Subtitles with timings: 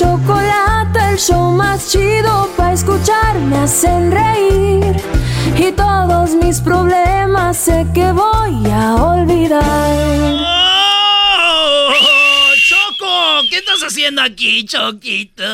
[0.00, 4.96] Chocolate, el show más chido para escuchar, me hacen reír.
[5.58, 9.60] Y todos mis problemas sé que voy a olvidar.
[12.00, 12.52] ¡Oh!
[12.66, 13.42] ¡Choco!
[13.50, 15.44] ¿Qué estás haciendo aquí, Choquito?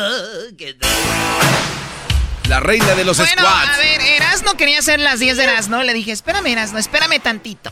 [2.47, 3.67] La reina de los Bueno, squats.
[3.75, 5.83] a ver, Erasno quería hacer las 10 de Erasno.
[5.83, 7.69] Le dije, espérame, Erasno, espérame tantito.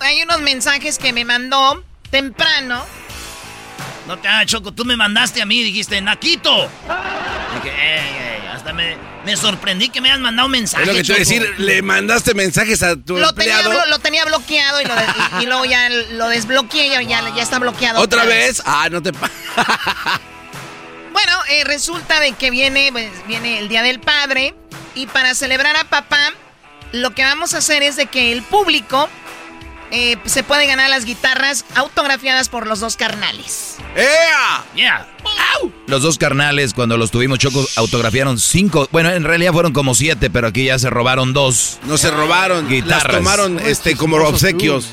[0.00, 2.84] Hay unos mensajes que me mandó temprano.
[4.10, 4.72] No te hagas, Choco.
[4.72, 6.68] Tú me mandaste a mí y dijiste, Naquito.
[7.62, 10.94] Dije, ey, ey, hasta me, me sorprendí que me hayas mandado un mensaje, Es lo
[10.94, 13.86] que te voy a decir, le mandaste mensajes a tu Lo tenía, empleado.
[13.88, 17.40] lo tenía bloqueado y, lo de- y- y luego ya lo desbloqueé y ya, ya
[17.42, 18.00] está bloqueado.
[18.00, 18.60] ¿Otra vez?
[18.66, 19.12] Ah, no te...
[21.12, 24.54] Bueno, eh, resulta de que viene, pues, viene el Día del Padre
[24.94, 26.18] y para celebrar a papá,
[26.92, 29.08] lo que vamos a hacer es de que el público
[29.90, 33.76] eh, se puede ganar las guitarras autografiadas por los dos carnales.
[33.96, 34.64] ¡Ea!
[34.74, 35.06] Yeah.
[35.86, 38.88] Los dos carnales, cuando los tuvimos Choco, autografiaron cinco.
[38.92, 41.78] Bueno, en realidad fueron como siete, pero aquí ya se robaron dos.
[41.84, 43.04] No se robaron, Guitarras.
[43.04, 44.90] las tomaron este como obsequios.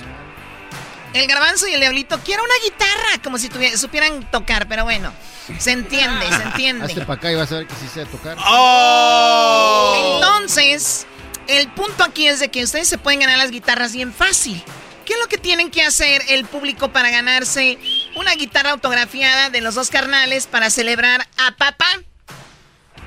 [1.14, 5.12] El garbanzo y el diablito quiero una guitarra, como si tuviera- supieran tocar, pero bueno,
[5.58, 6.85] se entiende, se entiende.
[6.85, 8.35] Hazte para acá y vas a ver que sí sé tocar.
[8.46, 10.19] ¡Oh!
[10.22, 11.08] Entonces,
[11.47, 14.64] el punto aquí es de que ustedes se pueden ganar las guitarras bien fácil.
[15.07, 17.79] ¿Qué es lo que tienen que hacer el público para ganarse
[18.18, 21.88] una guitarra autografiada de los dos carnales para celebrar a papá?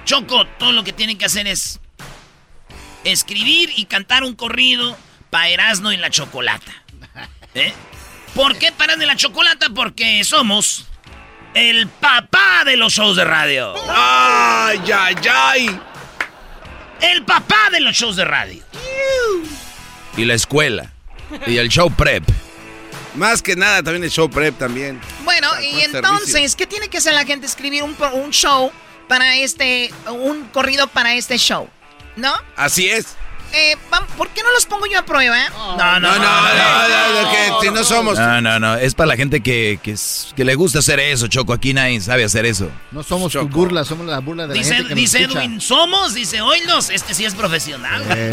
[0.07, 1.79] Choco, todo lo que tienen que hacer es
[3.05, 4.97] escribir y cantar un corrido
[5.29, 6.73] para Erasmo y la Chocolata.
[7.55, 7.75] ¿Eh?
[8.35, 9.67] ¿Por qué para de la Chocolata?
[9.69, 10.87] Porque somos
[11.53, 13.75] el papá de los shows de radio.
[13.91, 15.81] ¡Ay, ay, ay!
[17.03, 18.65] El papá de los shows de radio.
[20.17, 20.95] Y la escuela.
[21.47, 22.25] Y el show prep.
[23.15, 25.01] Más que nada también el show prep también.
[25.25, 26.57] Bueno, y entonces, servicio.
[26.57, 27.47] ¿qué tiene que hacer la gente?
[27.47, 28.71] Escribir un, pro- un show
[29.09, 31.69] para este, un corrido para este show,
[32.17, 32.33] ¿no?
[32.57, 33.17] Así es.
[33.53, 35.37] Eh, vam- ¿Por qué no los pongo yo a prueba?
[35.51, 38.19] No, No, no, no, no, no, que si no somos.
[38.19, 38.77] No, no, no.
[38.77, 41.53] Es para la gente que, que, le gusta hacer eso, Choco.
[41.53, 42.71] Aquí nadie sabe hacer eso.
[42.93, 43.49] No somos tu Choco.
[43.49, 45.41] burla, somos la burla de la gente que nos dice escucha.
[45.45, 48.03] Edwin, somos, dice, oílos, este sí es profesional.
[48.11, 48.31] Eh,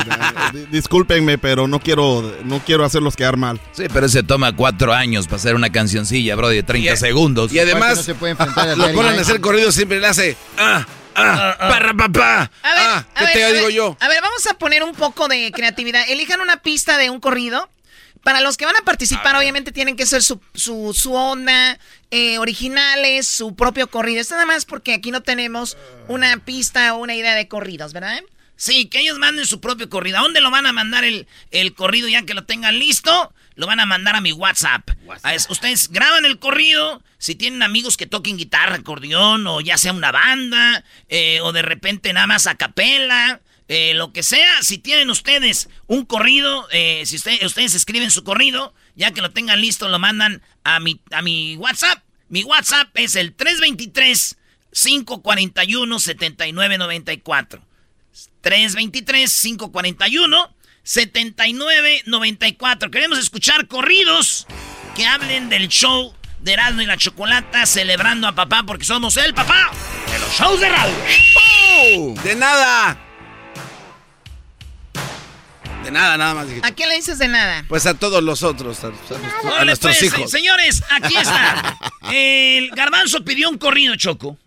[0.53, 3.59] di- discúlpenme, pero no quiero, no quiero hacerlos quedar mal.
[3.72, 7.51] Sí, pero se toma cuatro años para hacer una cancioncilla, bro, de 30 Y- segundos.
[7.51, 10.07] Y que no además, se puede enfrentar a lo ponen a hacer corrido siempre le
[10.07, 10.38] hace.
[10.57, 10.85] ¡Ah!
[11.17, 11.55] ¡Ah!
[11.59, 12.51] ¡Parra, papá!
[12.61, 13.05] A ver, ¡Ah!
[13.16, 13.97] a ¿Qué ver, te a digo ver, yo?
[14.00, 16.07] A ver, vamos a poner un poco de creatividad.
[16.09, 17.69] Elijan una pista de un corrido.
[18.24, 21.80] Para los que van a participar, obviamente tienen que ser su, su, su onda,
[22.12, 24.19] eh, originales, su propio corrido.
[24.19, 25.77] Esto nada más porque aquí no tenemos
[26.09, 28.19] una pista o una idea de corridos, ¿verdad?
[28.57, 30.18] Sí, que ellos manden su propio corrido.
[30.18, 33.33] ¿A dónde lo van a mandar el, el corrido ya que lo tengan listo?
[33.57, 34.89] Lo van a mandar a mi WhatsApp.
[35.50, 37.04] Ustedes graban el corrido.
[37.18, 41.63] Si tienen amigos que toquen guitarra, acordeón, o ya sea una banda, eh, o de
[41.63, 44.62] repente nada más a capela, eh, lo que sea.
[44.62, 49.31] Si tienen ustedes un corrido, eh, si usted- ustedes escriben su corrido, ya que lo
[49.31, 52.03] tengan listo, lo mandan a mi, a mi WhatsApp.
[52.30, 54.38] Mi WhatsApp es el 323
[54.71, 57.63] 541 7994.
[60.88, 62.89] 323-541-7994.
[62.89, 64.48] Queremos escuchar corridos
[64.95, 69.34] que hablen del show de Erasmo y la Chocolata celebrando a papá porque somos el
[69.34, 69.72] papá
[70.12, 70.95] de los shows de radio.
[71.36, 72.16] ¡Oh!
[72.24, 72.98] ¡De nada!
[75.84, 76.48] De nada, nada más.
[76.63, 77.63] ¿A quién le dices de nada?
[77.68, 78.89] Pues a todos los otros, a,
[79.63, 80.31] nuestros pues, hijos.
[80.31, 81.78] Señores, aquí está.
[82.12, 84.38] El garbanzo pidió un corrido, Choco.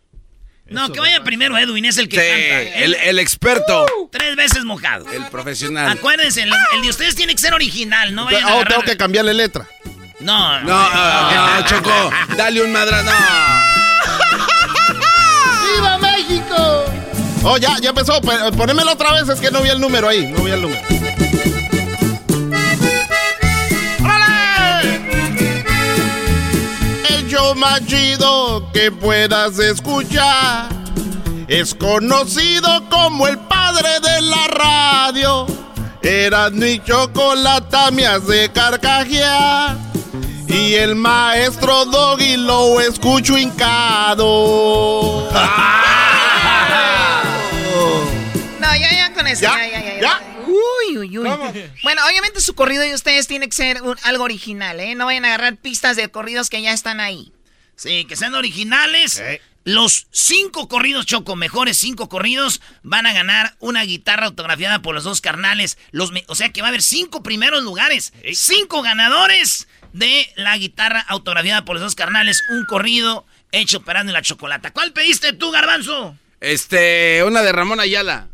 [0.71, 2.79] No, que vaya primero Edwin, es el que Sí, canta.
[2.85, 5.11] el, el experto, Tres veces mojado.
[5.13, 5.91] el profesional.
[5.91, 8.83] Acuérdense, el, el de ustedes tiene que ser original, no vayan a Oh, agarrar- tengo
[8.83, 9.67] que cambiarle letra.
[10.21, 13.03] No, No, ah, no, Choco, dale un madra...
[13.03, 13.11] No.
[15.75, 16.85] ¡Viva México!
[17.43, 18.21] Oh, ya, ya empezó.
[18.21, 20.27] Ponémelo otra vez, es que no vi el número ahí.
[20.27, 20.83] No vi el número.
[27.51, 30.69] Show más chido que puedas escuchar
[31.49, 35.47] es conocido como el padre de la radio.
[36.01, 39.77] Eras mi chocolata me hace carcajear.
[40.47, 45.29] Y el maestro Doggy lo escucho hincado.
[48.61, 49.43] No, ya, ya con eso.
[49.43, 49.57] ¿Ya?
[49.69, 50.21] Ya, ya.
[50.47, 51.29] Uy, uy, uy.
[51.83, 54.95] Bueno, obviamente su corrido de ustedes tiene que ser un- algo original, ¿eh?
[54.95, 57.33] No vayan a agarrar pistas de corridos que ya están ahí.
[57.81, 59.23] Sí, que sean originales.
[59.65, 65.05] Los cinco corridos, Choco, mejores cinco corridos, van a ganar una guitarra autografiada por los
[65.05, 65.79] dos carnales.
[65.91, 68.13] Los, me- o sea que va a haber cinco primeros lugares.
[68.35, 72.43] Cinco ganadores de la guitarra autografiada por los dos carnales.
[72.51, 74.73] Un corrido hecho operando en la chocolata.
[74.73, 76.17] ¿Cuál pediste tú, Garbanzo?
[76.41, 78.29] Este, una de Ramón Ayala.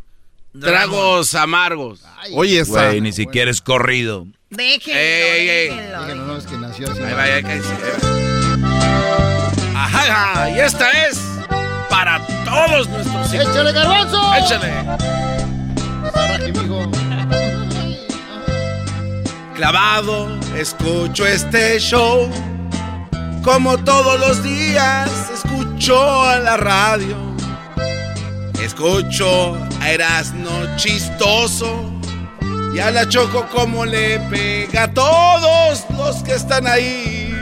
[0.61, 2.01] Tragos amargos.
[2.33, 2.87] Oye, esa.
[2.89, 4.27] Güey, ni siquiera es corrido.
[4.51, 5.69] Déjenlo, Ey, ey.
[5.69, 6.03] déjenlo.
[6.03, 7.03] Díganlo, no, es que nació así.
[7.03, 8.36] Ahí va, ahí va.
[9.79, 11.21] Ajá, y esta es
[11.91, 13.51] para todos nuestros hijos.
[13.51, 14.35] ¡Échale, garbanzo!
[14.35, 14.73] Échale.
[19.55, 22.31] Clavado, escucho este show.
[23.45, 27.17] Como todos los días, escucho a la radio.
[28.63, 31.93] Escucho a Erasno chistoso.
[32.75, 37.36] Y a la Choco como le pega a todos los que están ahí.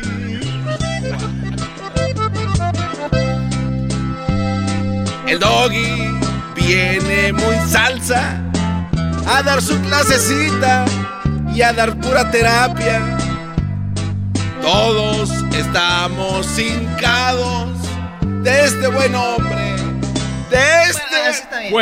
[5.26, 6.18] El doggy
[6.54, 8.42] viene muy salsa
[9.26, 10.84] a dar su clasecita
[11.54, 13.16] y a dar pura terapia.
[14.60, 17.70] Todos estamos hincados
[18.42, 19.76] de este buen hombre,
[20.54, 21.60] Bueno, este...
[21.60, 21.72] bien.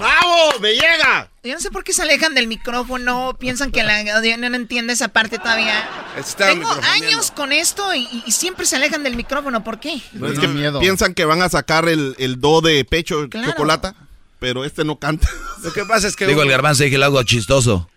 [0.00, 0.60] ¡Bravo!
[0.60, 1.30] ¡Me llega!
[1.44, 4.92] Yo no sé por qué se alejan del micrófono, piensan que la no, no entiende
[4.92, 5.88] esa parte todavía.
[6.16, 9.94] Está Tengo años con esto y, y siempre se alejan del micrófono, ¿por qué?
[9.94, 10.80] Es que miedo.
[10.80, 13.50] piensan que van a sacar el, el do de pecho Claro.
[13.52, 13.94] chocolata,
[14.40, 15.28] pero este no canta.
[15.62, 17.88] Lo que pasa es que Digo, el garbanzo dije algo chistoso.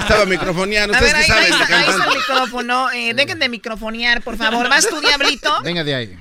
[0.00, 0.94] estaba microfoneando.
[0.94, 2.90] A Ustedes ver, que ahí, ahí saben, está, ahí está el micrófono.
[2.90, 4.68] Eh, dejen de microfonear, por favor.
[4.68, 5.50] ¿Vas tú, Diablito?
[5.62, 6.18] Venga de ahí.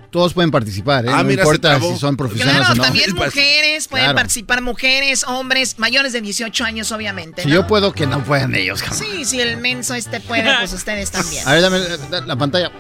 [0.10, 1.10] todos pueden participar, ¿eh?
[1.12, 2.84] Ah, no mira, importa si son profesionales Claro, o no.
[2.84, 4.16] también Es para- mujeres, pueden Claro.
[4.16, 7.42] participar mujeres, hombres, mayores de 18 años, obviamente.
[7.44, 7.56] Si ¿no?
[7.56, 8.82] yo puedo, que no puedan ellos.
[8.94, 11.48] Sí, si el menso este puede, pues ustedes también.
[11.48, 12.72] A ver, dame la, la- la pantalla.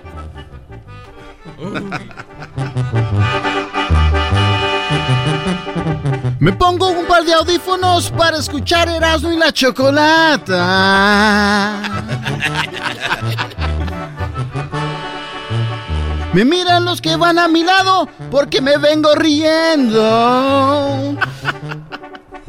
[6.39, 10.53] Me pongo un par de audífonos para escuchar Erasmo y la Chocolata.
[16.37, 19.97] Me miran los que van a mi lado porque me vengo riendo.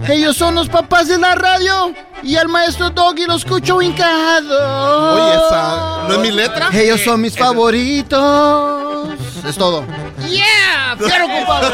[0.07, 5.15] Ellos son los papás de la radio y al maestro Doggy lo escucho hincado.
[5.15, 6.03] Oye, esa.
[6.07, 6.69] ¿No es mi letra?
[6.71, 9.09] Ellos son mis favoritos.
[9.47, 9.87] Es todo.
[10.29, 10.45] ¡Yeah!
[10.91, 10.97] ¡Ah!
[10.99, 11.69] ¡Quiero compadre!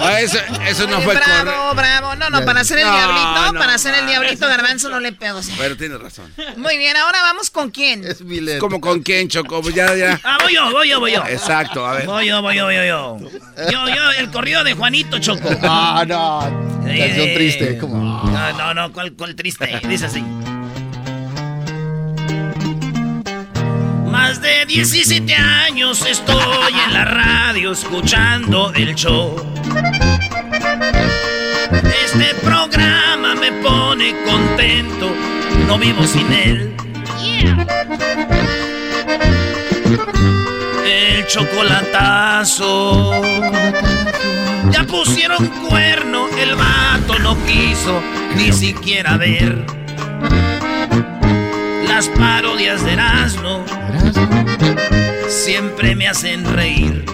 [0.00, 1.42] Ah, eso, eso no fue correcto.
[1.44, 2.14] Bravo, bravo.
[2.16, 4.10] No, no, para hacer el No, diablito, no, para hacer el no.
[4.10, 5.40] diablito, garbanzo no le pego.
[5.58, 6.32] Pero tienes razón.
[6.56, 8.04] Muy bien, ahora vamos con quién.
[8.06, 8.60] Es mi lento.
[8.60, 10.20] Como con quién, Choco, Pues ya, ya.
[10.24, 11.24] Ah, voy yo, voy yo, voy yo.
[11.26, 12.06] Exacto, a ver.
[12.06, 13.18] Voy yo, voy yo, voy yo, yo.
[13.70, 15.48] Yo, yo, el corrido de Juanito Choco.
[15.62, 16.40] Ah, no.
[16.84, 17.78] Canción Eh, triste.
[17.78, 17.96] Como...
[18.30, 19.80] No, no, no, ¿cuál, cuál triste?
[19.88, 20.22] Dice así.
[24.26, 29.36] Más de 17 años estoy en la radio escuchando el show.
[32.06, 35.10] Este programa me pone contento,
[35.68, 36.74] no vivo sin él.
[40.86, 43.20] El chocolatazo.
[44.70, 48.00] Ya pusieron cuerno, el vato no quiso
[48.36, 49.66] ni siquiera ver.
[51.94, 53.64] Las parodias de Erasmo
[55.28, 57.04] siempre me hacen reír.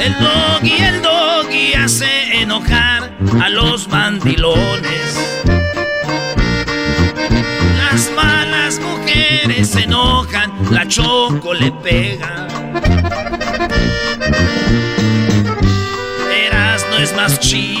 [0.00, 3.10] El doggy, el doggy hace enojar
[3.42, 5.18] a los mandilones.
[7.78, 12.46] Las malas mujeres se enojan, la choco le pega.
[16.46, 17.71] Eras no es más chido.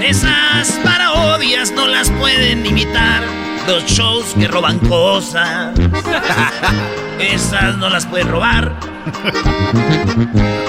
[0.00, 3.22] Esas parodias no las pueden imitar
[3.66, 5.78] los shows que roban cosas.
[7.20, 8.72] Esas no las pueden robar.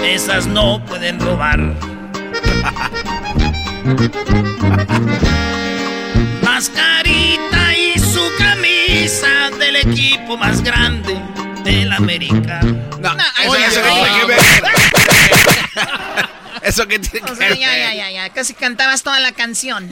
[0.04, 1.60] Esas no pueden robar.
[6.44, 11.20] Mascarita y su camisa del equipo más grande
[11.64, 12.62] del América.
[12.62, 13.12] No,
[13.56, 13.94] eso no.
[13.94, 14.40] tiene que ver.
[16.66, 17.60] Eso que tiene O que sea, ver.
[17.60, 18.30] ya, ya, ya, ya.
[18.34, 19.90] Casi cantabas toda la canción.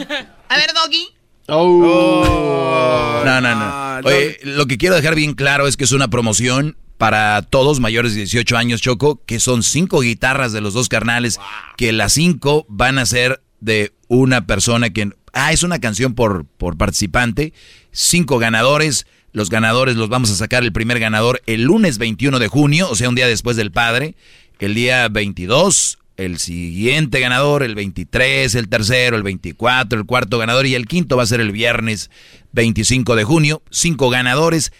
[0.49, 1.07] A ver, Doggy.
[1.47, 3.21] Oh.
[3.25, 4.07] No, no, no.
[4.07, 8.13] Oye, lo que quiero dejar bien claro es que es una promoción para todos mayores
[8.13, 11.39] de 18 años, Choco, que son cinco guitarras de los dos carnales,
[11.75, 15.09] que las cinco van a ser de una persona que...
[15.33, 17.53] Ah, es una canción por, por participante,
[17.91, 19.07] cinco ganadores.
[19.33, 22.95] Los ganadores los vamos a sacar el primer ganador el lunes 21 de junio, o
[22.95, 24.15] sea, un día después del padre.
[24.59, 30.65] El día 22, el siguiente ganador, el 23, el tercero, el 24, el cuarto ganador
[30.65, 32.09] y el quinto va a ser el viernes
[32.51, 33.63] 25 de junio.
[33.69, 34.71] Cinco ganadores.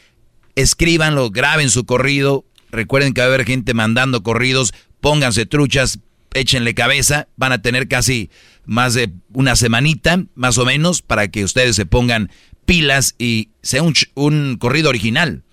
[0.55, 2.45] Escríbanlo, graben su corrido.
[2.71, 4.73] Recuerden que va a haber gente mandando corridos.
[4.99, 5.99] Pónganse truchas,
[6.33, 7.27] échenle cabeza.
[7.37, 8.29] Van a tener casi
[8.65, 12.31] más de una semanita, más o menos, para que ustedes se pongan
[12.65, 15.43] pilas y sea un, un corrido original.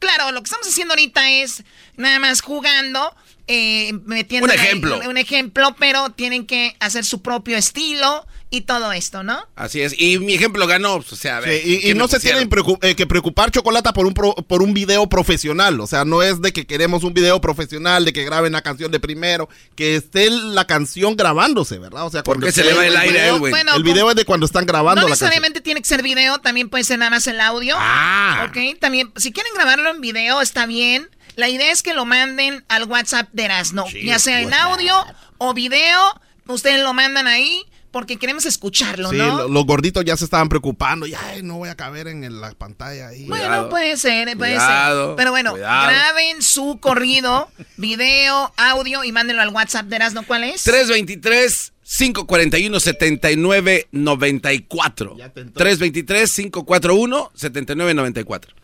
[0.00, 1.62] Claro, lo que estamos haciendo ahorita es
[1.96, 3.14] nada más jugando,
[3.52, 4.98] eh, metiendo Un ejemplo.
[5.00, 9.40] Un, un ejemplo, pero tienen que hacer su propio estilo y todo esto, ¿no?
[9.56, 9.94] Así es.
[10.00, 10.96] Y mi ejemplo ganó.
[10.96, 11.60] pues, O sea, a ver.
[11.62, 14.34] Sí, y, y ¿qué no se tienen preocu- eh, que preocupar Chocolata por un pro-
[14.34, 15.80] por un video profesional.
[15.80, 18.90] O sea, no es de que queremos un video profesional, de que graben la canción
[18.92, 22.06] de primero, que esté la canción grabándose, ¿verdad?
[22.06, 23.50] O sea, ¿Por cuando qué se le va el aire a video- él, güey?
[23.52, 25.26] Bueno, El video es de cuando están grabando No la canción.
[25.28, 27.74] necesariamente tiene que ser video, también puede ser nada más el audio.
[27.78, 28.46] Ah.
[28.48, 31.08] Ok, también, si quieren grabarlo en video, está bien.
[31.40, 33.86] La idea es que lo manden al WhatsApp de Erasno.
[34.04, 34.94] ya sea en audio
[35.38, 35.98] o video,
[36.46, 39.36] ustedes lo mandan ahí porque queremos escucharlo, Sí, ¿no?
[39.38, 41.06] lo- los gorditos ya se estaban preocupando.
[41.06, 43.24] Ya, no voy a caber en la pantalla ahí.
[43.26, 43.68] Bueno, Cuidado.
[43.68, 45.16] puede ser, puede Cuidado, ser.
[45.16, 45.88] Pero bueno, cuidado.
[45.90, 50.22] graben su corrido, video, audio y mándenlo al WhatsApp de Erasno.
[50.24, 50.62] ¿Cuál es?
[50.62, 55.16] 323 541 7994
[55.54, 58.54] 323 541 7994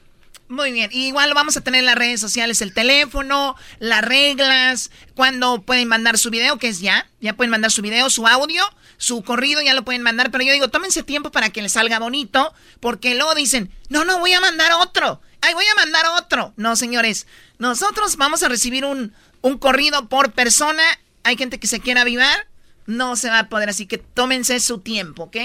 [0.48, 5.62] Muy bien, igual vamos a tener en las redes sociales el teléfono, las reglas, cuando
[5.62, 8.62] pueden mandar su video, que es ya, ya pueden mandar su video, su audio,
[8.96, 11.98] su corrido, ya lo pueden mandar, pero yo digo, tómense tiempo para que les salga
[11.98, 16.54] bonito, porque luego dicen, no, no, voy a mandar otro, ay, voy a mandar otro.
[16.56, 17.26] No, señores,
[17.58, 20.82] nosotros vamos a recibir un, un corrido por persona,
[21.24, 22.46] hay gente que se quiera avivar,
[22.86, 25.38] no se va a poder, así que tómense su tiempo, ¿ok?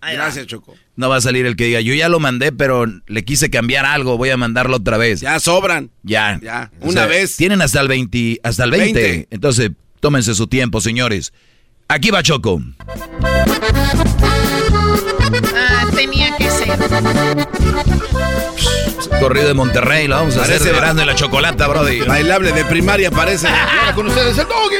[0.00, 0.24] Ahí va.
[0.24, 0.74] Gracias, Choco.
[0.96, 3.84] No va a salir el que diga, yo ya lo mandé, pero le quise cambiar
[3.84, 5.20] algo, voy a mandarlo otra vez.
[5.20, 5.90] Ya sobran.
[6.02, 6.38] Ya.
[6.42, 7.36] Ya, O una sea, vez.
[7.36, 9.00] Tienen hasta el 20, hasta el 20.
[9.02, 9.28] 20.
[9.30, 11.32] Entonces, tómense su tiempo, señores.
[11.88, 12.62] Aquí va Choco.
[15.54, 16.68] Ah, tenía que ser.
[19.20, 22.00] Corrido de Monterrey, lo vamos a Parece hacer de la chocolata, brody.
[22.00, 23.48] Bailable de primaria parece.
[23.80, 24.76] Ahora con ustedes el doggy.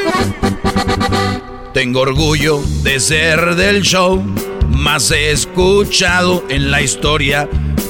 [1.72, 4.20] Tengo orgullo de ser del show
[4.68, 7.48] más escuchado en la historia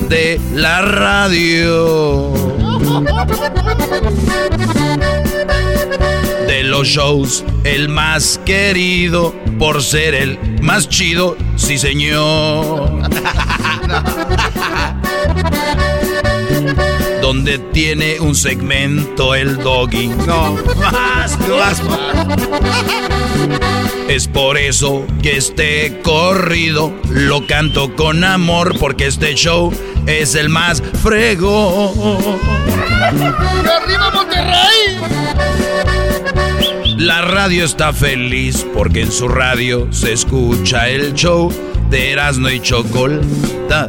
[0.09, 2.31] de la radio.
[6.47, 13.01] De los shows, el más querido por ser el más chido, sí señor.
[17.31, 20.09] donde tiene un segmento el doggy.
[20.09, 21.81] No, no vas.
[24.09, 29.73] Es por eso que este corrido lo canto con amor porque este show
[30.07, 31.95] es el más frego.
[33.01, 34.99] ¡Arriba Monterrey!
[36.97, 41.55] La radio está feliz porque en su radio se escucha el show
[41.91, 43.89] de Erasmo y Chocolata.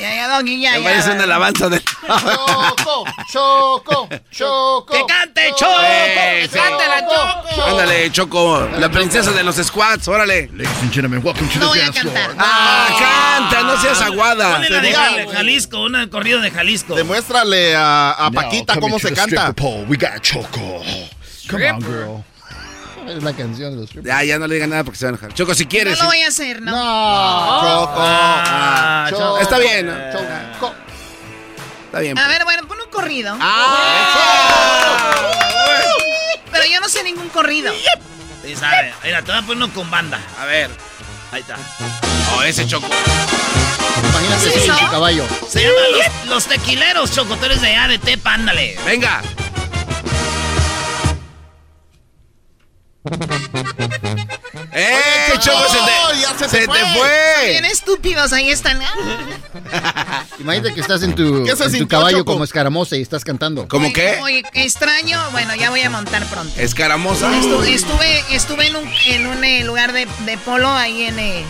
[0.00, 0.84] Ya, ya, Doggy, ya, ya.
[0.84, 1.80] parece una alabanza de.
[1.80, 4.86] Choco, choco, choco.
[4.92, 5.72] ¡Que cante, Choco!
[5.80, 7.62] ¡Que cante la Choco!
[7.66, 10.48] Ándale, Choco, la princesa de los squats, órale.
[10.52, 12.14] Ladies and gentlemen, welcome to No voy the a dance floor.
[12.14, 12.36] cantar.
[12.38, 14.52] Ah, canta, no seas aguada.
[14.54, 16.94] Ponle la de, Jalisco, una de corrido de Jalisco.
[16.94, 19.36] Demuéstrale a, a Now, Paquita coming cómo to se the canta.
[19.50, 20.82] stripper pole, we got Choco.
[21.48, 22.24] Come on, girl.
[23.08, 24.14] Es la canción de los strippers.
[24.16, 25.32] Ya, ya no le digan nada porque se va a enojar.
[25.34, 25.98] Choco, si No quieres.
[25.98, 26.70] lo voy a hacer, ¿no?
[26.72, 27.60] No.
[27.60, 27.94] Choco.
[27.98, 29.38] Ah, Choco.
[29.40, 29.94] Está bien, ¿no?
[30.12, 30.74] Choco.
[31.86, 32.18] Está bien.
[32.18, 33.36] A ver, bueno, pon un corrido.
[33.40, 35.30] Ah.
[36.52, 37.72] Pero yo no sé ningún corrido.
[38.44, 38.92] Sí, sabe.
[39.04, 40.18] Mira, te voy a poner uno con banda.
[40.40, 40.70] A ver.
[41.32, 41.56] Ahí está.
[42.36, 42.86] Oh, ese Choco.
[44.10, 45.26] Imagínate su caballo.
[45.48, 47.36] Se llama los, los tequileros, Choco.
[47.36, 48.78] Tú eres de allá, de Tepa, ándale.
[48.84, 49.22] Venga.
[54.72, 55.68] ¡Eh, Choco!
[55.70, 56.78] Se ¡Oh, te, ya se te se te fue!
[56.94, 57.50] fue.
[57.50, 58.80] Bien estúpidos, ahí están.
[60.40, 62.32] Imagínate que estás en tu, ¿Qué se en sintió, caballo Choco?
[62.32, 63.66] como escaramosa y estás cantando.
[63.68, 64.18] ¿Cómo Oye, qué?
[64.22, 65.20] Oye, extraño.
[65.32, 66.52] Bueno, ya voy a montar pronto.
[66.60, 67.30] Escaramosa.
[67.32, 71.44] Estu- estuve estuve en un, en un eh, lugar de, de polo ahí en eh,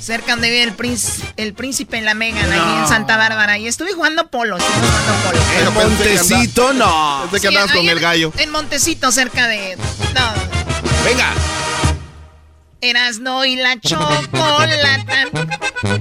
[0.00, 3.58] cerca donde vive el príncipe, el príncipe en la Megan, ahí en Santa Bárbara.
[3.58, 5.38] Y estuve jugando polo, estuve jugando polo.
[5.38, 5.70] Pensé que
[6.18, 7.20] Montecito, no.
[7.30, 8.32] Pensé que Sí, andabas con en- el gallo.
[8.38, 9.76] En Montecito, cerca de.
[10.14, 10.57] No.
[11.08, 11.32] Venga.
[12.82, 15.24] Erasno y la chocolata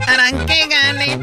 [0.06, 1.20] harán que gane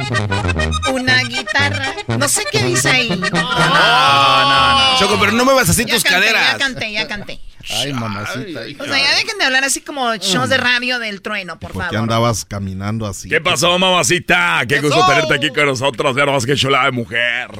[0.91, 1.93] una guitarra.
[2.19, 3.09] No sé qué dice ahí.
[3.11, 4.99] No, no, no.
[4.99, 6.53] Choco, pero no muevas así Ya tus canté, caderas.
[6.53, 7.41] ya canté, ya canté.
[7.71, 8.61] Ay, mamacita.
[8.81, 11.83] O sea, ya dejen de hablar así como shows de radio del trueno, por ¿Por
[11.83, 11.97] qué favor.
[12.03, 13.29] andabas caminando así?
[13.29, 14.62] ¿Qué pasó, mamacita?
[14.68, 16.14] Qué gusto tenerte aquí con nosotros.
[16.14, 17.49] Ver más que chulada de mujer.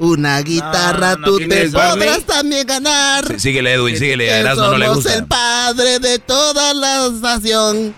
[0.05, 2.21] Una guitarra no, tú ¿quién te podrás Barney?
[2.27, 3.25] también ganar.
[3.27, 4.31] Sí, síguele, Edwin, síguele.
[4.33, 5.15] A Erasmo no le somos gusta.
[5.15, 7.95] el padre de toda la estación.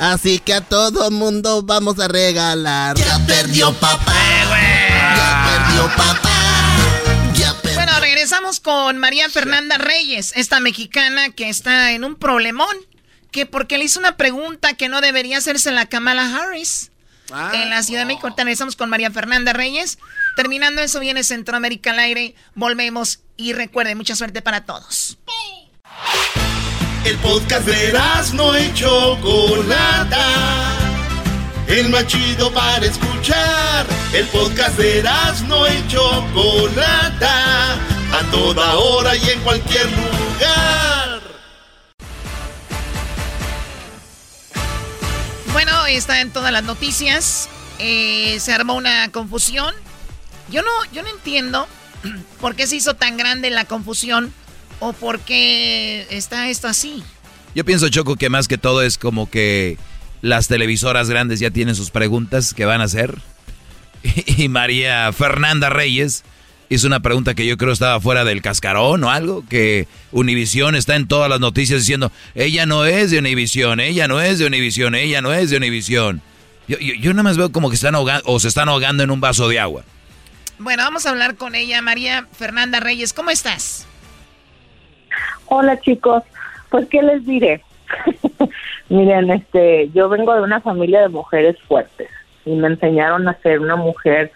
[0.00, 2.96] Así que a todo mundo vamos a regalar.
[2.96, 4.12] Ya perdió papá.
[5.16, 6.30] Ya perdió papá.
[7.34, 7.74] Ya perdió.
[7.78, 12.74] Bueno, regresamos con María Fernanda Reyes, esta mexicana que está en un problemón,
[13.30, 16.90] que porque le hizo una pregunta que no debería hacerse la Kamala Harris.
[17.52, 18.26] en la Ciudad de México.
[18.26, 19.98] Ahorita regresamos con María Fernanda Reyes.
[20.36, 22.34] Terminando eso, viene Centroamérica al aire.
[22.54, 25.18] Volvemos y recuerden, mucha suerte para todos.
[27.04, 27.92] El podcast de
[28.34, 30.26] no y Chocolata.
[31.68, 33.86] El más chido para escuchar.
[34.12, 35.02] El podcast de
[35.46, 37.74] no y Chocolata.
[37.74, 41.20] A toda hora y en cualquier lugar.
[45.52, 47.48] Bueno, está en todas las noticias.
[47.78, 49.74] Eh, se armó una confusión.
[50.50, 51.66] Yo no, yo no entiendo
[52.40, 54.32] por qué se hizo tan grande la confusión
[54.80, 57.02] o por qué está esto así.
[57.54, 59.78] Yo pienso, Choco, que más que todo es como que
[60.22, 63.18] las televisoras grandes ya tienen sus preguntas que van a hacer.
[64.36, 66.24] Y María Fernanda Reyes
[66.68, 70.96] hizo una pregunta que yo creo estaba fuera del cascarón o algo, que Univisión está
[70.96, 74.94] en todas las noticias diciendo, ella no es de Univisión, ella no es de Univisión,
[74.94, 76.20] ella no es de Univisión.
[76.66, 79.20] Yo, yo, nada más veo como que están ahogando o se están ahogando en un
[79.20, 79.84] vaso de agua.
[80.58, 83.12] Bueno, vamos a hablar con ella, María Fernanda Reyes.
[83.12, 83.88] ¿Cómo estás?
[85.46, 86.22] Hola chicos,
[86.70, 87.62] pues qué les diré.
[88.88, 92.08] Miren, este, yo vengo de una familia de mujeres fuertes
[92.44, 94.30] y me enseñaron a ser una mujer,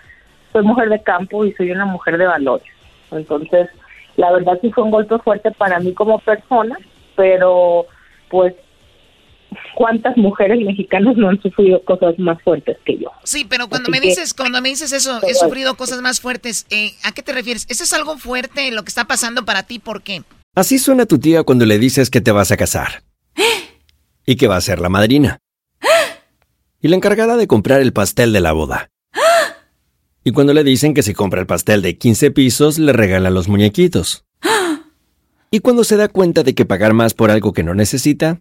[0.52, 2.68] soy mujer de campo y soy una mujer de valores.
[3.10, 3.68] Entonces,
[4.16, 6.76] la verdad sí fue un golpe fuerte para mí como persona,
[7.14, 7.86] pero
[8.28, 8.54] pues
[9.74, 13.10] cuántas mujeres mexicanas no han sufrido cosas más fuertes que yo.
[13.24, 16.92] Sí, pero cuando me dices, cuando me dices eso, he sufrido cosas más fuertes, eh,
[17.04, 17.66] ¿a qué te refieres?
[17.68, 19.78] ¿Eso es algo fuerte lo que está pasando para ti?
[19.78, 20.22] ¿Por qué?
[20.54, 23.02] Así suena tu tía cuando le dices que te vas a casar.
[24.26, 25.38] y que va a ser la madrina.
[26.80, 28.90] y la encargada de comprar el pastel de la boda.
[30.24, 33.48] y cuando le dicen que si compra el pastel de 15 pisos, le regala los
[33.48, 34.24] muñequitos.
[35.50, 38.40] y cuando se da cuenta de que pagar más por algo que no necesita,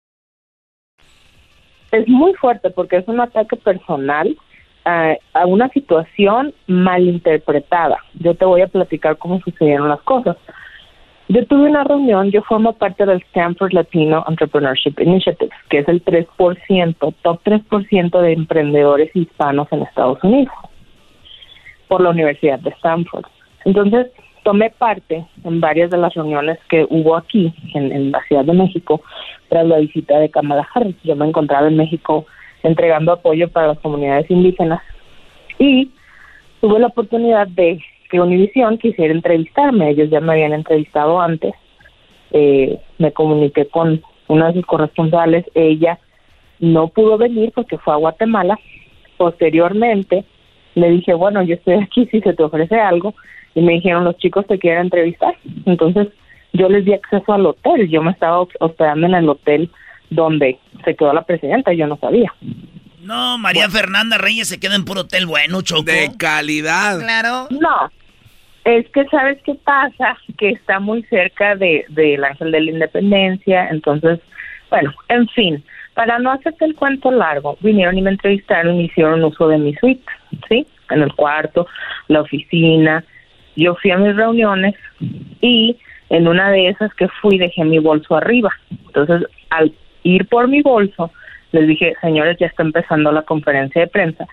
[1.91, 4.35] es muy fuerte porque es un ataque personal
[4.85, 7.97] a, a una situación malinterpretada.
[8.15, 10.37] Yo te voy a platicar cómo sucedieron las cosas.
[11.27, 16.03] Yo tuve una reunión, yo formo parte del Stanford Latino Entrepreneurship Initiative, que es el
[16.03, 20.53] 3%, top 3% de emprendedores hispanos en Estados Unidos,
[21.87, 23.23] por la Universidad de Stanford.
[23.63, 24.07] Entonces,
[24.43, 29.01] tomé parte en varias de las reuniones que hubo aquí, en la Ciudad de México,
[29.51, 30.95] tras la visita de Kamala Harris.
[31.03, 32.25] Yo me encontraba en México
[32.63, 34.81] entregando apoyo para las comunidades indígenas
[35.59, 35.91] y
[36.61, 39.89] tuve la oportunidad de que Univision quisiera entrevistarme.
[39.89, 41.53] Ellos ya me habían entrevistado antes.
[42.31, 45.43] Eh, me comuniqué con una de sus corresponsales.
[45.53, 45.99] Ella
[46.61, 48.57] no pudo venir porque fue a Guatemala.
[49.17, 50.23] Posteriormente
[50.75, 53.15] le dije, bueno, yo estoy aquí si se te ofrece algo.
[53.53, 55.35] Y me dijeron, los chicos te quieren entrevistar.
[55.65, 56.07] Entonces
[56.53, 59.69] yo les di acceso al hotel, yo me estaba hospedando en el hotel
[60.09, 62.33] donde se quedó la presidenta, yo no sabía.
[63.01, 65.83] No, María Fernanda Reyes se queda en puro hotel bueno, Choco.
[65.83, 66.99] De calidad.
[66.99, 67.47] Claro.
[67.49, 67.89] No,
[68.63, 73.69] es que sabes qué pasa, que está muy cerca de del Ángel de la Independencia,
[73.69, 74.19] entonces,
[74.69, 79.23] bueno, en fin, para no hacerte el cuento largo, vinieron y me entrevistaron y hicieron
[79.23, 80.03] uso de mi suite,
[80.47, 80.67] ¿sí?
[80.89, 81.67] En el cuarto,
[82.07, 83.03] la oficina.
[83.55, 84.75] Yo fui a mis reuniones
[85.41, 85.77] y
[86.11, 88.51] en una de esas que fui dejé mi bolso arriba.
[88.69, 91.09] Entonces, al ir por mi bolso,
[91.53, 94.27] les dije, señores, ya está empezando la conferencia de prensa.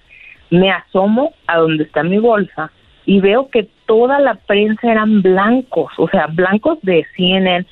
[0.50, 2.72] Me asomo a donde está mi bolsa
[3.06, 7.64] y veo que toda la prensa eran blancos, o sea, blancos de CNN.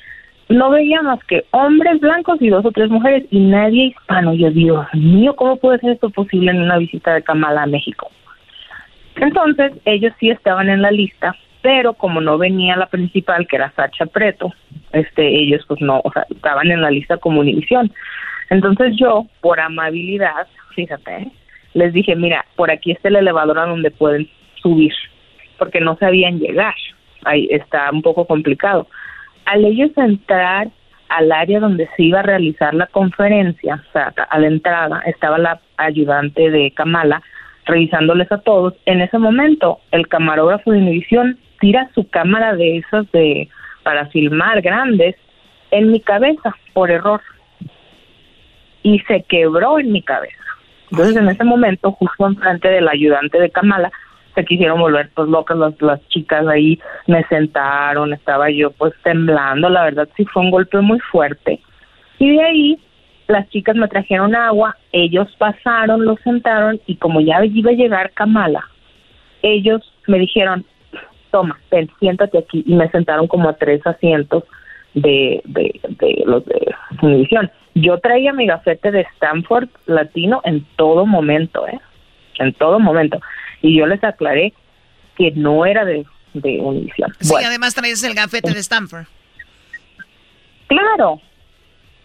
[0.47, 4.33] No veía más que hombres blancos y dos o tres mujeres y nadie hispano.
[4.33, 8.09] Yo, Dios mío, ¿cómo puede ser esto posible en una visita de Kamala a México?
[9.17, 13.71] Entonces, ellos sí estaban en la lista pero como no venía la principal que era
[13.75, 14.53] Sacha Preto,
[14.91, 17.91] este ellos pues no, o sea, estaban en la lista como Univisión.
[18.49, 21.31] Entonces yo, por amabilidad, fíjate,
[21.73, 24.29] les dije, mira, por aquí está el elevador a donde pueden
[24.61, 24.93] subir,
[25.57, 26.75] porque no sabían llegar.
[27.25, 28.87] Ahí está un poco complicado.
[29.45, 30.69] Al ellos entrar
[31.09, 35.37] al área donde se iba a realizar la conferencia, o sea, a la entrada estaba
[35.37, 37.21] la ayudante de Kamala
[37.65, 38.73] revisándoles a todos.
[38.85, 43.49] En ese momento, el camarógrafo de Univisión tira su cámara de esas de
[43.83, 45.15] para filmar grandes
[45.71, 47.21] en mi cabeza por error
[48.83, 50.43] y se quebró en mi cabeza.
[50.91, 53.91] Entonces en ese momento, justo enfrente del ayudante de Kamala,
[54.35, 59.69] se quisieron volver pues locas las, las chicas ahí, me sentaron, estaba yo pues temblando,
[59.69, 61.59] la verdad sí fue un golpe muy fuerte.
[62.19, 62.79] Y de ahí
[63.27, 68.11] las chicas me trajeron agua, ellos pasaron, lo sentaron y como ya iba a llegar
[68.11, 68.63] Kamala,
[69.41, 70.65] ellos me dijeron,
[71.31, 74.43] toma, ven, siéntate aquí y me sentaron como a tres asientos
[74.93, 77.51] de, de, de los de Univision.
[77.75, 81.79] Yo traía mi gafete de Stanford latino en todo momento, ¿eh?
[82.39, 83.19] En todo momento.
[83.61, 84.53] Y yo les aclaré
[85.15, 87.13] que no era de, de Univision.
[87.19, 89.05] Sí, además traes el gafete de Stanford.
[90.67, 91.21] Claro.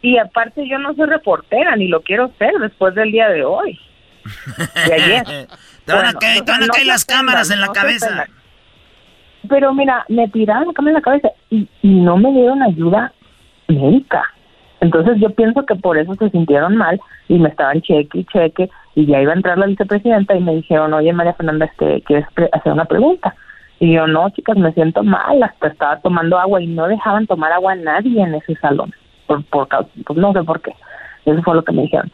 [0.02, 3.78] Y aparte yo no soy reportera, ni lo quiero ser después del día de hoy.
[4.86, 5.24] De ayer.
[5.84, 8.26] te van a caer, las cámaras en la cabeza.
[9.48, 13.12] Pero mira, me tiraron cámara en la cabeza y, no me dieron ayuda
[13.68, 14.22] médica.
[14.80, 18.70] Entonces yo pienso que por eso se sintieron mal y me estaban cheque y cheque
[18.94, 22.26] y ya iba a entrar la vicepresidenta y me dijeron, oye María Fernanda, este, ¿quieres
[22.52, 23.34] hacer una pregunta?
[23.78, 27.52] Y yo, no, chicas, me siento mal, hasta estaba tomando agua y no dejaban tomar
[27.52, 28.92] agua a nadie en ese salón,
[29.26, 30.72] por, por pues no sé por qué.
[31.24, 32.10] Eso fue lo que me dijeron.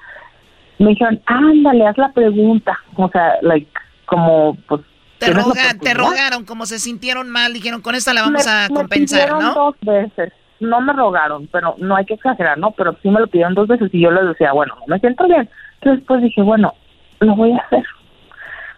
[0.79, 2.79] Me dijeron, ándale, haz la pregunta.
[2.97, 3.71] O sea, like,
[4.07, 4.81] como, pues,
[5.18, 5.33] te,
[5.81, 9.54] te rogaron, como se sintieron mal, dijeron, con esta la vamos a compensar, me ¿no?
[9.54, 10.33] dos veces.
[10.61, 12.72] No me rogaron, pero no hay que exagerar, ¿no?
[12.72, 15.26] Pero sí me lo pidieron dos veces y yo les decía, bueno, no me siento
[15.26, 15.48] bien.
[15.81, 16.74] Entonces, pues dije, bueno,
[17.20, 17.85] lo voy a hacer.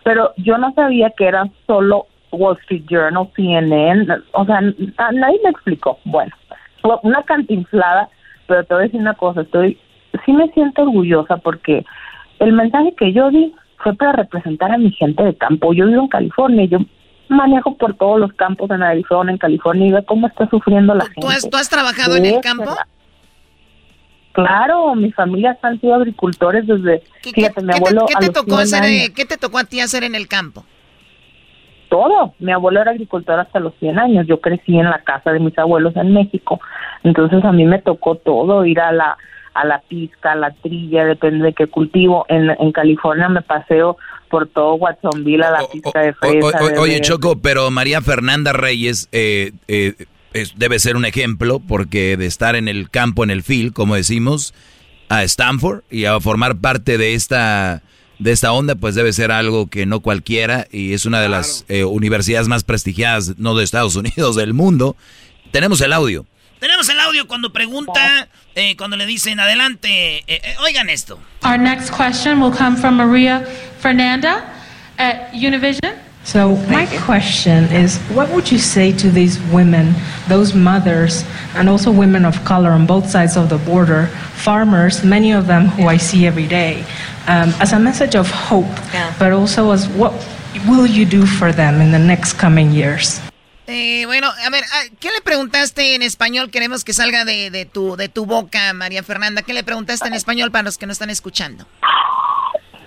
[0.05, 5.51] Pero yo no sabía que era solo Wall Street Journal, CNN, o sea, nadie me
[5.51, 5.99] explicó.
[6.05, 6.33] Bueno,
[7.03, 8.09] una cantinflada,
[8.47, 9.79] pero te voy a decir una cosa, estoy,
[10.25, 11.85] sí me siento orgullosa porque
[12.39, 15.73] el mensaje que yo di fue para representar a mi gente de campo.
[15.73, 16.79] Yo vivo en California, yo
[17.29, 21.05] manejo por todos los campos en Arizona, en California, y ve cómo está sufriendo la
[21.07, 21.21] gente.
[21.51, 22.77] ¿Tú has trabajado en el campo?
[24.33, 27.03] Claro, mis familias han sido agricultores desde...
[27.23, 30.15] ¿Qué, fíjate, mi abuelo ¿qué te, tocó hacer, ¿Qué te tocó a ti hacer en
[30.15, 30.65] el campo?
[31.89, 32.35] Todo.
[32.39, 34.27] Mi abuelo era agricultor hasta los 100 años.
[34.29, 36.61] Yo crecí en la casa de mis abuelos en México.
[37.03, 39.19] Entonces a mí me tocó todo, ir a la
[39.55, 42.25] a la pizca, a la trilla, depende de qué cultivo.
[42.29, 43.97] En, en California me paseo
[44.31, 46.59] por todo Watsonville a la pizca de fresa.
[46.79, 49.95] oye, Choco, pero María Fernanda Reyes eh, eh,
[50.57, 54.55] debe ser un ejemplo porque de estar en el campo, en el field, como decimos,
[55.09, 57.83] a Stanford y a formar parte de esta
[58.21, 61.65] de esta onda, pues debe ser algo que no cualquiera y es una de las
[61.69, 64.95] eh, universidades más prestigiadas, no de Estados Unidos, del mundo.
[65.53, 66.27] Tenemos el audio.
[66.61, 70.19] Tenemos el audio cuando pregunta, eh, cuando le dicen adelante.
[70.19, 71.19] Eh, eh, oigan esto.
[71.43, 73.47] Our next question will come from Maria
[73.81, 74.45] Fernanda
[74.99, 75.95] at Univision.
[76.23, 79.95] So my question is, what would you say to these women,
[80.29, 85.33] those mothers, and also women of color on both sides of the border, farmers, many
[85.33, 86.85] of them who I see every day,
[87.27, 89.15] um, as a message of hope, yeah.
[89.19, 90.13] but also as what
[90.69, 93.19] will you do for them in the next coming years?
[93.73, 96.51] Eh, bueno, a ver, ah, ¿qué le preguntaste en español?
[96.51, 99.43] Queremos que salga de, tu, de tu boca, María Fernanda.
[99.47, 101.63] ¿Qué le preguntaste en español para los que no están escuchando?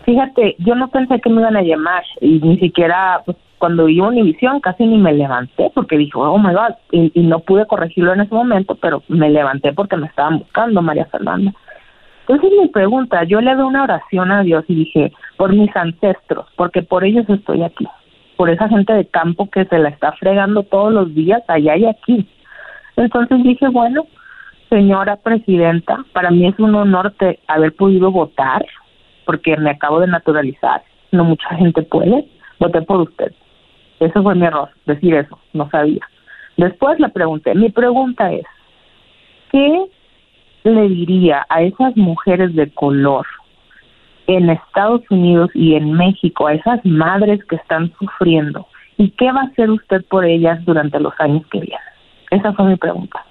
[0.04, 4.02] Fíjate, yo no pensé que me iban a llamar y ni siquiera pues, cuando vi
[4.02, 8.12] Univisión casi ni me levanté porque dije, oh my god, y, y, no pude corregirlo
[8.12, 11.54] en ese momento, pero me levanté porque me estaban buscando, María Fernanda.
[12.28, 16.48] Entonces mi pregunta, yo le doy una oración a Dios y dije, por mis ancestros,
[16.58, 17.88] porque por ellos estoy aquí
[18.44, 21.86] por esa gente de campo que se la está fregando todos los días allá y
[21.86, 22.28] aquí.
[22.98, 24.06] Entonces dije, bueno,
[24.70, 27.14] señora presidenta, para mí es un honor
[27.48, 28.66] haber podido votar,
[29.26, 32.26] porque me acabo de naturalizar, no mucha gente puede,
[32.60, 33.32] voté por usted.
[34.02, 36.06] Eso fue mi error, decir eso, no sabía.
[36.58, 38.44] Después le pregunté, mi pregunta es,
[39.54, 39.86] ¿qué
[40.66, 43.26] le diría a esas mujeres de color
[44.28, 49.42] en Estados Unidos y en México a esas madres que están sufriendo y qué va
[49.42, 51.80] a hacer usted por ellas durante los años que vienen?
[52.32, 53.26] Esa fue mi pregunta.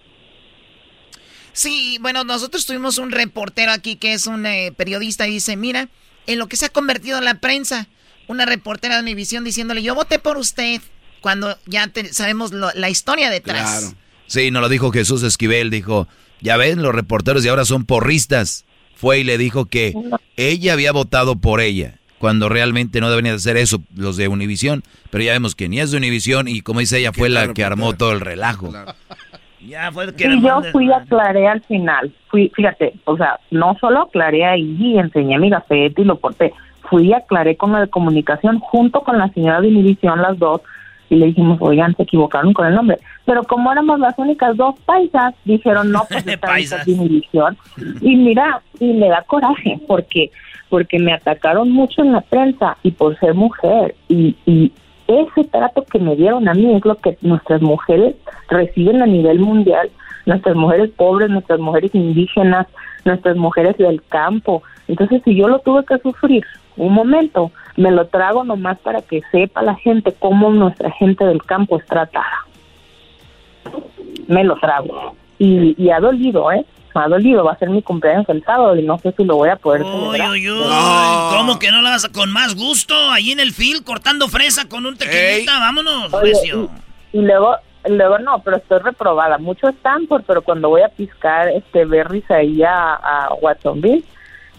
[1.52, 5.88] Sí, bueno, nosotros tuvimos un reportero aquí que es un eh, periodista y dice, mira,
[6.26, 7.88] en lo que se ha convertido en la prensa,
[8.26, 10.81] una reportera de Univisión diciéndole, yo voté por usted,
[11.20, 13.81] cuando ya sabemos la historia detrás.
[13.81, 13.96] Claro.
[14.26, 16.09] Sí, nos lo dijo Jesús Esquivel, dijo,
[16.40, 18.64] ya ven, los reporteros de ahora son porristas
[19.03, 19.95] fue y le dijo que
[20.37, 25.25] ella había votado por ella, cuando realmente no deberían hacer eso los de Univisión, pero
[25.25, 27.95] ya vemos que ni es de Univisión y como dice ella fue la que armó
[27.95, 28.73] todo el relajo.
[29.65, 33.77] Ya fue que y yo fui a aclaré al final, fui, fíjate, o sea, no
[33.81, 36.53] solo aclaré ahí y enseñé mi gafete y lo porté,
[36.91, 40.62] fui y aclaré con la de comunicación junto con la señora de Univisión las dos
[41.12, 42.96] y le dijimos, oigan, se equivocaron con el nombre.
[43.27, 46.85] Pero como éramos las únicas dos paisas, dijeron, no, pues está Paisas.
[46.85, 47.59] sin división.
[48.01, 50.31] Y mira, y me da coraje, porque
[50.70, 53.94] porque me atacaron mucho en la prensa y por ser mujer.
[54.09, 54.72] Y, y
[55.07, 58.14] ese trato que me dieron a mí es lo que nuestras mujeres
[58.48, 59.90] reciben a nivel mundial.
[60.25, 62.68] Nuestras mujeres pobres, nuestras mujeres indígenas,
[63.05, 64.62] nuestras mujeres del campo.
[64.88, 66.42] Entonces, si yo lo tuve que sufrir
[66.79, 71.42] un momento, me lo trago nomás para que sepa la gente cómo nuestra gente del
[71.42, 72.46] campo es tratada.
[74.28, 75.14] Me lo trago.
[75.38, 76.64] Y, y ha dolido, ¿eh?
[76.94, 77.44] Me ha dolido.
[77.44, 79.82] Va a ser mi cumpleaños el sábado y no sé si lo voy a poder
[79.82, 80.30] Uy, celebrar.
[80.30, 81.37] uy, uy.
[81.37, 82.94] ¿Cómo que no la vas a con más gusto?
[83.11, 85.58] Ahí en el field, cortando fresa con un tequilita.
[85.58, 86.68] Vámonos, Oye, recio.
[87.12, 87.56] y, y luego
[87.88, 89.38] luego no, pero estoy reprobada.
[89.38, 94.04] Mucho Stanford, pero cuando voy a piscar este berries ahí a, a Watsonville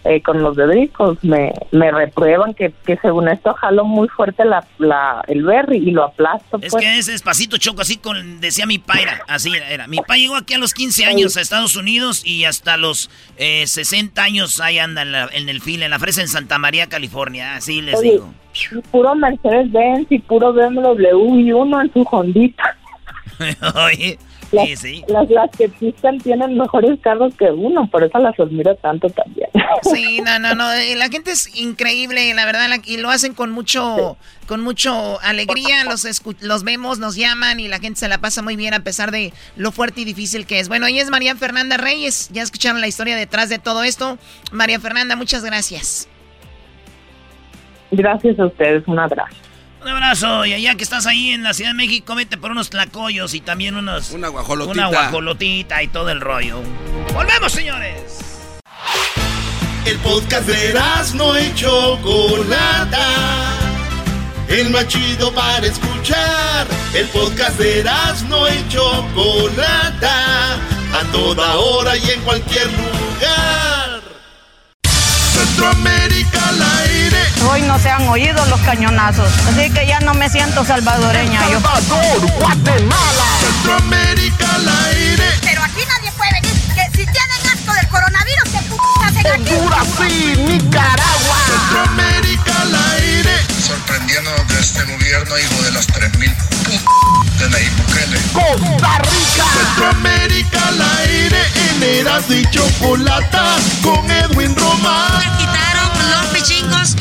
[0.06, 4.44] eh, con los de Dricos, me, me reprueban que, que según esto jalo muy fuerte
[4.46, 6.60] la, la, el berry y lo aplasto.
[6.62, 6.84] Es pues.
[6.84, 9.88] que es despacito, Choco, así con, decía mi paira, así era.
[9.88, 13.66] Mi pa llegó aquí a los 15 años a Estados Unidos y hasta los eh,
[13.66, 16.88] 60 años ahí anda en, la- en el fil, en la fresa en Santa María,
[16.90, 18.34] California, así les Oye, digo.
[18.92, 22.78] puro Mercedes-Benz y puro BMW y uno en su Hondita.
[23.86, 24.18] Oye,
[24.54, 25.04] Las, sí, sí.
[25.08, 29.50] las, las que piscan tienen mejores carros que uno, por eso las admiro tanto también.
[29.92, 30.72] Sí, no, no, no.
[30.72, 35.84] eh, La gente es increíble, la verdad, y lo hacen con mucho, con mucho alegría.
[35.84, 38.82] Los escu- los vemos, nos llaman y la gente se la pasa muy bien a
[38.84, 40.70] pesar de lo fuerte y difícil que es.
[40.70, 42.30] Bueno, ella es María Fernanda Reyes.
[42.32, 44.18] Ya escucharon la historia detrás de todo esto.
[44.52, 46.08] María Fernanda, muchas gracias.
[47.92, 49.36] Gracias a ustedes, un abrazo.
[49.84, 52.70] Un abrazo, y allá que estás ahí en la Ciudad de México, vete por unos
[52.70, 54.12] tlacoyos y también unos...
[54.12, 54.72] Una guajolotita.
[54.72, 56.62] Una guajolotita y todo el rollo.
[57.14, 58.20] ¡Volvemos, señores!
[59.86, 60.74] El podcast de
[61.16, 63.10] no y Chocolata.
[64.48, 66.66] El más chido para escuchar.
[66.94, 67.84] El podcast de
[68.30, 70.54] no y Chocolata.
[70.94, 74.02] A toda hora y en cualquier lugar.
[75.34, 76.52] Centroamérica
[76.86, 77.03] aire.
[77.50, 81.42] Hoy no se han oído los cañonazos, así que ya no me siento salvadoreña.
[81.50, 81.60] yo.
[82.40, 83.26] Guatemala.
[83.42, 85.26] Centroamérica al aire.
[85.42, 86.54] Pero aquí nadie puede venir.
[86.74, 88.76] Que si tienen asco del coronavirus, ¿qué p
[89.06, 89.54] hacen aquí?
[89.98, 91.38] sí, Nicaragua.
[91.48, 93.32] Centroamérica al aire.
[93.68, 96.36] Sorprendiendo que este gobierno, hijo de las 3000
[97.40, 98.20] de Nayib Bukele.
[98.34, 99.46] Costa Rica.
[99.54, 101.42] Centroamérica al aire.
[101.70, 103.56] En Eras y Chocolata.
[103.82, 105.22] Con Edwin Román.
[105.38, 106.96] quitaron los pichingos.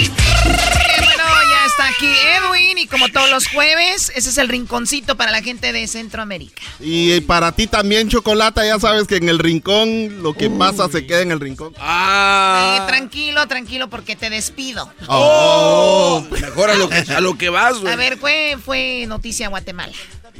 [0.00, 5.30] Bueno, ya está aquí Edwin y como todos los jueves, ese es el rinconcito para
[5.30, 6.62] la gente de Centroamérica.
[6.80, 11.06] Y para ti también, Chocolata, ya sabes que en el rincón lo que pasa se
[11.06, 11.72] queda en el rincón.
[11.76, 14.90] Eh, tranquilo, tranquilo, porque te despido.
[15.08, 17.92] Oh, mejor a lo, que- a lo que vas, güey.
[17.92, 19.92] A ver, fue, fue noticia Guatemala.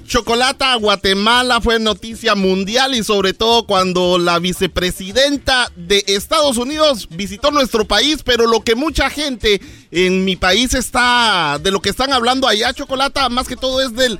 [0.06, 7.50] Chocolata, Guatemala fue noticia mundial y sobre todo cuando la vicepresidenta de Estados Unidos visitó
[7.50, 12.12] nuestro país, pero lo que mucha gente en mi país está, de lo que están
[12.12, 14.14] hablando allá, Chocolata, más que todo es del...
[14.14, 14.18] eh,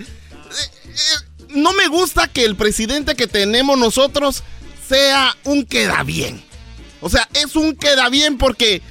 [0.87, 4.43] eh, no me gusta que el presidente que tenemos nosotros
[4.89, 6.43] sea un queda bien.
[7.01, 8.83] O sea, es un queda bien porque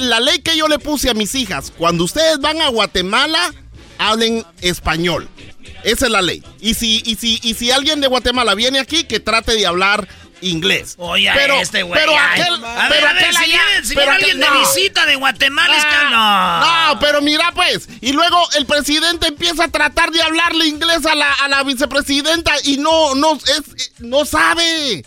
[0.00, 3.52] la ley que yo le puse a mis hijas, cuando ustedes van a Guatemala,
[3.98, 5.28] hablen español.
[5.84, 6.42] Esa es la ley.
[6.60, 10.08] Y si, y si, y si alguien de Guatemala viene aquí, que trate de hablar
[10.40, 10.96] inglés.
[10.98, 12.00] Oye, pero, este güey.
[12.00, 14.40] pero aquel, a ver, pero a ver, aquel si allá- viene, si pero aquel- alguien
[14.40, 16.16] de visita de Guatemala, es que no.
[16.16, 21.06] Ah, No, pero mira pues, y luego el presidente empieza a tratar de hablarle inglés
[21.06, 25.04] a la, a la vicepresidenta y no, no, es, no sabe.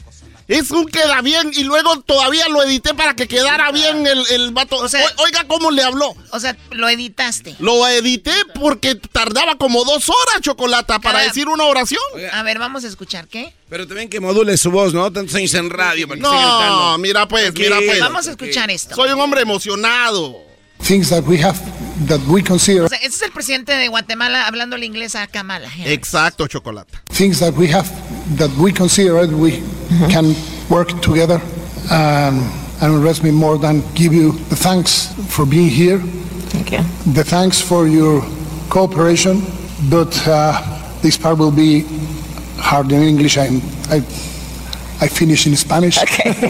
[0.48, 4.52] Es un queda bien y luego todavía lo edité para que quedara bien el, el
[4.52, 4.78] vato.
[4.78, 4.88] O-
[5.24, 6.16] Oiga cómo le habló.
[6.32, 7.56] O sea, lo editaste.
[7.60, 12.00] Lo edité porque tardaba como dos horas, Chocolata, para Cada- decir una oración.
[12.32, 13.54] A ver, vamos a escuchar, ¿qué?
[13.70, 15.12] Pero también que module su voz, ¿no?
[15.12, 16.08] Tantos años en radio.
[16.08, 18.00] para que No, mira pues, mira pues.
[18.00, 18.94] Vamos a escuchar esto.
[18.96, 20.44] Soy un hombre emocionado.
[20.86, 21.58] things that we have
[22.08, 25.72] that we consider O sea, ese es el presidente de Guatemala hablándole inglés a Kamala.
[25.86, 27.02] Exacto, Chocolata.
[27.18, 27.88] things that we have
[28.38, 29.62] that we consider that we
[30.10, 30.36] can
[30.70, 31.42] work together
[31.92, 32.42] and
[32.82, 36.00] and rest me more than give you the thanks for being here
[36.50, 36.80] Thank you.
[37.14, 38.22] the thanks for your
[38.70, 39.42] cooperation
[39.90, 40.60] but uh,
[41.02, 41.86] this part will be
[42.58, 43.48] hard in English I
[43.90, 43.98] I,
[45.02, 46.34] I finish in Spanish Okay.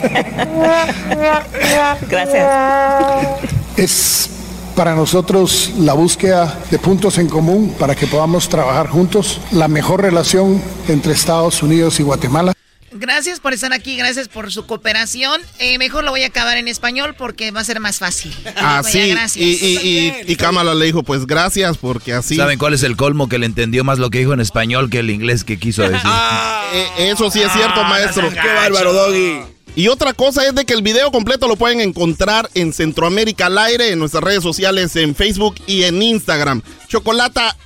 [2.09, 3.49] Gracias.
[3.77, 4.29] Es
[4.75, 10.01] para nosotros la búsqueda de puntos en común para que podamos trabajar juntos, la mejor
[10.01, 12.53] relación entre Estados Unidos y Guatemala.
[12.97, 15.41] Gracias por estar aquí, gracias por su cooperación.
[15.59, 18.33] Eh, mejor lo voy a acabar en español porque va a ser más fácil.
[18.55, 19.35] Así, gracias.
[19.35, 22.37] y, y, y, Kamala le dijo, pues gracias, porque así...
[22.37, 23.27] ¿Saben cuál es el colmo?
[23.27, 25.99] Que le entendió más lo que dijo en español que el inglés que quiso decir.
[26.05, 28.29] Ah, eh, eso sí es cierto, ah, maestro.
[28.29, 29.54] Qué bárbaro, Doggy.
[29.77, 33.57] Y otra cosa es de que el video completo lo pueden encontrar en Centroamérica al
[33.57, 36.61] aire, en nuestras redes sociales, en Facebook y en Instagram.
[36.87, 37.57] Chocolata,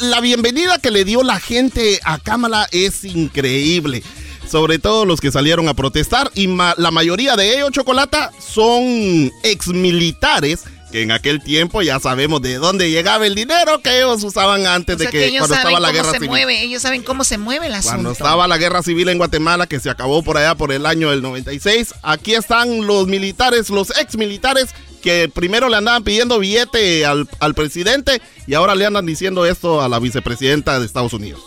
[0.00, 4.02] la bienvenida que le dio la gente a Kamala es increíble.
[4.50, 10.64] Sobre todo los que salieron a protestar y la mayoría de ellos, Chocolata, son exmilitares
[10.94, 14.96] que en aquel tiempo ya sabemos de dónde llegaba el dinero que ellos usaban antes
[14.96, 16.28] de que, cuando estaba la guerra civil.
[16.28, 19.80] Mueve, ellos saben cómo se mueve la Cuando estaba la guerra civil en Guatemala, que
[19.80, 24.16] se acabó por allá por el año del 96, aquí están los militares, los ex
[24.16, 24.72] militares
[25.02, 29.82] que primero le andaban pidiendo billete al, al presidente y ahora le andan diciendo esto
[29.82, 31.42] a la vicepresidenta de Estados Unidos.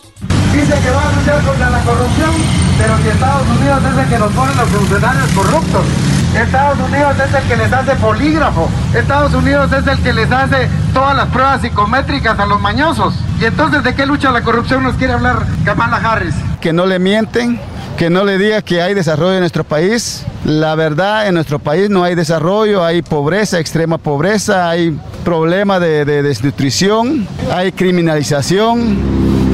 [0.52, 2.34] Dice que va a luchar contra la corrupción,
[2.76, 6.17] pero que Estados Unidos es el que nos pone los funcionarios corruptos.
[6.38, 8.68] Estados Unidos es el que les hace polígrafo.
[8.94, 13.14] Estados Unidos es el que les hace todas las pruebas psicométricas a los mañosos.
[13.40, 16.34] Y entonces, ¿de qué lucha la corrupción nos quiere hablar Kamala Harris?
[16.60, 17.60] Que no le mienten,
[17.96, 20.24] que no le diga que hay desarrollo en nuestro país.
[20.44, 26.04] La verdad, en nuestro país no hay desarrollo, hay pobreza, extrema pobreza, hay problema de,
[26.04, 28.96] desnutrición, hay criminalización,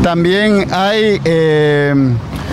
[0.04, 1.18] también hay...
[1.24, 1.94] Eh,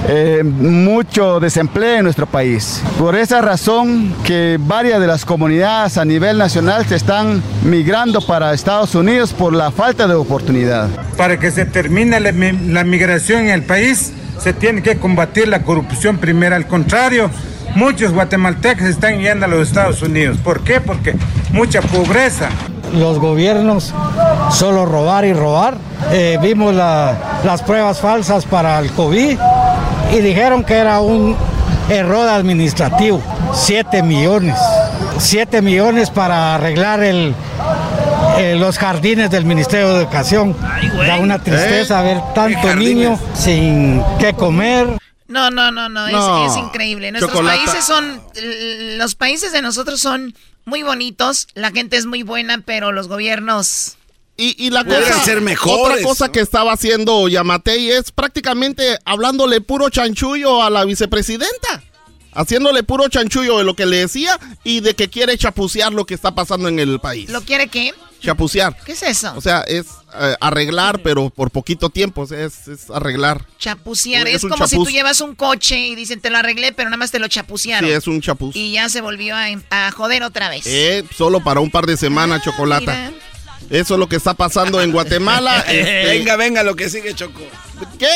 [0.08, 2.82] eh, mucho desempleo en nuestro país.
[2.98, 8.52] Por esa razón que varias de las comunidades a nivel nacional se están migrando para
[8.52, 10.90] Estados Unidos por la falta de oportunidad.
[11.18, 15.62] Para que se termine la, la migración en el país, se tiene que combatir la
[15.62, 16.56] corrupción primero.
[16.56, 17.30] Al contrario,
[17.76, 20.38] muchos guatemaltecos están yendo a los Estados Unidos.
[20.44, 20.82] ¿Por qué?
[20.82, 21.14] Porque
[21.52, 22.50] mucha pobreza.
[22.94, 23.94] Los gobiernos
[24.52, 25.76] solo robar y robar.
[26.12, 29.38] Eh, vimos las pruebas falsas para el COVID
[30.12, 31.36] y dijeron que era un
[31.90, 33.22] error administrativo.
[33.54, 34.58] 7 millones.
[35.20, 37.36] 7 millones para arreglar el,
[38.38, 40.56] eh, los jardines del Ministerio de Educación.
[41.08, 42.14] da una tristeza ¿Eh?
[42.14, 44.98] ver tanto niño sin qué comer.
[45.28, 47.12] No, no, no, no, Es, increíble.
[47.12, 48.22] Nuestros países son,
[48.98, 50.34] los países de nosotros son
[50.66, 53.98] muy bonitos, la gente es muy buena, pero los gobiernos
[54.38, 60.64] y, la cosa, ser otra cosa que estaba haciendo Yamatei es prácticamente hablándole puro chanchullo
[60.64, 61.84] a la vicepresidenta.
[62.34, 66.16] Haciéndole puro chanchullo de lo que le decía y de que quiere chapucear lo que
[66.16, 67.30] está pasando en el país.
[67.30, 67.94] ¿Lo quiere qué?
[68.22, 68.76] Chapucear.
[68.86, 69.34] ¿Qué es eso?
[69.36, 69.86] O sea, es
[70.20, 72.24] eh, arreglar, pero por poquito tiempo.
[72.24, 73.46] es, arreglar.
[73.58, 74.28] Chapucear.
[74.28, 77.12] Es, como si tú llevas un coche y dicen te lo arreglé, pero nada más
[77.12, 77.90] te lo chapucearon.
[77.90, 78.56] Sí, es un chapuz.
[78.56, 80.64] Y ya se volvió a, joder otra vez.
[80.66, 83.12] Eh, solo para un par de semanas, ah, chocolate.
[83.70, 85.66] Eso es lo que está pasando en Guatemala.
[85.72, 87.40] Este, venga, venga, lo que sigue, Choco.
[87.98, 88.08] ¿Qué?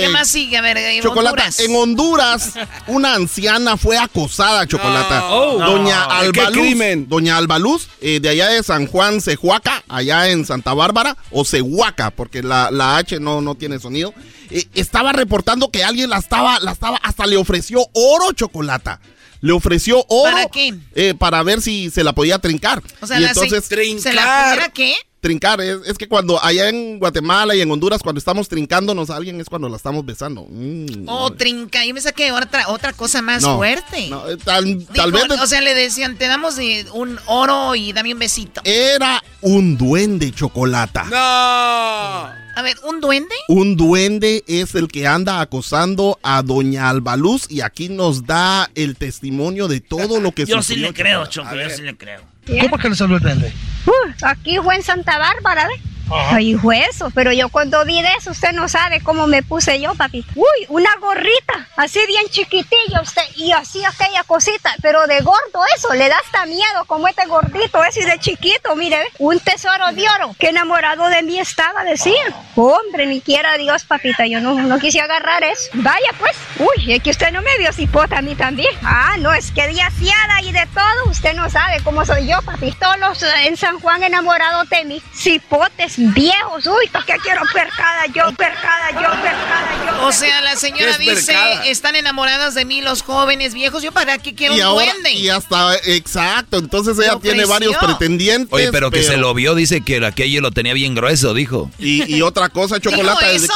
[0.00, 0.58] ¿Qué más sigue?
[0.58, 1.58] A ver, en Honduras.
[1.60, 2.52] En Honduras,
[2.86, 5.30] una anciana fue acosada, Chocolata.
[5.30, 5.58] Oh.
[5.58, 7.08] Doña Albaluz.
[7.08, 12.10] Doña Albaluz, eh, de allá de San Juan, Cehuaca, allá en Santa Bárbara, o Cehuaca,
[12.10, 14.12] porque la, H no, no tiene sonido.
[14.50, 19.00] Eh, estaba reportando que alguien la estaba, la estaba, hasta le ofreció oro, Chocolata
[19.42, 20.32] le ofreció oro.
[20.32, 20.74] ¿Para qué?
[20.94, 22.82] Eh, para ver si se la podía trincar.
[23.00, 24.94] O sea, y entonces, ¿se la pudiera qué?
[25.20, 29.40] Trincar, es, que cuando allá en Guatemala y en Honduras, cuando estamos trincándonos a alguien,
[29.40, 30.46] es cuando la estamos besando.
[30.48, 34.08] Mm, oh, trinca, yo me saqué otra, otra cosa más fuerte.
[34.08, 35.24] No, eh, tal, tal vez.
[35.40, 36.56] O sea, le decían, te damos
[36.92, 38.62] un oro y dame un besito.
[38.64, 41.04] Era un duende chocolata.
[41.04, 42.41] ¡No!
[42.54, 43.34] A ver, ¿un duende?
[43.48, 48.96] Un duende es el que anda acosando a Doña Albaluz y aquí nos da el
[48.96, 52.20] testimonio de todo lo que Yo sí le creo, Choco, yo sí le creo.
[52.60, 53.52] ¿Cómo que le salió el duende?
[53.86, 55.91] Uh, aquí fue en Santa Bárbara, ¿ves?
[56.10, 56.58] Ay,
[56.90, 60.24] eso, pero yo cuando vi de eso, usted no sabe cómo me puse yo, papi.
[60.34, 65.92] Uy, una gorrita, así bien chiquitilla usted, y así aquella cosita, pero de gordo eso,
[65.94, 70.34] le da hasta miedo, como este gordito ese de chiquito, mire, un tesoro de oro,
[70.38, 72.12] que enamorado de mí estaba, decía.
[72.54, 75.70] Hombre, ni quiera Dios, papita, yo no, no quise agarrar eso.
[75.74, 78.74] Vaya pues, uy, es que usted no me vio cipota a mí también.
[78.82, 82.72] Ah, no, es que diasiada y de todo, usted no sabe cómo soy yo, papi.
[82.72, 86.66] Todos los en San Juan enamorados de mí, cipotes viejos.
[86.66, 90.06] Uy, ¿para qué quiero percada yo, percada yo, percada yo?
[90.06, 91.34] O sea, la señora dice,
[91.66, 93.82] están enamoradas de mí los jóvenes viejos.
[93.82, 95.12] ¿Yo para qué quiero y un duende?
[95.12, 98.52] Y hasta, exacto, entonces ella tiene varios pretendientes.
[98.52, 101.70] Oye, pero, que se lo vio, dice que aquello lo tenía bien grueso, dijo.
[101.78, 103.52] Y, otra cosa, Chocolata, ¿Dijo eso?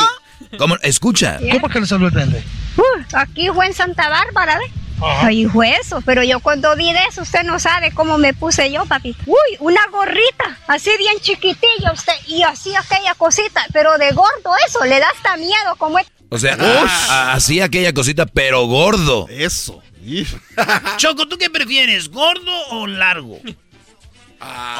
[0.58, 0.76] ¿Cómo?
[0.82, 1.38] Escucha.
[1.52, 2.42] ¿Cómo que le salió el duende?
[2.76, 4.70] Uh, aquí fue en Santa Bárbara, ¿ves?
[5.02, 5.46] Ay,
[5.80, 9.14] eso, pero yo cuando vi de eso, usted no sabe cómo me puse yo, papi.
[9.26, 14.84] Uy, una gorrita, así bien chiquitilla usted, y así aquella cosita, pero de gordo eso,
[14.84, 16.06] le da hasta miedo como es.
[16.30, 16.84] O sea, a-
[17.30, 19.26] a- hacía aquella cosita, pero gordo.
[19.28, 19.82] Eso.
[20.96, 22.08] Choco, ¿tú qué prefieres?
[22.08, 23.40] ¿Gordo o largo?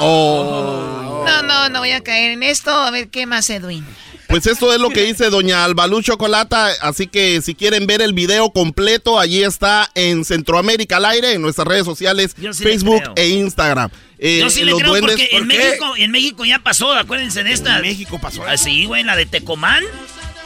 [0.01, 1.25] Oh.
[1.27, 2.71] No, no, no voy a caer en esto.
[2.71, 3.85] A ver, ¿qué más, Edwin?
[4.29, 8.13] Pues esto es lo que dice doña Albalú Chocolata, así que si quieren ver el
[8.13, 13.03] video completo, allí está en Centroamérica al aire, en nuestras redes sociales, Yo sí Facebook
[13.15, 13.91] e Instagram.
[14.19, 15.47] Eh, Yo sí le los creo duendes- porque en.
[15.47, 17.77] México, en México ya pasó, acuérdense de esta.
[17.77, 19.85] ¿En México pasó Ah, sí, güey, la de Tecomán.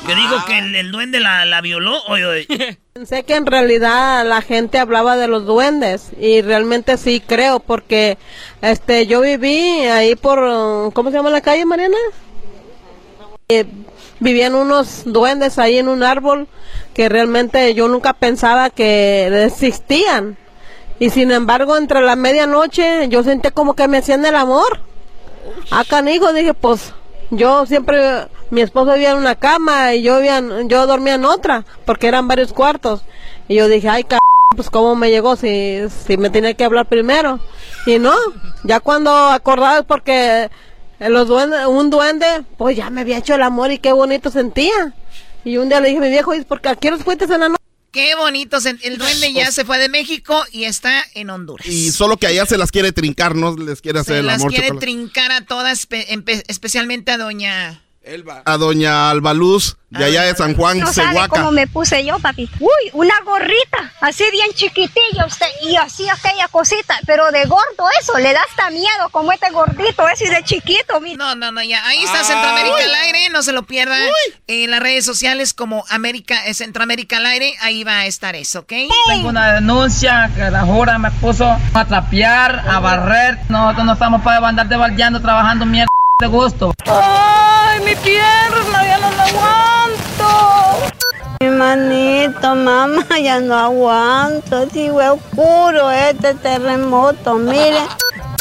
[0.07, 2.03] Que digo que el, el duende la, la violó.
[2.09, 2.79] Oye, oye.
[2.95, 8.17] Pensé que en realidad la gente hablaba de los duendes y realmente sí creo porque
[8.63, 9.51] este yo viví
[9.87, 11.97] ahí por ¿cómo se llama la calle Mariana?
[13.51, 13.67] Eh,
[14.21, 16.47] vivían unos duendes ahí en un árbol
[16.95, 20.37] que realmente yo nunca pensaba que existían
[21.01, 24.81] y sin embargo entre la medianoche yo sentí como que me hacían el amor.
[25.71, 26.93] Ah, canijo, dije pues
[27.31, 31.65] yo siempre, mi esposo vivía en una cama y yo, vivía yo dormía en otra,
[31.85, 33.03] porque eran varios cuartos.
[33.49, 34.19] Y yo dije, ay, c
[34.57, 37.39] pues cómo me llegó si, si me tenía que hablar primero.
[37.87, 38.13] Y no,
[38.65, 40.51] ya cuando acordaba es porque
[41.09, 42.27] los duende, un duende,
[42.59, 44.95] pues ya me había hecho el amor y qué bonito sentía.
[45.45, 47.25] Y un día le dije a mi viejo, ¿y por qué a qué horas fuiste
[47.25, 47.63] en la noche?
[47.93, 48.61] Qué bonito.
[48.61, 51.67] se- El duende ya se fue de México y está en Honduras.
[51.67, 54.37] Y solo que allá se las quiere trincar, no les quiere hacer Se el las
[54.37, 54.87] amor quiere chocolate.
[54.87, 57.83] trincar a todas, espe- especialmente a doña...
[58.47, 61.29] A doña Albaluz, de allá de San Juan, No sabe Cehuaca.
[61.29, 62.57] cómo me puse yo, papito.
[62.59, 68.17] Uy, una gorrita, así bien chiquitilla usted, y así aquella cosita, pero de gordo eso,
[68.19, 71.19] le da hasta miedo, como este gordito ese de chiquito, mira.
[71.19, 71.87] No, no, no, ya.
[71.87, 73.97] Ahí está Centroamérica al aire, no se lo pierda.
[74.47, 78.61] En las redes sociales como América, eh, Centroamérica al aire, ahí va a estar eso,
[78.61, 78.73] ¿ok?
[79.09, 81.45] Tengo una denuncia que la jura me puso
[81.75, 83.39] a trapear, a barrer.
[83.51, 85.91] Nosotros no estamos para andar debaldeando, trabajando mierda
[86.21, 86.73] de gusto.
[86.87, 88.85] ¡Ay, mi pierna!
[88.85, 90.93] Ya no la aguanto.
[91.41, 94.69] Mi manito, mamá, ya no aguanto.
[94.71, 97.81] Si fue oscuro este terremoto, mire.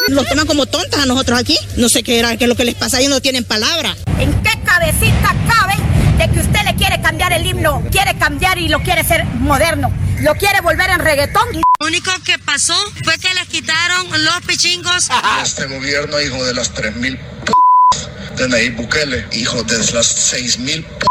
[0.10, 1.58] Nos toman como tontas a nosotros aquí.
[1.78, 3.96] No sé qué era, qué es lo que les pasa, ellos no tienen palabra.
[4.20, 5.76] ¿En qué cabecita cabe
[6.18, 7.82] de que usted le quiere cambiar el himno?
[7.92, 9.90] Quiere cambiar y lo quiere hacer moderno.
[10.20, 11.48] Lo quiere volver en reggaetón.
[11.80, 12.76] Lo único que pasó
[13.06, 15.10] fue que les quitaron los pichingos.
[15.44, 17.54] Este gobierno, hijo de las 3.000 p
[18.40, 21.08] de Nayib Bukele, hijo de las 6.000 p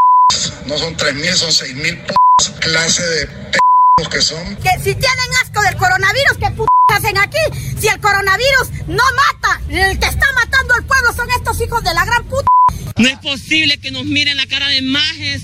[0.67, 2.15] no son 3.000, son 6.000 p
[2.61, 3.59] clase de p
[4.07, 4.57] que son.
[4.57, 6.63] Que si tienen asco del coronavirus, ¿qué p
[6.95, 7.39] hacen aquí?
[7.79, 11.95] Si el coronavirus no mata, el que está matando al pueblo son estos hijos de
[11.95, 12.47] la gran puta.
[12.97, 15.43] No es posible que nos miren la cara de majes.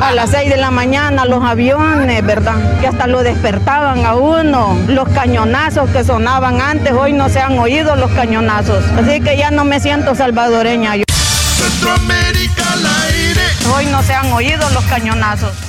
[0.00, 2.80] A las 6 de la mañana los aviones, ¿verdad?
[2.80, 4.76] Que hasta lo despertaban a uno.
[4.88, 8.84] Los cañonazos que sonaban antes, hoy no se han oído los cañonazos.
[8.96, 10.96] Así que ya no me siento salvadoreña.
[10.96, 11.04] yo.
[11.08, 13.42] Centroamérica al aire.
[13.74, 15.67] Hoy no se han oído los cañonazos.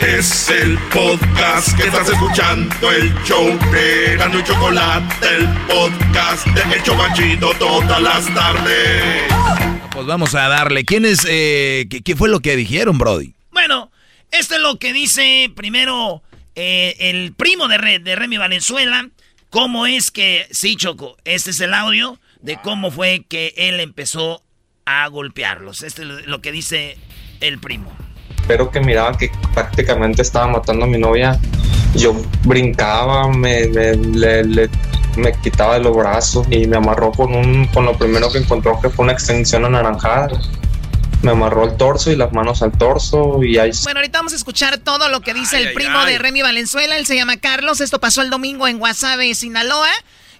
[0.00, 6.74] Es el podcast que estás escuchando, el show de Gano y Chocolate, el podcast de
[6.74, 9.22] El Chocachito todas las tardes.
[9.90, 10.84] Pues vamos a darle.
[10.84, 13.34] ¿Quién es, eh, qué, qué fue lo que dijeron, Brody?
[13.50, 13.90] Bueno,
[14.30, 16.22] esto es lo que dice primero
[16.54, 19.08] eh, el primo de, Re- de Remy Valenzuela.
[19.48, 24.42] ¿Cómo es que, sí, Choco, este es el audio de cómo fue que él empezó
[24.84, 25.82] a golpearlos.
[25.82, 26.98] Este es lo que dice
[27.40, 27.96] el primo.
[28.46, 31.38] Pero que miraban que prácticamente estaba matando a mi novia,
[31.94, 34.70] yo brincaba, me, me, le- le-
[35.16, 38.78] me quitaba de los brazos y me amarró con, un, con lo primero que encontró
[38.80, 40.28] que fue una extensión anaranjada.
[41.22, 44.36] Me amarró el torso y las manos al torso y ahí Bueno, ahorita vamos a
[44.36, 46.12] escuchar todo lo que dice el ay, primo ay.
[46.12, 46.96] de Remy Valenzuela.
[46.98, 47.80] Él se llama Carlos.
[47.80, 49.88] Esto pasó el domingo en Guasave, Sinaloa.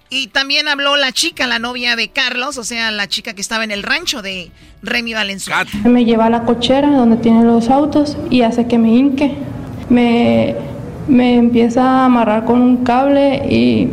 [0.09, 3.63] Y también habló la chica, la novia de Carlos, o sea, la chica que estaba
[3.63, 4.51] en el rancho de
[4.81, 5.65] Remy Valenzuela.
[5.83, 9.35] Me lleva a la cochera donde tiene los autos y hace que me hinque.
[9.89, 10.55] Me,
[11.07, 13.89] me empieza a amarrar con un cable y,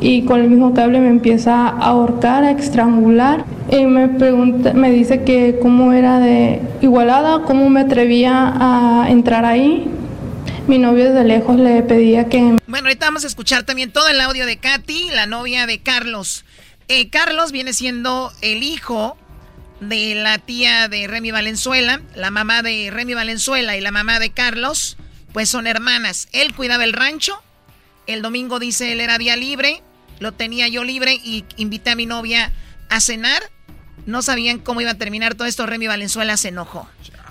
[0.00, 3.44] y con el mismo cable me empieza a ahorcar, a estrangular.
[3.70, 9.44] Y me, pregunta, me dice que cómo era de igualada, cómo me atrevía a entrar
[9.44, 9.88] ahí.
[10.66, 14.20] Mi novio desde lejos le pedía que Bueno, ahorita vamos a escuchar también todo el
[14.20, 16.44] audio de Katy, la novia de Carlos.
[16.88, 19.16] Eh, Carlos viene siendo el hijo
[19.80, 24.30] de la tía de Remy Valenzuela, la mamá de Remy Valenzuela y la mamá de
[24.30, 24.96] Carlos,
[25.32, 26.28] pues son hermanas.
[26.32, 27.42] Él cuidaba el rancho,
[28.06, 29.82] el domingo dice él era día libre,
[30.18, 32.52] lo tenía yo libre y invité a mi novia
[32.88, 33.42] a cenar.
[34.06, 36.88] No sabían cómo iba a terminar todo esto, Remy Valenzuela se enojó.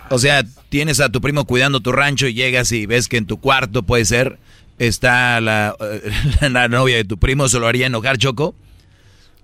[0.09, 3.25] O sea, tienes a tu primo cuidando tu rancho y llegas y ves que en
[3.25, 4.39] tu cuarto puede ser
[4.79, 5.75] está la,
[6.41, 8.55] la novia de tu primo, ¿se lo haría enojar, Choco?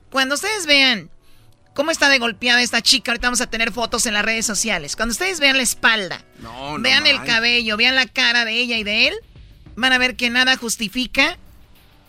[0.09, 1.09] Cuando ustedes vean
[1.75, 3.11] ¿Cómo está de golpeada esta chica?
[3.11, 4.95] Ahorita vamos a tener fotos en las redes sociales.
[4.95, 6.23] Cuando ustedes vean la espalda,
[6.79, 9.13] vean el cabello, vean la cara de ella y de él,
[9.75, 11.37] van a ver que nada justifica.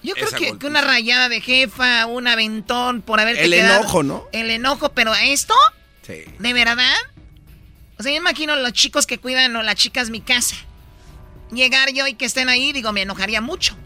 [0.04, 4.28] Yo creo que, que, una rayada de jefa, un aventón por haber El enojo, ¿no?
[4.30, 5.54] El enojo, pero esto,
[6.06, 6.22] sí.
[6.38, 6.94] ¿de verdad?
[7.98, 10.56] O sea, yo imagino los chicos que cuidan o las chicas mi casa.
[11.52, 13.76] Llegar yo y que estén ahí, digo, me enojaría mucho.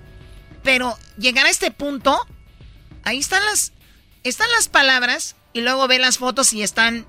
[0.62, 2.18] Pero llegar a este punto,
[3.04, 3.72] ahí están las,
[4.24, 7.06] están las palabras y luego ve las fotos y están,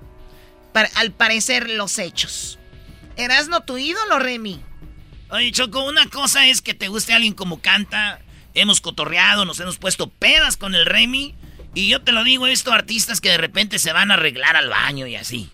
[0.94, 2.58] al parecer, los hechos.
[3.16, 4.60] ¿Erasno tu ídolo, Remy?
[5.30, 8.20] Oye, Choco, una cosa es que te guste alguien como canta.
[8.54, 11.34] Hemos cotorreado, nos hemos puesto pedas con el Remy.
[11.74, 14.68] Y yo te lo digo, esto artistas que de repente se van a arreglar al
[14.68, 15.50] baño y así.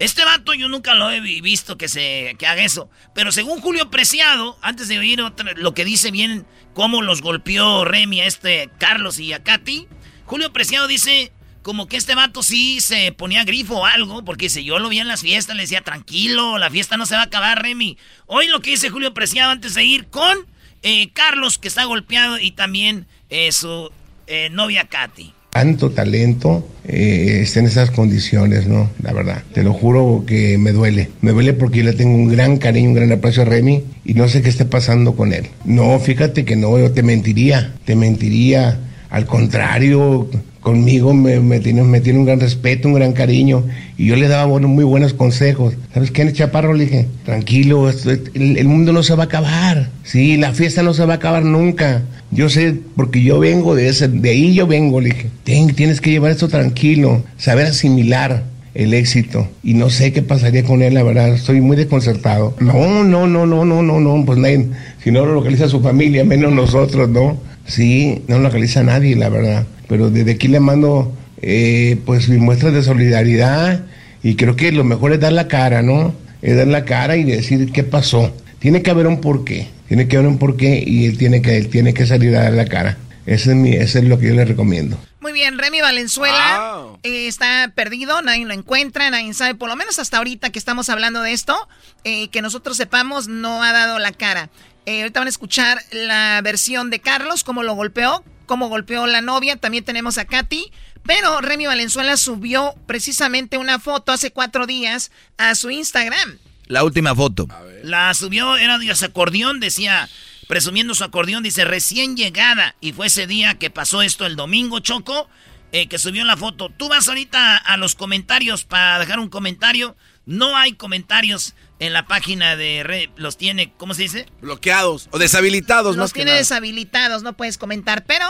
[0.00, 2.90] Este vato yo nunca lo he visto que se que haga eso.
[3.14, 5.22] Pero según Julio Preciado, antes de oír
[5.56, 9.86] lo que dice bien cómo los golpeó Remy a este Carlos y a Katy,
[10.24, 11.32] Julio Preciado dice
[11.62, 15.00] como que este vato sí se ponía grifo o algo, porque si yo lo vi
[15.00, 17.98] en las fiestas, le decía, tranquilo, la fiesta no se va a acabar, Remy.
[18.24, 20.46] Hoy lo que dice Julio Preciado antes de ir con
[20.82, 23.92] eh, Carlos, que está golpeado, y también eh, su
[24.26, 25.34] eh, novia Katy.
[25.50, 28.90] Tanto talento eh, está en esas condiciones, ¿no?
[29.02, 29.42] La verdad.
[29.52, 31.10] Te lo juro que me duele.
[31.20, 34.14] Me duele porque yo le tengo un gran cariño, un gran aprecio a Remy y
[34.14, 35.48] no sé qué esté pasando con él.
[35.64, 37.74] No, fíjate que no, yo te mentiría.
[37.84, 38.78] Te mentiría.
[39.10, 40.28] Al contrario,
[40.60, 43.64] conmigo me, me, tiene, un gran respeto, un gran cariño.
[43.96, 45.74] Y yo le daba muy buenos consejos.
[45.92, 46.74] ¿Sabes qué, Chaparro?
[46.74, 47.90] Le dije, tranquilo,
[48.34, 49.90] el, mundo no se va a acabar.
[50.04, 52.02] Sí, la fiesta no se va a acabar nunca.
[52.30, 55.30] Yo sé, porque yo vengo de ese, de ahí yo vengo, le dije.
[55.44, 58.44] Tienes que llevar esto tranquilo, saber asimilar
[58.74, 59.48] el éxito.
[59.64, 61.30] Y no sé qué pasaría con él, la verdad.
[61.30, 62.54] Estoy muy desconcertado.
[62.60, 64.24] No, no, no, no, no, no, no.
[64.24, 64.66] Pues nadie,
[65.02, 67.38] si no lo localiza su familia, menos nosotros, ¿no?
[67.66, 71.12] Sí, no lo localiza nadie, la verdad pero desde aquí le mando
[71.42, 73.84] eh, pues mis muestras de solidaridad
[74.22, 76.14] y creo que lo mejor es dar la cara, ¿no?
[76.42, 78.32] Es dar la cara y decir qué pasó.
[78.60, 81.70] Tiene que haber un porqué, tiene que haber un porqué y él tiene que, él
[81.70, 82.98] tiene que salir a dar la cara.
[83.26, 84.96] Ese es, mi, ese es lo que yo le recomiendo.
[85.20, 89.98] Muy bien, Remy Valenzuela eh, está perdido, nadie lo encuentra, nadie sabe, por lo menos
[89.98, 91.68] hasta ahorita que estamos hablando de esto,
[92.04, 94.50] eh, que nosotros sepamos, no ha dado la cara.
[94.86, 99.54] ahorita van a escuchar la versión de Carlos, cómo lo golpeó, cómo golpeó la novia.
[99.54, 100.72] También tenemos a Katy.
[101.06, 106.36] Pero Remy Valenzuela subió precisamente una foto hace cuatro días a su Instagram.
[106.66, 107.46] La última foto.
[107.84, 110.08] La subió, era de su acordeón, decía,
[110.48, 112.74] presumiendo su acordeón, dice recién llegada.
[112.80, 115.28] Y fue ese día que pasó esto el domingo, Choco,
[115.70, 116.70] eh, que subió la foto.
[116.76, 119.94] Tú vas ahorita a los comentarios para dejar un comentario.
[120.26, 123.10] No hay comentarios en la página de red.
[123.16, 124.26] Los tiene, ¿cómo se dice?
[124.40, 125.96] Bloqueados o deshabilitados.
[125.96, 128.04] Los tiene deshabilitados, no puedes comentar.
[128.04, 128.26] Pero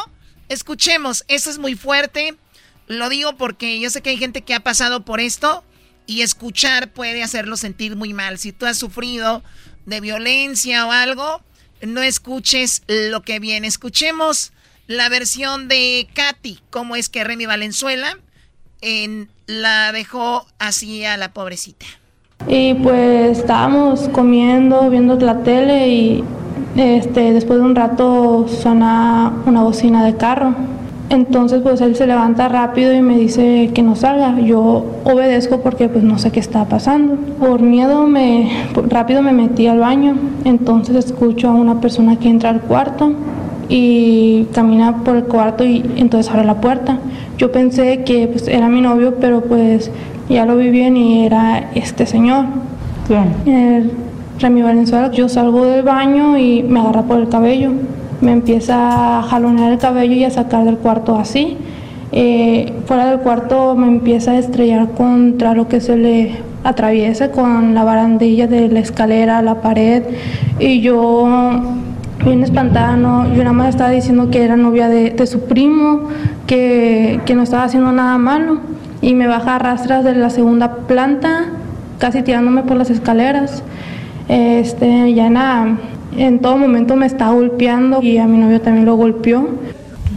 [0.48, 2.36] escuchemos, eso es muy fuerte.
[2.86, 5.64] Lo digo porque yo sé que hay gente que ha pasado por esto
[6.07, 8.38] y escuchar puede hacerlo sentir muy mal.
[8.38, 9.42] Si tú has sufrido
[9.84, 11.42] de violencia o algo,
[11.82, 13.66] no escuches lo que viene.
[13.66, 14.53] Escuchemos
[14.86, 18.18] la versión de Katy, cómo es que Remy Valenzuela
[18.80, 21.86] en, la dejó así a la pobrecita.
[22.49, 26.24] Y pues estábamos comiendo, viendo la tele y
[26.76, 30.55] este, después de un rato suena una bocina de carro.
[31.11, 34.38] Entonces pues él se levanta rápido y me dice que no salga.
[34.41, 37.16] Yo obedezco porque pues no sé qué está pasando.
[37.38, 38.49] Por miedo me
[38.88, 40.14] rápido me metí al baño.
[40.45, 43.12] Entonces escucho a una persona que entra al cuarto
[43.68, 46.99] y camina por el cuarto y entonces abre la puerta.
[47.38, 49.91] Yo pensé que pues, era mi novio, pero pues
[50.35, 52.47] ya lo vi bien y era este señor.
[53.07, 53.35] ¿Quién?
[53.47, 53.93] El
[54.39, 55.11] Remy Valenzuela.
[55.11, 57.72] Yo salgo del baño y me agarra por el cabello.
[58.20, 61.57] Me empieza a jalonear el cabello y a sacar del cuarto así.
[62.12, 67.74] Eh, fuera del cuarto me empieza a estrellar contra lo que se le atraviesa con
[67.74, 70.03] la barandilla de la escalera, la pared.
[70.59, 71.61] Y yo
[72.24, 76.09] bien espantada, no, yo nada más estaba diciendo que era novia de, de su primo,
[76.47, 78.59] que, que, no estaba haciendo nada malo,
[79.03, 81.51] y me baja a rastras de la segunda planta,
[81.98, 83.62] casi tirándome por las escaleras.
[84.28, 85.78] Este, ya nada,
[86.16, 89.48] en todo momento me está golpeando y a mi novio también lo golpeó.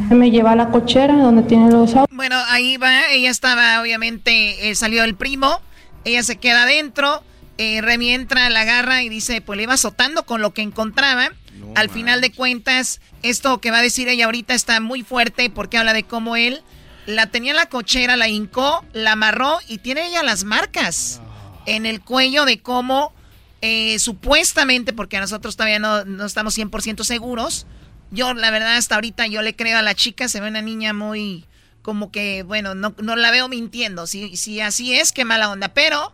[0.10, 2.16] Me lleva a la cochera donde tiene los autos.
[2.16, 5.62] Bueno, ahí va, ella estaba, obviamente, eh, salió el primo,
[6.04, 7.24] ella se queda adentro,
[7.58, 11.32] eh, Remy entra, la agarra y dice, pues le iba azotando con lo que encontraba
[11.76, 15.78] al final de cuentas, esto que va a decir ella ahorita está muy fuerte porque
[15.78, 16.62] habla de cómo él
[17.06, 21.22] la tenía en la cochera, la hincó, la amarró y tiene ella las marcas
[21.66, 23.14] en el cuello de cómo
[23.62, 27.66] eh, supuestamente, porque nosotros todavía no, no estamos 100% seguros,
[28.12, 30.94] yo la verdad hasta ahorita yo le creo a la chica, se ve una niña
[30.94, 31.46] muy
[31.84, 34.08] como que, bueno, no, no la veo mintiendo.
[34.08, 35.74] Si, si así es, qué mala onda.
[35.74, 36.14] Pero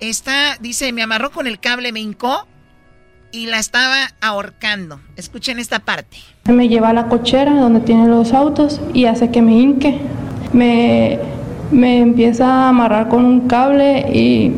[0.00, 2.46] está, dice, me amarró con el cable, me hincó
[3.34, 5.00] y la estaba ahorcando.
[5.16, 6.18] Escuchen esta parte.
[6.44, 9.98] Me lleva a la cochera donde tiene los autos y hace que me hinque.
[10.52, 11.18] Me,
[11.72, 14.52] me empieza a amarrar con un cable y,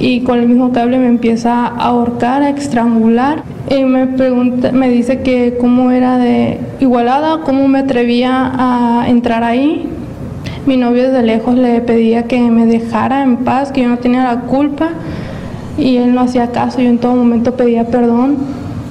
[0.00, 3.44] y con el mismo cable me empieza a ahorcar, a estrangular.
[3.70, 9.44] Y me pregunta, me dice que cómo era de igualada, cómo me atrevía a entrar
[9.44, 9.88] ahí.
[10.66, 14.24] Mi novio desde lejos le pedía que me dejara en paz, que yo no tenía
[14.24, 14.90] la culpa
[15.78, 16.80] y él no hacía caso.
[16.80, 18.38] Yo en todo momento pedía perdón,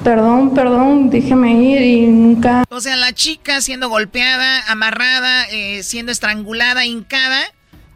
[0.04, 2.64] perdón, perdón, déjeme ir y nunca.
[2.70, 7.42] O sea, la chica siendo golpeada, amarrada, eh, siendo estrangulada, hincada,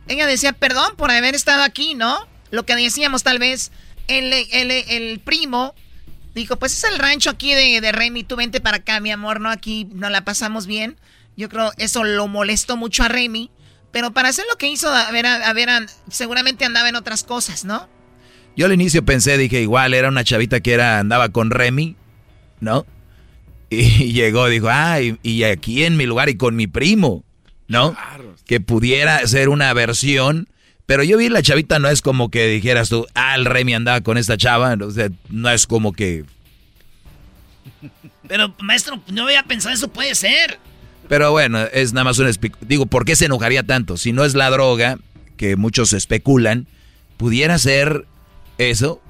[0.08, 2.16] ella decía perdón por haber estado aquí, ¿no?
[2.50, 3.72] Lo que decíamos tal vez,
[4.08, 5.74] el, el, el primo
[6.34, 9.40] dijo, pues es el rancho aquí de, de Remy, tú vente para acá, mi amor,
[9.40, 9.50] ¿no?
[9.50, 10.96] Aquí no la pasamos bien.
[11.36, 13.50] Yo creo eso lo molestó mucho a Remy.
[13.90, 15.70] Pero para hacer lo que hizo, a ver, a ver,
[16.10, 17.88] seguramente andaba en otras cosas, ¿no?
[18.56, 21.94] Yo al inicio pensé, dije, igual era una chavita que era andaba con Remy,
[22.60, 22.86] ¿no?
[23.68, 27.24] Y llegó, dijo, ah, y, aquí en mi lugar y con mi primo,
[27.68, 27.96] ¿no?
[28.46, 30.48] Que pudiera ser una versión.
[30.86, 34.00] Pero yo vi la chavita, no es como que dijeras tú, ah, el Remy andaba
[34.00, 34.74] con esta chava.
[34.80, 36.24] O sea, no es como que.
[38.28, 40.58] Pero, maestro, no había pensado eso, puede ser.
[41.08, 42.28] Pero bueno, es nada más un...
[42.62, 43.96] Digo, ¿por qué se enojaría tanto?
[43.96, 44.98] Si no es la droga,
[45.36, 46.66] que muchos especulan,
[47.16, 48.06] pudiera ser
[48.58, 49.00] eso.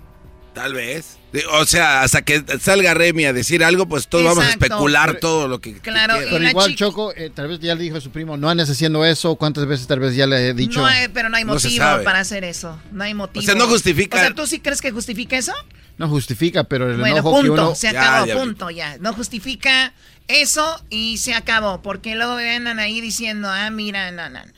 [0.54, 1.18] Tal vez.
[1.52, 5.48] O sea, hasta que salga Remy a decir algo, pues todos vamos a especular todo
[5.48, 5.74] lo que.
[5.74, 8.70] Claro, pero igual Choco, eh, tal vez ya le dijo a su primo, no andes
[8.70, 9.36] haciendo eso.
[9.36, 10.80] ¿Cuántas veces tal vez ya le he dicho?
[10.80, 12.80] No pero no hay motivo para hacer eso.
[12.90, 13.42] No hay motivo.
[13.42, 14.16] O sea, no justifica.
[14.16, 15.52] O sea, ¿tú sí crees que justifica eso?
[15.98, 17.74] No justifica, pero el bueno, enojo punto, que uno...
[17.74, 18.96] se acabó, punto, ya.
[18.98, 19.92] No justifica
[20.28, 21.82] eso y se acabó.
[21.82, 24.52] Porque luego andan ahí diciendo, ah, mira, no, no, no.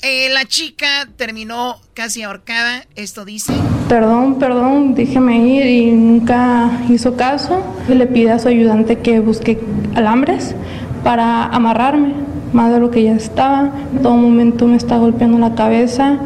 [0.00, 3.52] Eh, la chica terminó casi ahorcada, esto dice.
[3.88, 7.60] Perdón, perdón, déjeme ir y nunca hizo caso.
[7.88, 9.58] Le pide a su ayudante que busque
[9.96, 10.54] alambres
[11.02, 12.12] para amarrarme,
[12.52, 13.72] más de lo que ya estaba.
[13.92, 16.18] En todo momento me está golpeando la cabeza.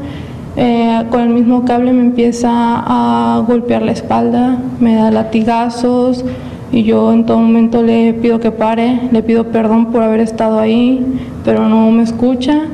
[0.57, 6.27] Eh, con el mismo cable me empieza a golpear la espalda, me da latigazos
[6.71, 10.59] y yo en todo momento le pido que pare, le pido perdón por haber estado
[10.59, 11.03] ahí,
[11.43, 12.67] pero no me escucha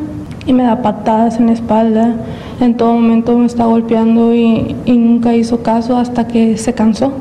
[0.49, 2.16] y me da patadas en la espalda.
[2.59, 7.12] En todo momento me está golpeando y, nunca hizo caso hasta que se cansó.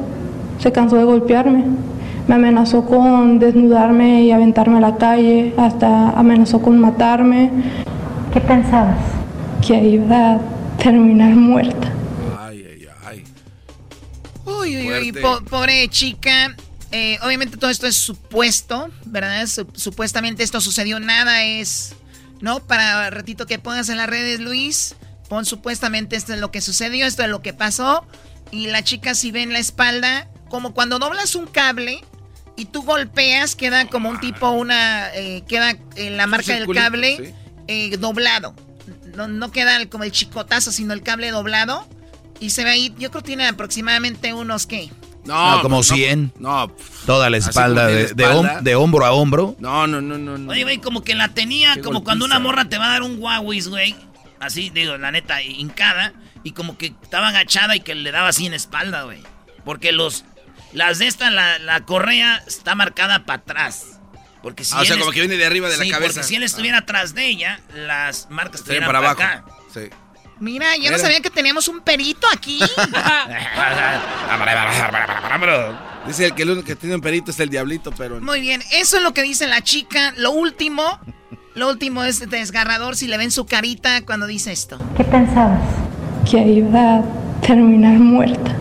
[0.60, 1.66] Se cansó de golpearme.
[2.26, 7.52] Me amenazó con desnudarme y aventarme a la calle, hasta amenazó con matarme.
[8.34, 8.98] ¿Qué pensabas?
[9.66, 10.40] Que iba a
[10.82, 11.92] terminar muerta.
[12.40, 13.24] Ay, ay, ay.
[14.46, 15.14] Uy, uy, uy,
[15.50, 16.56] pobre chica.
[16.94, 19.46] Eh, obviamente todo esto es supuesto, ¿verdad?
[19.74, 21.94] supuestamente esto sucedió, nada es
[22.42, 22.60] ¿no?
[22.60, 24.96] Para ratito que pongas en las redes, Luis,
[25.30, 28.06] pon supuestamente esto es lo que sucedió, esto es lo que pasó.
[28.52, 32.04] Y la chica si ve en la espalda, como cuando doblas un cable
[32.56, 37.34] y tú golpeas, queda como un tipo, una, eh, queda en la marca del cable
[37.68, 38.56] eh, doblado.
[39.16, 41.88] No, no queda como el chicotazo, sino el cable doblado.
[42.40, 44.92] Y se ve ahí, yo creo que tiene aproximadamente unos, ¿qué?
[45.28, 46.34] No, como 100.
[46.40, 46.72] No,
[47.06, 49.56] Toda la espalda, de, de, hombro a hombro.
[49.60, 50.52] No, no, no, no.
[50.52, 53.22] Oye, güey, como que la tenía, como cuando una morra te va a dar un
[53.22, 53.96] Huawei, güey.
[54.40, 56.14] Así, digo, la neta, hincada.
[56.44, 59.22] Y como que estaba agachada y que le daba así en espalda, güey.
[59.66, 60.26] Porque los.
[60.74, 63.98] Las de esta, la, la correa está marcada para atrás.
[64.42, 66.14] Porque si ah, o sea, como que viene de arriba de la cabeza.
[66.14, 69.22] Porque si él estuviera atrás de ella, las marcas estarían para, abajo.
[69.22, 69.46] Acá.
[69.74, 69.90] Sí.
[70.40, 72.60] Mira, yo no sabía que teníamos un perito aquí.
[76.08, 78.22] dice el que el único que tiene un perito es el diablito, pero.
[78.22, 80.14] Muy bien, eso es lo que dice la chica.
[80.18, 81.00] Lo último,
[81.56, 84.78] lo último es desgarrador si le ven su carita cuando dice esto.
[84.96, 85.62] ¿Qué pensabas?
[86.30, 87.04] Que iba a
[87.42, 88.56] terminar muerta.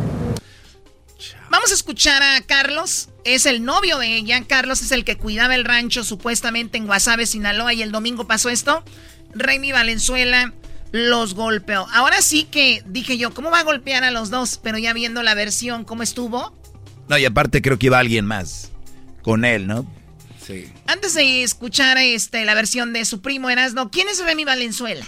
[1.51, 3.09] Vamos a escuchar a Carlos.
[3.25, 4.43] Es el novio de ella.
[4.47, 7.75] Carlos es el que cuidaba el rancho supuestamente en Guasave, Sinaloa.
[7.75, 8.85] Y el domingo pasó esto.
[9.35, 10.53] Remy Valenzuela
[10.93, 11.87] los golpeó.
[11.93, 14.61] Ahora sí que dije yo, ¿cómo va a golpear a los dos?
[14.63, 16.57] Pero ya viendo la versión, ¿cómo estuvo?
[17.09, 18.73] No, y aparte creo que iba alguien más
[19.23, 19.87] con él, ¿no?
[20.45, 20.73] Sí.
[20.87, 25.07] Antes de escuchar este, la versión de su primo Erasno, ¿quién es Remy Valenzuela?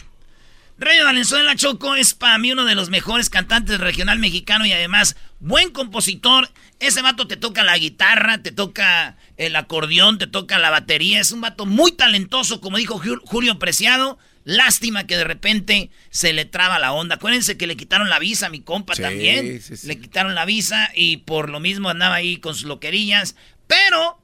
[0.79, 5.17] Remy Valenzuela Choco es para mí uno de los mejores cantantes regional mexicano y además
[5.41, 6.51] buen compositor.
[6.79, 11.19] Ese vato te toca la guitarra, te toca el acordeón, te toca la batería.
[11.19, 14.19] Es un vato muy talentoso, como dijo Julio Preciado.
[14.49, 17.17] Lástima que de repente se le traba la onda.
[17.17, 19.61] Acuérdense que le quitaron la visa a mi compa también.
[19.83, 23.37] Le quitaron la visa y por lo mismo andaba ahí con sus loquerillas.
[23.67, 24.19] Pero,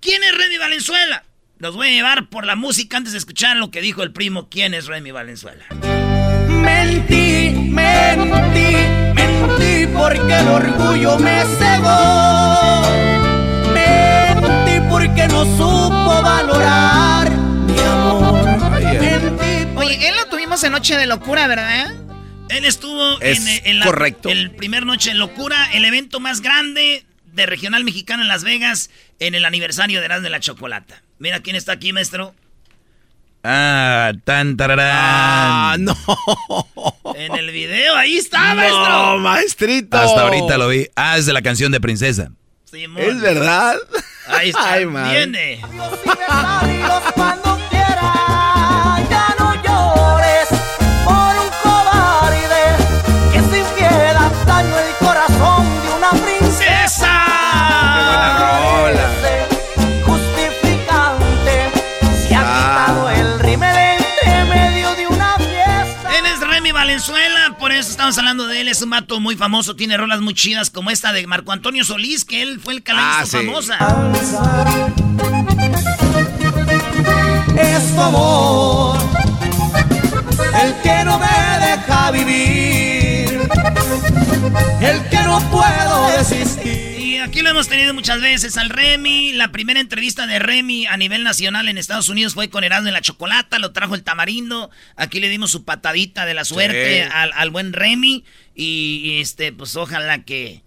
[0.00, 1.24] ¿quién es Remy Valenzuela?
[1.58, 4.48] Los voy a llevar por la música antes de escuchar lo que dijo el primo.
[4.48, 5.66] ¿Quién es Remy Valenzuela?
[6.48, 8.76] Mentí, mentí,
[9.14, 12.80] mentí porque el orgullo me cegó.
[13.74, 17.45] Mentí porque no supo valorar
[20.56, 21.92] Oye, él lo tuvimos en Noche de Locura, ¿verdad?
[22.48, 24.28] Él estuvo Es en, la, correcto.
[24.30, 28.88] el primer Noche de Locura, el evento más grande de Regional Mexicano en Las Vegas
[29.18, 31.02] en el aniversario de Erasmo de la Chocolata.
[31.18, 32.34] Mira quién está aquí, maestro.
[33.44, 34.88] Ah, tan tararán.
[34.92, 35.94] Ah, no.
[37.14, 38.88] En el video, ahí está, maestro.
[38.88, 39.96] No, maestrito.
[39.98, 40.86] Hasta ahorita lo vi.
[40.96, 42.30] Ah, es de la canción de Princesa.
[42.64, 43.02] Simón.
[43.02, 43.76] ¿Es verdad?
[44.28, 45.10] Ahí está, Ay, man.
[45.10, 45.60] viene.
[67.76, 68.68] Eso estamos hablando de él.
[68.68, 72.24] Es un vato muy famoso, tiene rolas muy chidas como esta de Marco Antonio Solís,
[72.24, 73.36] que él fue el la Ah, sí.
[73.36, 73.76] famosa.
[77.58, 78.98] Es tu amor
[80.62, 81.26] el que no me
[81.66, 83.48] deja vivir,
[84.80, 86.95] el que no puedo desistir.
[87.26, 89.32] Aquí lo hemos tenido muchas veces al Remy.
[89.32, 92.94] La primera entrevista de Remy a nivel nacional en Estados Unidos fue con Erasmo en
[92.94, 94.70] la Chocolata, lo trajo el tamarindo.
[94.94, 97.08] Aquí le dimos su patadita de la suerte Sí.
[97.12, 98.24] al, al buen Remy.
[98.54, 100.62] Y, y, este, pues ojalá que.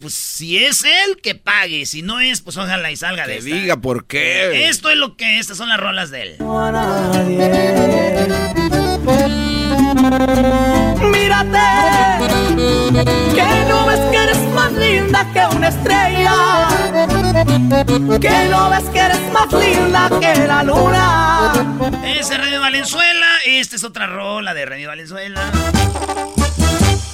[0.00, 1.86] Pues si es él, que pague.
[1.86, 3.54] Si no es, pues ojalá y salga de Que esta.
[3.56, 4.68] diga por qué.
[4.68, 6.36] Esto es lo que, estas son las rolas de él.
[11.00, 11.58] Mírate,
[13.34, 13.93] que no ves
[15.50, 16.68] que una estrella,
[18.20, 21.52] que no ves que eres más linda que la luna.
[22.04, 23.26] Ese es Remy Valenzuela.
[23.46, 25.50] Esta es otra rola de Remy Valenzuela.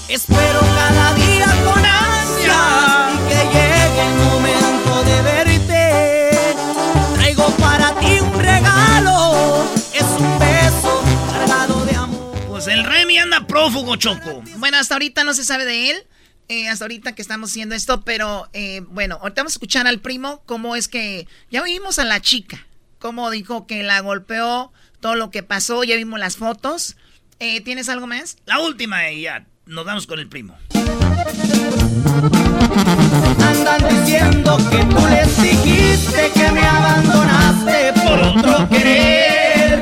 [0.08, 6.30] Espero cada día con ansia y que llegue el momento de verte.
[7.14, 9.64] Traigo para ti un regalo,
[9.94, 11.02] es un beso
[11.32, 12.34] cargado de amor.
[12.48, 14.42] Pues el Remy anda prófugo, Choco.
[14.56, 16.06] Bueno, hasta ahorita no se sabe de él.
[16.50, 20.00] Eh, hasta ahorita que estamos haciendo esto, pero eh, bueno, ahorita vamos a escuchar al
[20.00, 22.66] primo cómo es que ya vimos a la chica,
[22.98, 26.96] cómo dijo que la golpeó, todo lo que pasó, ya vimos las fotos.
[27.38, 28.36] Eh, ¿Tienes algo más?
[28.46, 30.58] La última y ya nos vamos con el primo.
[33.38, 39.80] Andan diciendo que tú les dijiste que me abandonaste por otro querer.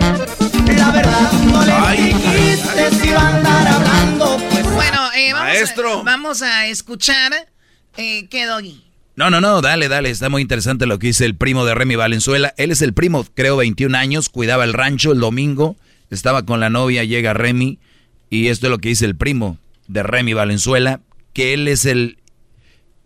[0.76, 4.36] La verdad no les dijiste si iba a andar hablando,
[5.28, 6.00] eh, vamos, Maestro.
[6.00, 7.32] A, vamos a escuchar
[7.96, 8.84] eh, qué doggy.
[9.16, 11.96] No, no, no, dale, dale, está muy interesante lo que dice el primo de Remy
[11.96, 12.54] Valenzuela.
[12.56, 15.76] Él es el primo, creo 21 años, cuidaba el rancho el domingo,
[16.10, 17.80] estaba con la novia, llega Remy,
[18.30, 19.58] y esto es lo que dice el primo
[19.88, 21.00] de Remy Valenzuela,
[21.32, 22.18] que él es el...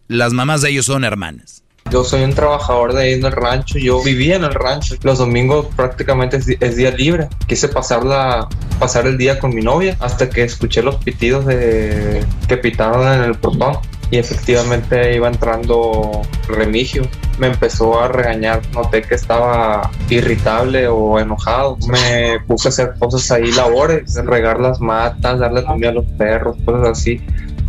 [0.06, 1.61] Las mamás de ellos son hermanas.
[1.92, 4.94] Yo soy un trabajador de en el rancho, yo vivía en el rancho.
[5.02, 7.28] Los domingos prácticamente es día libre.
[7.46, 12.56] Quise pasarla, pasar el día con mi novia hasta que escuché los pitidos de que
[12.56, 13.76] pitaron en el portón
[14.10, 17.02] y efectivamente iba entrando Remigio.
[17.38, 21.76] Me empezó a regañar, noté que estaba irritable o enojado.
[21.88, 26.56] Me puse a hacer cosas ahí, labores, regar las matas, darle comida a los perros,
[26.64, 27.20] cosas así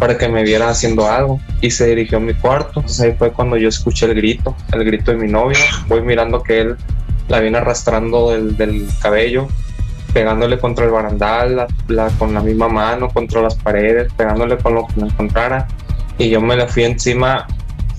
[0.04, 2.82] para que me viera haciendo algo y se dirigió a mi cuarto.
[2.82, 5.58] Entonces ahí fue cuando yo escuché el grito, el grito de mi novia.
[5.88, 6.76] Voy mirando que él
[7.30, 9.48] la viene arrastrando del, del cabello,
[10.14, 14.76] pegándole contra el barandal, la- la- con la misma mano, contra las paredes, pegándole con
[14.76, 15.70] lo que me encontrara.
[16.18, 17.48] Y yo me le fui encima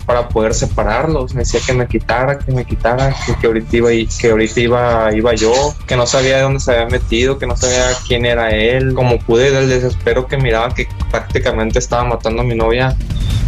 [0.07, 1.35] para poder separarlos.
[1.35, 3.91] Me decía que me quitara, que me quitara, que, que ahorita, iba,
[4.21, 7.57] que ahorita iba, iba yo, que no sabía de dónde se había metido, que no
[7.57, 8.95] sabía quién era él.
[8.95, 12.97] Como pude del desespero que miraba que prácticamente estaba matando a mi novia,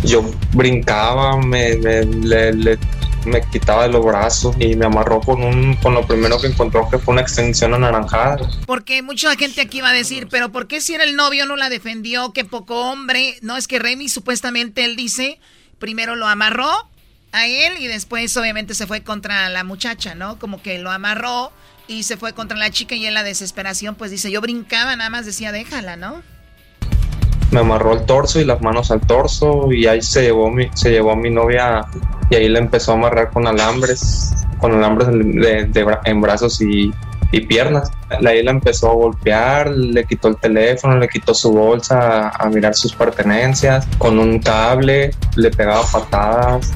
[0.03, 2.79] yo brincaba, me, me, le- le-
[3.25, 6.89] me quitaba de los brazos y me amarró con, un, con lo primero que encontró
[6.89, 8.37] que fue una extensión anaranjada.
[8.67, 11.57] Porque mucha gente aquí va a decir, pero ¿por qué si era el novio no
[11.57, 12.33] la defendió?
[12.33, 13.35] Qué poco hombre.
[13.43, 15.41] No, es que Remy supuestamente él dice,
[15.79, 16.71] primero lo amarró
[17.33, 20.39] a él y después obviamente se fue contra la muchacha, ¿no?
[20.39, 21.53] Como que lo amarró
[21.89, 25.11] y se fue contra la chica y en la desesperación pues dice, yo brincaba, nada
[25.11, 26.23] más decía, déjala, ¿no?
[27.51, 30.91] me amarró el torso y las manos al torso y ahí se llevó mi, se
[30.91, 31.83] llevó a mi novia
[32.31, 36.93] y ahí le empezó a amarrar con alambres, con alambres en brazos y,
[37.33, 37.91] y piernas.
[38.25, 42.75] Ahí la empezó a golpear, le quitó el teléfono, le quitó su bolsa a, mirar
[42.75, 46.73] sus pertenencias, con un cable le pegaba patadas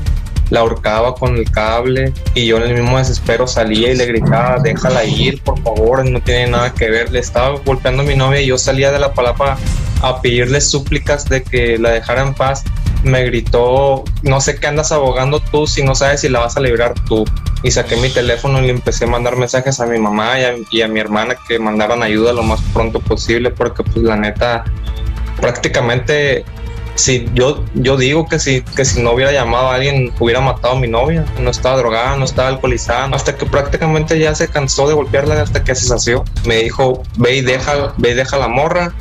[0.50, 4.58] la ahorcaba con el cable y yo en el mismo desespero salía y le gritaba,
[4.58, 7.10] déjala ir, por favor, no tiene nada que ver.
[7.10, 9.56] Le estaba golpeando a mi novia y yo salía de la palapa
[10.02, 12.64] a pedirle súplicas de que la dejara en paz.
[13.02, 16.60] Me gritó, no sé qué andas abogando tú si no sabes si la vas a
[16.60, 17.24] librar tú.
[17.62, 20.34] Y saqué mi teléfono y le empecé a mandar mensajes a mi mamá
[20.70, 24.64] y a, mi hermana que mandaran ayuda lo más pronto posible porque pues la neta
[25.40, 26.44] prácticamente
[26.94, 30.76] si yo, yo digo que si, que si no hubiera llamado a alguien, hubiera matado
[30.76, 31.24] a mi novia.
[31.40, 35.64] No estaba drogada, no estaba alcoholizada, hasta que prácticamente ya se cansó de golpearla hasta
[35.64, 36.24] que se sació.
[36.46, 38.92] Me dijo, ve y deja, ve y deja la morra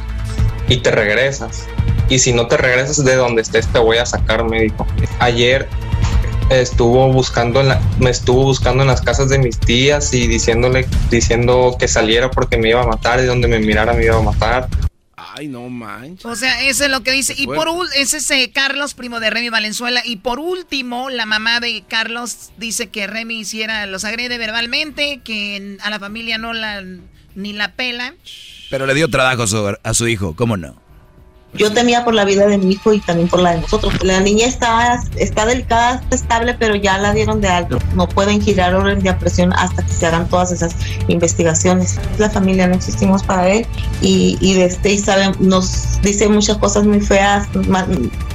[0.69, 1.67] y te regresas.
[2.07, 4.87] Y si no te regresas de donde estés, te voy a sacar, me dijo.
[5.19, 5.67] Ayer
[6.49, 10.87] estuvo buscando en la, me estuvo buscando en las casas de mis tías y diciéndole
[11.11, 14.21] diciendo que saliera porque me iba a matar y donde me mirara me iba a
[14.21, 14.67] matar
[15.35, 16.25] Ay, no manches.
[16.25, 17.33] O sea, eso es lo que dice.
[17.37, 20.01] Y por ese es ese Carlos, primo de Remy Valenzuela.
[20.05, 25.77] Y por último, la mamá de Carlos dice que Remy hiciera, los agrede verbalmente, que
[25.81, 26.83] a la familia no la
[27.35, 28.15] ni la pela.
[28.69, 30.75] Pero le dio trabajo a su, a su hijo, ¿cómo no?
[31.53, 34.03] Yo temía por la vida de mi hijo y también por la de nosotros.
[34.03, 37.79] La niña está, está delicada, está estable, pero ya la dieron de alto.
[37.95, 40.75] No pueden girar orden de presión hasta que se hagan todas esas
[41.07, 41.99] investigaciones.
[42.19, 43.65] La familia no existimos para él
[44.01, 47.47] y, y, este, y saben, nos dice muchas cosas muy feas.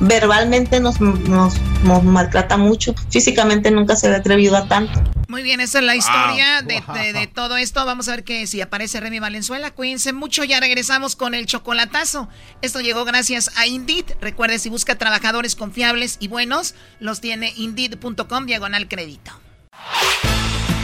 [0.01, 1.55] verbalmente nos, nos,
[2.03, 2.95] maltrata mucho.
[3.11, 5.01] Físicamente nunca se ha atrevido a tanto.
[5.29, 7.85] Muy bien, esa es la historia de, todo esto.
[7.85, 9.71] Vamos a ver que si aparece Remy Valenzuela.
[9.71, 12.29] Cuídense mucho, ya regresamos con el chocolatazo.
[12.63, 14.05] Esto llegó gracias a Indeed.
[14.21, 19.33] Recuerde, si busca trabajadores confiables y buenos, los tiene indeed.com diagonal crédito.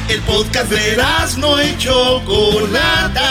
[0.09, 0.97] El podcast de
[1.39, 3.31] no y Chocolata.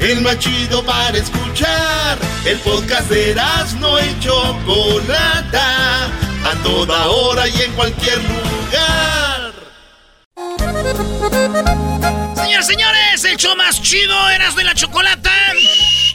[0.00, 2.18] El más chido para escuchar.
[2.44, 3.36] El podcast de
[3.80, 6.06] no y Chocolata.
[6.44, 9.37] A toda hora y en cualquier lugar.
[12.36, 15.32] Señores, señores, el show más chido eras de la chocolata.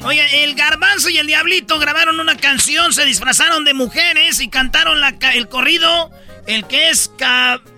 [0.01, 5.01] Oye, el garbanzo y el diablito grabaron una canción, se disfrazaron de mujeres y cantaron
[5.01, 6.09] la, el corrido,
[6.47, 7.11] el que es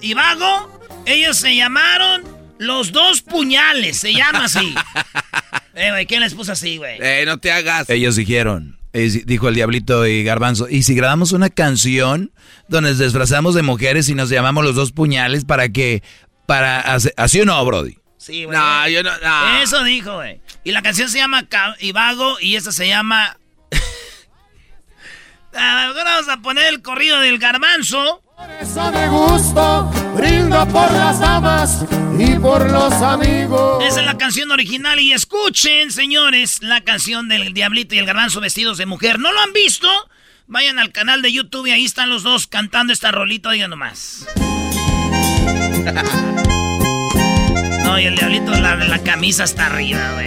[0.02, 0.82] Ibago.
[1.08, 2.24] Ellos se llamaron
[2.60, 4.76] Los Dos Puñales, se llama así.
[5.76, 7.00] eh, güey, ¿quién les puso así, güey?
[7.02, 7.89] Eh, no te hagas.
[7.89, 8.78] Ellos dijeron,
[9.26, 12.32] dijo el diablito y garbanzo, ¿y si grabamos una canción
[12.68, 16.02] donde nos disfrazamos de mujeres y nos llamamos Los Dos Puñales para que
[16.46, 17.98] para hacer, así o no, Brody.
[18.18, 18.58] Sí, güey.
[18.58, 19.12] No, yo no,
[19.62, 20.41] Eso dijo, güey.
[20.64, 21.46] Y la canción se llama
[21.80, 23.38] Ibago y esta se llama.
[25.58, 28.22] Ah, ahora vamos a poner el corrido del garbanzo.
[28.36, 29.84] Por eso me gusto,
[30.14, 31.86] brindo por las damas
[32.20, 33.82] y por los amigos.
[33.86, 38.41] Esa es la canción original y escuchen, señores, la canción del Diablito y el Garbanzo
[38.41, 39.20] vestidos de mujer.
[39.20, 39.88] ¿No lo han visto?
[40.48, 44.28] Vayan al canal de YouTube y ahí están los dos cantando esta rolita, digan nomás.
[47.83, 50.25] No, y el diablito, la, la camisa está arriba, güey.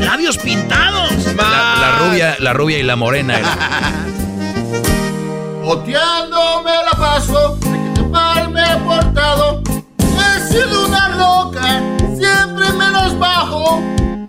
[0.00, 1.34] Labios pintados.
[1.36, 3.40] La, rubia, la rubia y la morena.
[5.64, 9.62] Oteando me la paso, de que mal me he portado.
[9.98, 11.82] He sido una loca,
[12.16, 13.80] siempre menos bajo.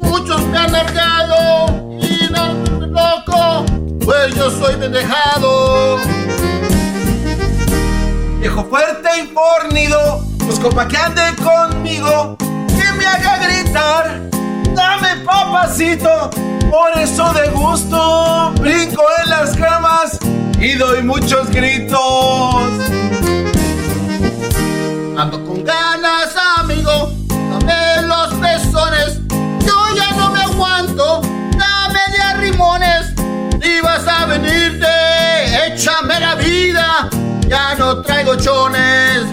[0.01, 2.53] Muchos me han largado y no
[2.87, 3.65] loco,
[4.05, 5.99] pues yo soy pendejado.
[8.39, 14.21] Viejo fuerte y fornido, busco pa' que ande conmigo, que me haga gritar.
[14.73, 16.29] Dame papacito,
[16.71, 20.17] por eso de gusto brinco en las camas
[20.57, 21.99] y doy muchos gritos.
[25.17, 29.19] Ando con ganas, amigo, dame los pezones,
[29.65, 31.21] yo ya no me aguanto,
[31.57, 33.13] dame de arrimones,
[33.61, 34.87] y vas a venirte,
[35.67, 36.35] échame la
[37.49, 39.25] ya no traigo chones.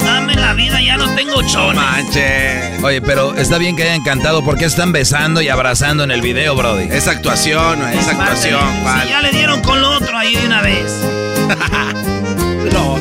[0.00, 1.76] Dame la vida, ya no tengo chones.
[1.76, 2.76] Manche.
[2.82, 4.44] Oye, pero está bien que hayan cantado.
[4.44, 6.88] ¿Por qué están besando y abrazando en el video, Brody?
[6.90, 8.60] Es actuación, es, actuación.
[9.02, 10.92] Si ya le dieron con lo otro ahí de una vez.
[12.72, 12.98] no.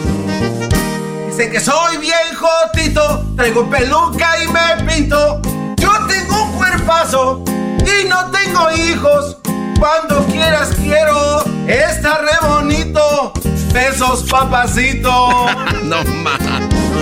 [1.28, 5.42] Dicen que soy bien jotito, traigo peluca y me pinto.
[5.76, 7.44] Yo tengo un cuerpazo
[7.88, 9.38] y no tengo hijos.
[9.80, 13.34] Cuando quieras quiero, está re bonito.
[13.74, 15.30] Besos, papacito.
[15.84, 16.40] no más.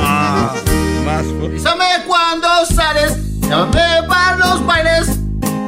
[0.03, 0.53] Ah,
[1.05, 1.25] más.
[1.49, 5.07] Bésame cuando sales, llámame para los bailes.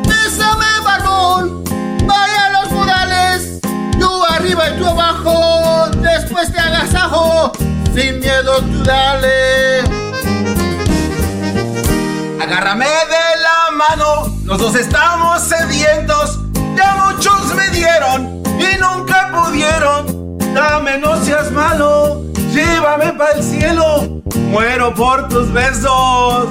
[0.08, 1.64] Bésame, barbón,
[2.06, 3.60] vaya a los modales.
[3.98, 7.52] Yo arriba y tú abajo, después te agasajo.
[7.96, 9.82] Sin miedo tú dale.
[12.40, 16.40] Agárrame de la mano, los dos estamos sedientos.
[16.76, 20.38] Ya muchos me dieron y nunca pudieron.
[20.54, 24.22] Dame, no seas malo, llévame para el cielo.
[24.36, 25.86] Muero por tus besos.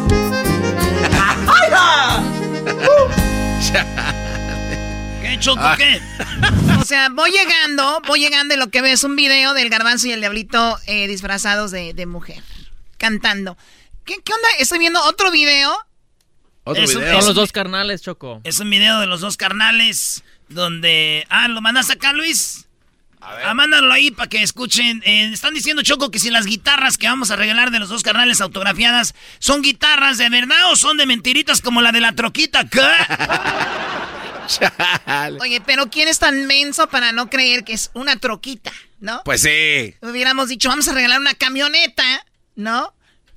[1.48, 2.22] ¡Ay, ja!
[5.22, 6.00] ¿Qué, Choco, qué?
[6.80, 10.06] O sea, voy llegando, voy llegando y lo que veo es un video del garbanzo
[10.06, 12.40] y el diablito eh, disfrazados de, de mujer,
[12.98, 13.56] cantando.
[14.04, 14.48] ¿Qué, ¿Qué onda?
[14.60, 15.76] Estoy viendo otro video.
[16.68, 17.12] Otro Es un- video.
[17.12, 18.40] Son Es los un- dos carnales, Choco.
[18.44, 21.24] Es un video de los dos carnales donde...
[21.30, 22.66] Ah, ¿lo mandas acá, Luis?
[23.20, 25.02] Ah, mándalo ahí para que escuchen.
[25.04, 28.02] Eh, están diciendo, Choco, que si las guitarras que vamos a regalar de los dos
[28.02, 32.64] carnales autografiadas son guitarras de verdad o son de mentiritas como la de la troquita.
[32.68, 32.80] ¿Qué?
[35.40, 39.22] Oye, pero ¿quién es tan menso para no creer que es una troquita, no?
[39.24, 39.94] Pues sí.
[40.02, 42.04] Hubiéramos dicho, vamos a regalar una camioneta,
[42.54, 42.92] ¿no?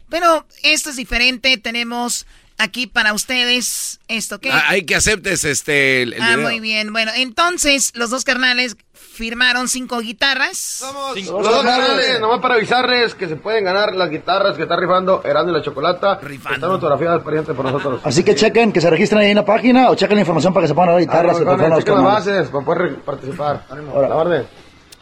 [0.10, 1.58] Pero esto es diferente.
[1.58, 2.28] Tenemos
[2.60, 4.52] aquí para ustedes esto, ¿qué?
[4.52, 6.42] Ah, Hay que aceptes este el, el Ah, video.
[6.50, 6.92] muy bien.
[6.94, 10.84] Bueno, entonces los dos carnales firmaron cinco guitarras.
[11.16, 15.22] Los dos canales, nomás para avisarles que se pueden ganar las guitarras que está rifando
[15.26, 16.20] Erasmo y la Chocolata.
[16.20, 18.02] que Están autografiadas pariente por nosotros.
[18.04, 20.66] Así que chequen, que se registren ahí en la página o chequen la información para
[20.66, 23.66] que se puedan dar guitarras Ah, que no, chequen las bases para poder participar.
[23.70, 24.48] Ánimo, la orden.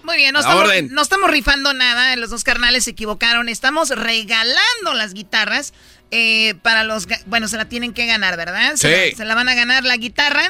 [0.03, 4.93] Muy bien, no estamos, no estamos rifando nada, los dos carnales se equivocaron, estamos regalando
[4.93, 5.73] las guitarras
[6.11, 7.07] eh, para los...
[7.25, 8.75] Bueno, se la tienen que ganar, ¿verdad?
[8.75, 9.11] Se, Sí.
[9.11, 10.43] la, se la van a ganar la guitarra.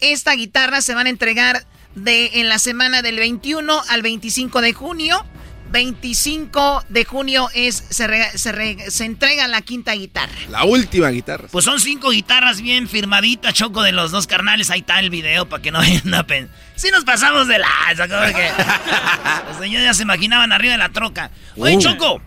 [0.00, 4.72] Esta guitarra se van a entregar de, en la semana del 21 al 25 de
[4.72, 5.24] junio.
[5.70, 10.32] 25 de junio es se, re- se, re- se entrega la quinta guitarra.
[10.48, 11.46] La última guitarra.
[11.50, 14.70] Pues son cinco guitarras bien firmaditas, Choco, de los dos carnales.
[14.70, 16.54] Ahí está el video para que no vayan a pensar.
[16.76, 17.68] Sí nos pasamos de la...
[17.96, 18.50] que
[19.48, 21.30] los señores ya se imaginaban arriba de la troca.
[21.56, 21.80] Oye, Uh.
[21.80, 22.22] Choco.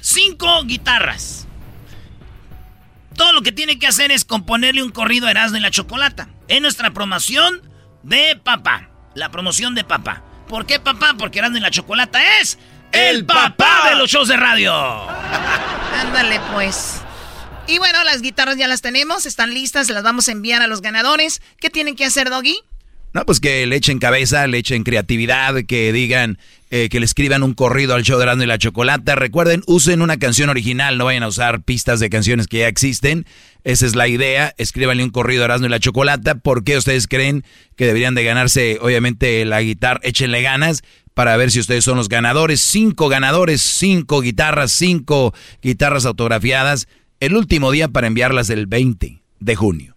[0.00, 1.43] Cinco guitarras.
[3.16, 6.28] Todo lo que tiene que hacer es componerle un corrido a Erasmo y la Chocolata.
[6.48, 7.62] En nuestra promoción
[8.02, 8.90] de papá.
[9.14, 10.22] La promoción de papá.
[10.48, 11.14] ¿Por qué papá?
[11.18, 12.58] Porque Erasmo y la Chocolata es...
[12.92, 14.72] El papá de los shows de radio.
[16.00, 17.00] Ándale, pues.
[17.66, 20.80] Y bueno, las guitarras ya las tenemos, están listas, las vamos a enviar a los
[20.80, 21.42] ganadores.
[21.58, 22.56] ¿Qué tienen que hacer, Doggy?
[23.14, 26.36] No, pues que le echen cabeza, le echen creatividad, que digan,
[26.70, 29.14] eh, que le escriban un corrido al show de Erasmo y la Chocolata.
[29.14, 33.24] Recuerden, usen una canción original, no vayan a usar pistas de canciones que ya existen.
[33.62, 36.34] Esa es la idea, escríbanle un corrido a Erasmo y la Chocolata.
[36.34, 37.44] ¿Por qué ustedes creen
[37.76, 40.00] que deberían de ganarse, obviamente, la guitarra?
[40.02, 40.82] Échenle ganas
[41.14, 42.60] para ver si ustedes son los ganadores.
[42.62, 46.88] Cinco ganadores, cinco guitarras, cinco guitarras autografiadas.
[47.20, 49.93] El último día para enviarlas el 20 de junio.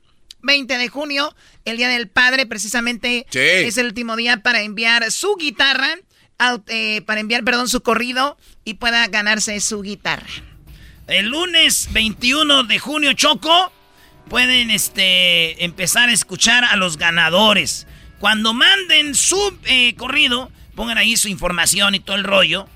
[0.48, 1.36] 20 de junio,
[1.66, 3.38] el Día del Padre, precisamente Sí.
[3.40, 5.96] es el último día para enviar su guitarra,
[6.68, 10.26] eh, para enviar, perdón, su corrido y pueda ganarse su guitarra.
[11.08, 13.72] El lunes 21 de junio, Choco,
[14.30, 17.86] pueden este, empezar a escuchar a los ganadores.
[18.20, 22.68] Cuando manden su eh, corrido, pongan ahí su información y todo el rollo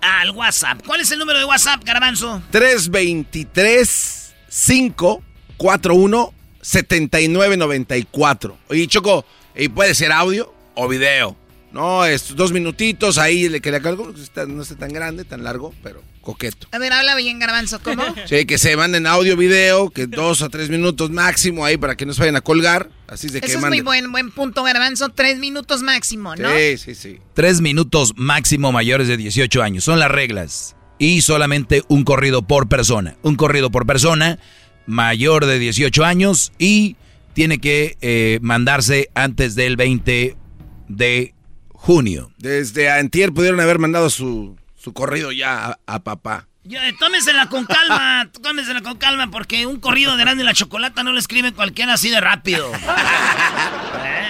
[0.00, 0.80] al WhatsApp.
[0.86, 2.42] ¿Cuál es el número de WhatsApp, Garbanzo?
[2.50, 4.34] 323
[4.66, 8.56] 541 7994.
[8.68, 9.24] Oye, Choco,
[9.56, 11.36] y puede ser audio o video.
[11.72, 14.10] No, es dos minutitos ahí le- que le cargo.
[14.10, 16.66] Está- No está tan grande, tan largo, pero coqueto.
[16.72, 18.02] A ver, habla bien, Garbanzo, ¿cómo?
[18.28, 22.06] Sí, que se manden audio, video, que dos a tres minutos máximo ahí para que
[22.06, 22.90] no se vayan a colgar.
[23.06, 25.10] Así de que Eso es muy buen, buen punto, Garbanzo.
[25.10, 26.50] Tres minutos máximo, ¿no?
[26.56, 27.18] Sí, sí, sí.
[27.34, 29.84] Tres minutos máximo mayores de 18 años.
[29.84, 30.74] Son las reglas.
[30.98, 33.16] Y solamente un corrido por persona.
[33.22, 34.38] Un corrido por persona
[34.86, 36.96] mayor de 18 años y
[37.32, 40.36] tiene que eh, mandarse antes del 20
[40.88, 41.34] de
[41.68, 42.32] junio.
[42.38, 46.46] Desde antier pudieron haber mandado su, su corrido ya a, a papá.
[46.64, 51.12] Ya, tómensela con calma, tómensela con calma, porque un corrido de y la Chocolata no
[51.12, 52.70] lo escribe cualquiera así de rápido.
[54.02, 54.26] Eh,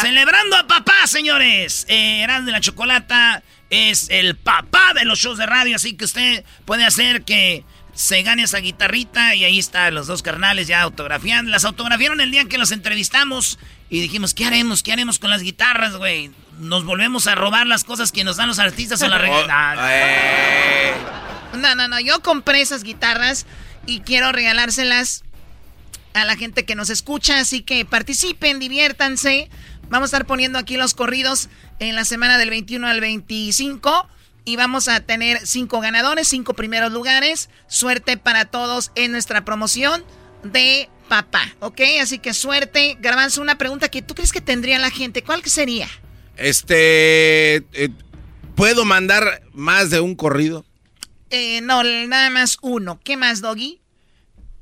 [0.00, 1.86] Celebrando a papá, señores.
[1.88, 6.44] Eh, y la Chocolata es el papá de los shows de radio, así que usted
[6.64, 7.64] puede hacer que
[7.98, 11.50] se gane esa guitarrita y ahí están los dos carnales ya autografiando.
[11.50, 13.58] Las autografiaron el día que los entrevistamos
[13.90, 14.84] y dijimos, ¿qué haremos?
[14.84, 16.30] ¿Qué haremos con las guitarras, güey?
[16.60, 19.78] ¿Nos volvemos a robar las cosas que nos dan los artistas o la regalan?
[21.54, 21.98] No, no, no.
[21.98, 23.46] Yo compré esas guitarras
[23.84, 25.24] y quiero regalárselas
[26.12, 27.40] a la gente que nos escucha.
[27.40, 29.50] Así que participen, diviértanse.
[29.88, 31.48] Vamos a estar poniendo aquí los corridos
[31.80, 34.08] en la semana del 21 al 25.
[34.48, 37.50] Y vamos a tener cinco ganadores, cinco primeros lugares.
[37.66, 40.02] Suerte para todos en nuestra promoción
[40.42, 41.82] de papá, ¿ok?
[42.00, 42.96] Así que suerte.
[42.98, 45.22] Garbanzo, una pregunta que tú crees que tendría la gente.
[45.22, 45.86] ¿Cuál que sería?
[46.38, 47.56] Este.
[47.56, 47.90] eh,
[48.54, 50.64] ¿Puedo mandar más de un corrido?
[51.28, 52.98] Eh, no, nada más uno.
[53.04, 53.82] ¿Qué más, Doggy?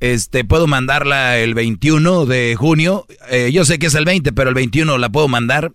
[0.00, 3.06] este, puedo mandarla el 21 de junio.
[3.30, 5.70] Eh, yo sé que es el 20, pero el 21 la puedo mandar.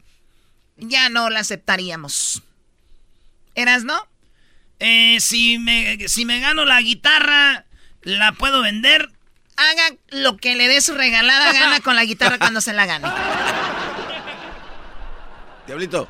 [0.76, 2.44] Ya no la aceptaríamos.
[3.56, 4.08] ¿Eras, no?
[4.80, 7.66] Eh, si, me, si me gano la guitarra,
[8.02, 9.10] ¿la puedo vender?
[9.56, 13.08] Haga lo que le dé su regalada gana con la guitarra cuando se la gane.
[15.68, 16.08] Diablito.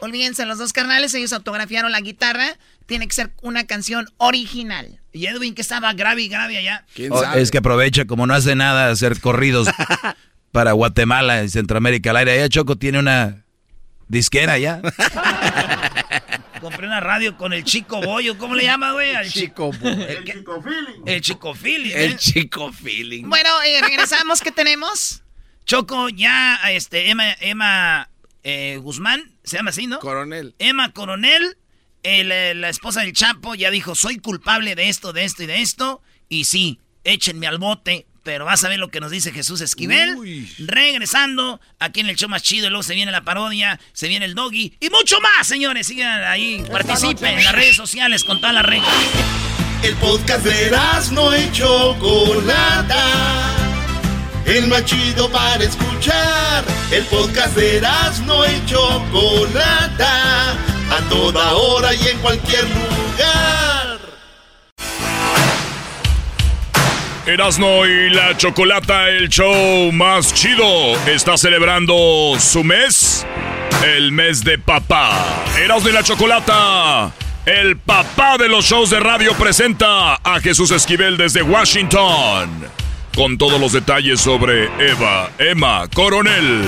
[0.00, 2.56] Olvídense los dos carnales, ellos autografiaron la guitarra.
[2.86, 5.00] Tiene que ser una canción original.
[5.12, 6.86] Y Edwin que estaba grave y grave allá.
[7.10, 9.68] Oh, es que aprovecha, como no hace nada, hacer corridos
[10.52, 12.32] para Guatemala y Centroamérica al aire.
[12.32, 13.44] Allá Choco tiene una
[14.08, 14.80] disquera ya.
[16.60, 18.36] Compré una radio con el chico bollo.
[18.36, 19.10] ¿Cómo le llama, güey?
[19.10, 21.02] El chico El, chico feeling.
[21.06, 21.92] El chico feeling.
[21.94, 22.16] El ¿eh?
[22.16, 23.28] chico feeling.
[23.28, 24.40] Bueno, eh, regresamos.
[24.40, 25.22] ¿Qué tenemos?
[25.66, 28.08] Choco, ya, este, Emma, Emma
[28.50, 29.98] eh, Guzmán, se llama así, ¿no?
[29.98, 30.54] Coronel.
[30.58, 31.58] Emma Coronel,
[32.02, 36.00] la esposa del Chapo, ya dijo, soy culpable de esto, de esto y de esto.
[36.30, 40.16] Y sí, échenme al bote, pero vas a ver lo que nos dice Jesús Esquivel.
[40.60, 44.34] Regresando aquí en el show más chido, luego se viene la parodia, se viene el
[44.34, 45.86] doggy y mucho más, señores.
[45.86, 48.90] Sigan ahí, participen en las redes sociales con todas las reglas.
[49.82, 50.70] El podcast de
[51.12, 53.77] no hecho Chocolata.
[54.48, 56.64] El más chido para escuchar.
[56.90, 57.82] El podcast de
[58.24, 60.52] no hecho Chocolata.
[60.90, 63.98] A toda hora y en cualquier lugar.
[67.28, 73.26] Erasno y la Chocolata, el show más chido, está celebrando su mes,
[73.84, 75.26] el mes de papá.
[75.62, 77.12] Erasno y la Chocolata,
[77.44, 82.64] el papá de los shows de radio presenta a Jesús Esquivel desde Washington,
[83.14, 86.64] con todos los detalles sobre Eva, Emma Coronel.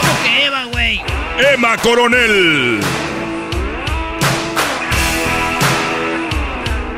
[0.00, 1.02] ¿Cómo que Eva, güey?
[1.54, 2.80] Emma Coronel.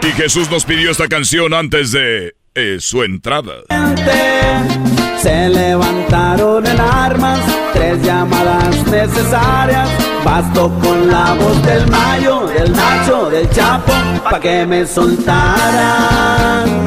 [0.03, 2.35] Y Jesús nos pidió esta canción antes de
[2.81, 3.53] su entrada.
[5.21, 7.41] Se levantaron en armas,
[7.73, 9.89] tres llamadas necesarias.
[10.25, 13.93] Bastó con la voz del Mayo, del Nacho, del Chapo,
[14.31, 16.87] pa' que me soltaran.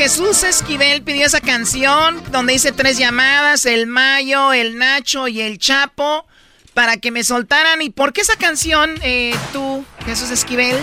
[0.00, 5.58] Jesús Esquivel pidió esa canción donde dice tres llamadas, el Mayo, el Nacho y el
[5.58, 6.24] Chapo,
[6.72, 7.82] para que me soltaran.
[7.82, 10.74] ¿Y por qué esa canción, eh, tú, Jesús Esquivel?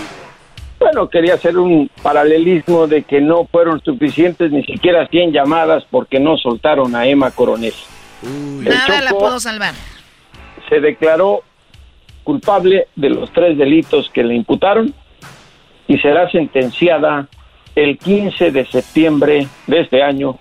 [0.78, 6.20] Bueno, quería hacer un paralelismo de que no fueron suficientes ni siquiera 100 llamadas porque
[6.20, 7.74] no soltaron a Emma Coronel.
[8.22, 9.74] Nada la puedo salvar.
[10.70, 11.42] Se declaró
[12.24, 14.94] culpable de los tres delitos que le imputaron
[15.88, 17.28] y será sentenciada
[17.78, 20.40] el 15 de septiembre de este año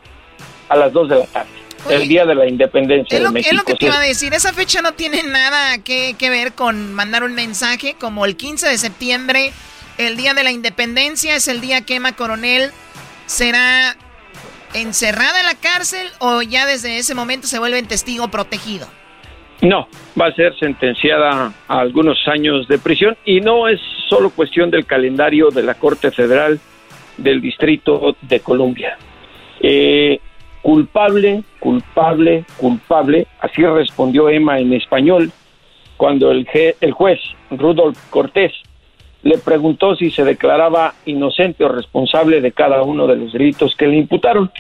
[0.68, 1.50] a las 2 de la tarde.
[1.90, 3.50] el día de la independencia de México.
[3.52, 4.34] Es lo que te iba a decir.
[4.34, 8.68] Esa fecha no tiene nada que, que ver con mandar un mensaje como el 15
[8.68, 9.52] de septiembre
[9.98, 12.70] el día de la independencia es el día que Emma Coronel
[13.26, 13.96] será
[14.74, 18.86] encerrada en la cárcel o ya desde ese momento se vuelve en testigo protegido.
[19.62, 19.88] No,
[20.20, 24.84] va a ser sentenciada a algunos años de prisión y no es solo cuestión del
[24.84, 26.60] calendario de la Corte Federal
[27.16, 28.97] del Distrito de Columbia.
[29.60, 30.20] Eh,
[30.62, 35.30] culpable, culpable, culpable, así respondió Emma en español
[35.97, 36.47] cuando el,
[36.80, 37.20] el juez
[37.51, 38.52] Rudolf Cortés
[39.22, 43.86] le preguntó si se declaraba inocente o responsable de cada uno de los delitos que
[43.86, 44.51] le imputaron.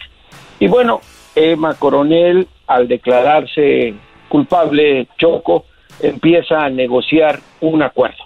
[0.58, 1.00] Y bueno,
[1.34, 3.94] Emma Coronel, al declararse
[4.28, 5.66] culpable, Choco,
[6.00, 8.24] empieza a negociar un acuerdo.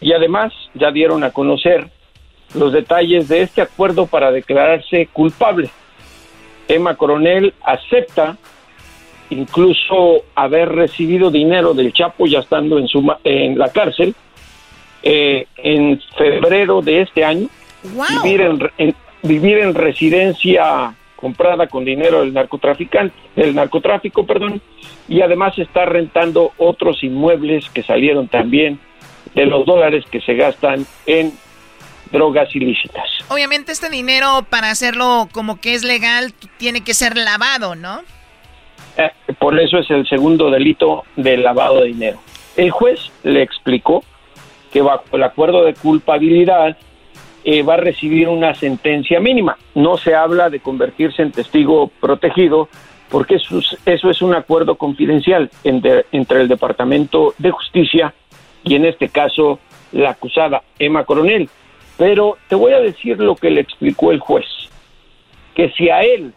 [0.00, 1.90] Y además ya dieron a conocer
[2.54, 5.70] los detalles de este acuerdo para declararse culpable.
[6.66, 8.36] Emma Coronel acepta
[9.30, 14.14] incluso haber recibido dinero del Chapo ya estando en, su, en la cárcel
[15.02, 17.48] eh, en febrero de este año,
[18.22, 18.40] vivir,
[18.78, 24.60] en, vivir en residencia comprada con dinero del narcotraficante, del narcotráfico, perdón,
[25.08, 28.78] y además está rentando otros inmuebles que salieron también
[29.34, 31.32] de los dólares que se gastan en
[32.10, 33.04] drogas ilícitas.
[33.28, 38.00] Obviamente este dinero para hacerlo como que es legal tiene que ser lavado, ¿no?
[38.96, 42.18] Eh, por eso es el segundo delito del lavado de dinero.
[42.56, 44.02] El juez le explicó
[44.72, 46.76] que bajo el acuerdo de culpabilidad
[47.44, 49.56] eh, va a recibir una sentencia mínima.
[49.74, 52.68] No se habla de convertirse en testigo protegido
[53.08, 58.12] porque eso es, eso es un acuerdo confidencial entre, entre el Departamento de Justicia
[58.64, 59.60] y en este caso
[59.92, 61.48] la acusada Emma Coronel.
[61.98, 64.46] Pero te voy a decir lo que le explicó el juez,
[65.54, 66.32] que si a él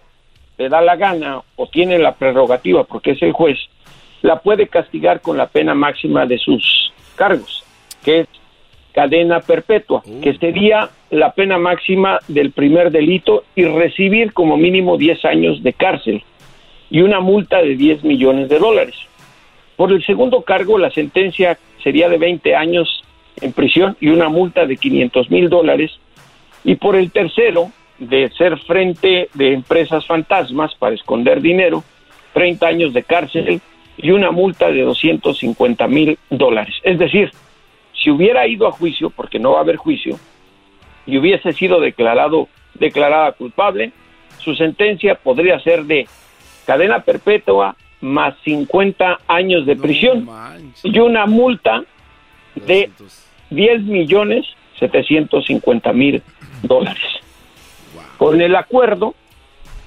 [0.58, 3.60] le da la gana o tiene la prerrogativa, porque es el juez,
[4.24, 7.64] la puede castigar con la pena máxima de sus cargos,
[8.04, 8.28] que es
[8.92, 15.26] cadena perpetua, que sería la pena máxima del primer delito y recibir como mínimo 10
[15.26, 16.24] años de cárcel
[16.90, 18.96] y una multa de 10 millones de dólares.
[19.78, 23.04] Por el segundo cargo, la sentencia sería de 20 años
[23.40, 25.92] en prisión y una multa de 500 mil dólares.
[26.64, 27.72] Y por el tercero,
[28.02, 31.84] de ser frente de empresas fantasmas para esconder dinero,
[32.34, 33.62] 30 años de cárcel
[33.98, 36.76] y una multa de 250 mil dólares.
[36.84, 37.32] Es decir,
[37.94, 40.18] si hubiera ido a juicio, porque no va a haber juicio,
[41.06, 43.92] y hubiese sido declarado declarada culpable,
[44.40, 46.08] su sentencia podría ser de
[46.66, 50.28] cadena perpetua más 50 años de prisión
[50.84, 51.84] y una multa
[52.56, 52.90] de
[53.52, 54.48] 10 millones
[54.80, 56.24] 750 mil
[56.64, 57.04] dólares.
[58.18, 59.14] Con el acuerdo,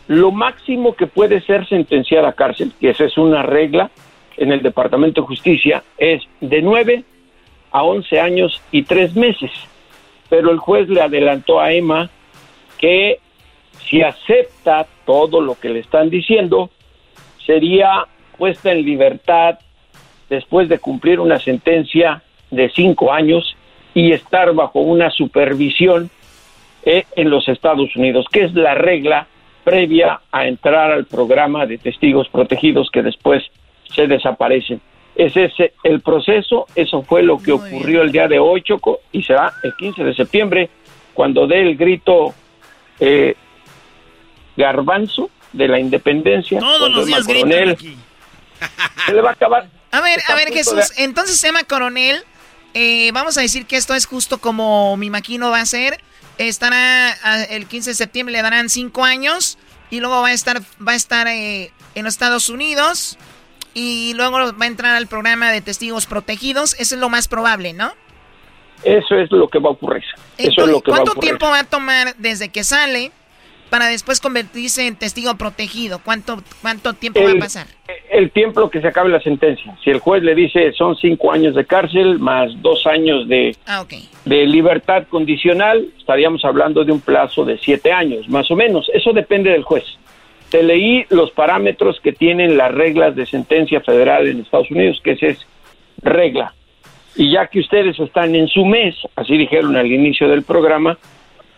[0.07, 3.91] lo máximo que puede ser sentenciar a cárcel, que esa es una regla
[4.36, 7.05] en el Departamento de Justicia, es de 9
[7.73, 9.51] a 11 años y 3 meses.
[10.28, 12.11] Pero el juez le adelantó a Emma
[12.78, 13.19] que
[13.89, 16.70] si acepta todo lo que le están diciendo,
[17.45, 19.59] sería puesta en libertad
[20.28, 22.23] después de cumplir una sentencia
[22.55, 23.56] de cinco años
[23.94, 26.10] y estar bajo una supervisión
[26.85, 29.26] eh, en los Estados Unidos, que es la regla
[29.62, 33.43] previa a entrar al programa de testigos protegidos que después
[33.94, 34.81] se desaparecen.
[35.14, 35.52] Ese es
[35.85, 39.74] el proceso, eso fue lo que ocurrió el día de hoy, Choco, y será el
[39.76, 40.70] 15 de septiembre
[41.14, 42.35] cuando dé el grito
[42.98, 43.35] eh,
[44.56, 46.59] garbanzo de la independencia.
[46.59, 47.76] Todos los días Coronel,
[49.06, 49.68] Se le va a acabar.
[49.90, 52.24] A ver, a ver, Jesús, entonces Emma Coronel,
[52.74, 56.01] eh, vamos a decir que esto es justo como mi maquino va a ser.
[56.38, 57.12] Estará
[57.51, 59.56] el 15 de septiembre, le darán cinco años
[59.90, 63.16] y luego va a estar, va a estar eh, en los Estados Unidos
[63.72, 66.74] y luego va a entrar al programa de testigos protegidos.
[66.80, 67.92] Eso es lo más probable, ¿no?
[68.82, 70.02] Eso es lo que va a ocurrir.
[70.36, 71.30] Eso es lo que ¿Cuánto va a ocurrir.
[71.30, 73.12] tiempo va a tomar desde que sale
[73.74, 75.98] para después convertirse en testigo protegido?
[75.98, 77.66] ¿Cuánto, cuánto tiempo va a pasar?
[78.09, 79.76] El tiempo que se acabe la sentencia.
[79.82, 83.84] Si el juez le dice son cinco años de cárcel más dos años de, Ah,
[84.26, 88.88] de libertad condicional, estaríamos hablando de un plazo de siete años, más o menos.
[88.94, 89.82] Eso depende del juez.
[90.51, 95.10] Te leí los parámetros que tienen las reglas de sentencia federal en Estados Unidos, que
[95.10, 95.44] esa es
[96.01, 96.55] regla.
[97.16, 100.96] Y ya que ustedes están en su mes, así dijeron al inicio del programa,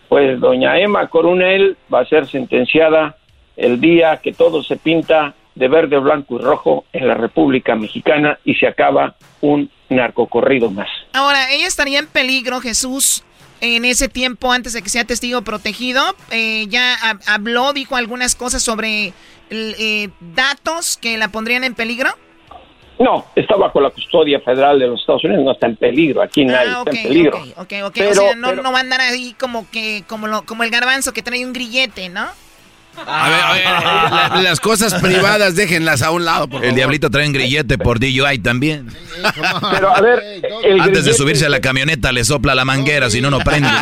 [0.09, 3.17] pues doña Emma Coronel va a ser sentenciada
[3.55, 8.37] el día que todo se pinta de verde, blanco y rojo en la República Mexicana
[8.45, 10.87] y se acaba un narcocorrido más.
[11.13, 13.23] Ahora, ella estaría en peligro, Jesús,
[13.61, 16.03] en ese tiempo antes de que sea testigo protegido.
[16.31, 19.13] Eh, ya hab- habló, dijo algunas cosas sobre
[19.49, 22.11] el, eh, datos que la pondrían en peligro.
[22.99, 26.43] No, está bajo la custodia federal de los Estados Unidos, no está en peligro, aquí
[26.45, 27.37] nadie Ah, ok, está en peligro.
[27.37, 27.93] ok, ok, ok.
[27.95, 30.63] Pero- o sea, no, pero- no va a andar ahí como que, como, lo, como
[30.63, 32.27] el garbanzo que trae un grillete, ¿no?
[33.05, 37.11] A ver, a ver, la- las cosas privadas déjenlas a un lado, por El diablito
[37.11, 38.87] trae un grillete por DUI también.
[39.71, 40.23] Pero a ver,
[40.63, 43.69] el Antes de subirse a la camioneta le sopla la manguera, si no, no prende.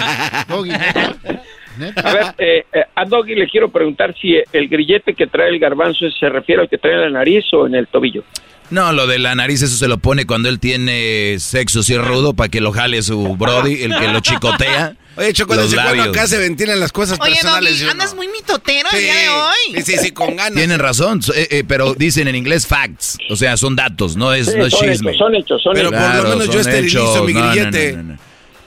[2.03, 5.59] A ver, eh, eh, a Doggy le quiero preguntar si el grillete que trae el
[5.59, 8.23] garbanzo se refiere al que trae en la nariz o en el tobillo.
[8.71, 12.33] No, lo de la nariz, eso se lo pone cuando él tiene sexo así rudo
[12.33, 14.95] para que lo jale su brody, el que lo chicotea.
[15.17, 16.17] Oye, Choco, desde cuando labios.
[16.17, 17.73] acá se ventilan las cosas Oye, personales.
[17.73, 18.15] Doggy, yo andas no.
[18.17, 19.75] muy mitotero el Sí, día de hoy.
[19.75, 20.55] Sí, sí, sí, con ganas.
[20.55, 24.47] Tienen razón, eh, eh, pero dicen en inglés facts, o sea, son datos, no es,
[24.47, 25.11] Sí, no es son chisme.
[25.11, 27.45] hechos, son hechos, son Pero por lo Claro, menos yo son esterilizo mi No, no,
[27.45, 27.93] no, grillete.
[27.93, 28.17] no, no.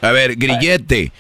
[0.01, 1.13] A ver, grillete, gri-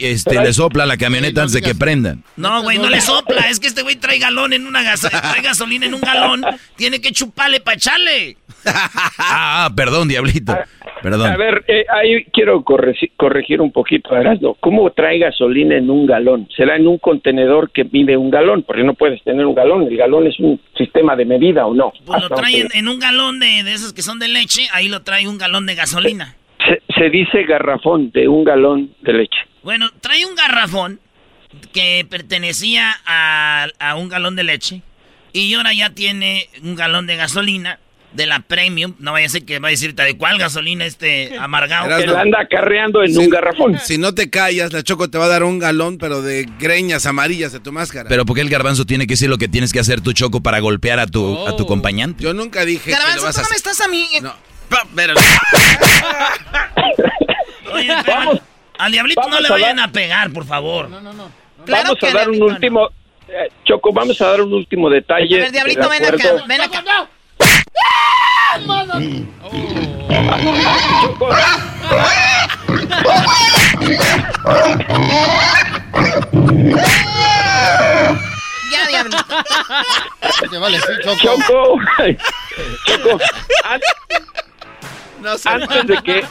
[0.00, 2.22] este, le sopla la camioneta antes de que prendan.
[2.36, 3.48] No, güey, no le sopla.
[3.50, 6.42] Es que este güey trae galón en una gas trae gasolina en un galón.
[6.76, 8.36] Tiene que chuparle para echarle.
[9.20, 10.56] Ah, ah, perdón, diablito,
[11.02, 11.30] perdón.
[11.32, 14.56] A ver, eh, ahí quiero corregi- corregir un poquito, Erasmo.
[14.60, 16.48] ¿Cómo trae gasolina en un galón?
[16.56, 19.84] Será en un contenedor que mide un galón, porque no puedes tener un galón.
[19.84, 21.92] El galón es un sistema de medida, ¿o no?
[22.04, 24.68] Pues lo trae en un galón de, de esos que son de leche.
[24.72, 26.34] Ahí lo trae un galón de gasolina.
[26.66, 29.38] se, se dice garrafón de un galón de leche.
[29.68, 30.98] Bueno, trae un garrafón
[31.74, 34.80] que pertenecía a, a un galón de leche.
[35.34, 37.78] Y ahora ya tiene un galón de gasolina
[38.12, 38.94] de la premium.
[38.98, 41.94] No vaya a ser que va a decirte de cuál gasolina este amargado.
[41.98, 43.18] Que la anda acarreando en Sí.
[43.18, 43.78] un garrafón.
[43.78, 47.04] Si no te callas, la Choco te va a dar un galón, pero de greñas
[47.04, 48.08] amarillas de tu máscara.
[48.08, 50.60] Pero porque el garbanzo tiene que decir lo que tienes que hacer tu choco para
[50.60, 52.24] golpear a tu, a tu compañante.
[52.24, 54.08] Yo nunca dije que lo Garbanzo, vas tú a no me estás a mí.
[54.22, 54.34] No.
[54.96, 55.12] Pero-
[57.74, 58.40] Oye, pero
[58.78, 60.88] al diablito no le a vayan dar- a pegar, por favor.
[60.88, 62.54] Claro vamos que a dar un digo, no.
[62.54, 62.88] último...
[63.28, 65.36] eh, Choco, vamos a dar un último detalle.
[65.36, 67.08] A ver, Diablito, de ven acá, ven acá.
[71.02, 71.28] Choco,
[78.70, 79.24] Ya, Diablito.
[80.60, 81.16] Vale, sí, Choco.
[81.18, 81.80] Choco,
[82.86, 83.18] Choco,
[83.64, 83.80] an-
[85.44, 86.24] antes de que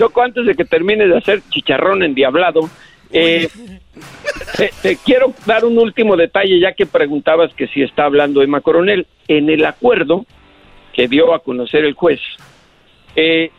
[0.00, 2.70] Choco, antes de que termines de hacer chicharrón endiablado,
[3.12, 3.48] eh,
[4.56, 8.62] te, te quiero dar un último detalle, ya que preguntabas que si está hablando Emma
[8.62, 9.06] Coronel.
[9.28, 10.24] En el acuerdo
[10.94, 12.18] que dio a conocer el juez,
[13.14, 13.50] eh,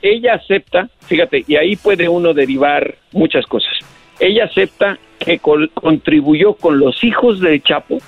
[0.00, 3.72] ella acepta, fíjate, y ahí puede uno derivar muchas cosas.
[4.18, 7.98] Ella acepta que col- contribuyó con los hijos de Chapo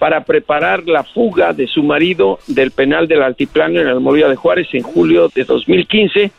[0.00, 4.66] para preparar la fuga de su marido del penal del Altiplano en Almoría de Juárez
[4.72, 6.32] en julio de 2015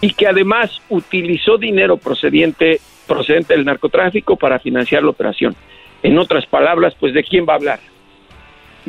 [0.00, 5.54] y que además utilizó dinero procedente, procedente del narcotráfico para financiar la operación.
[6.02, 7.80] En otras palabras, pues ¿de quién va a hablar?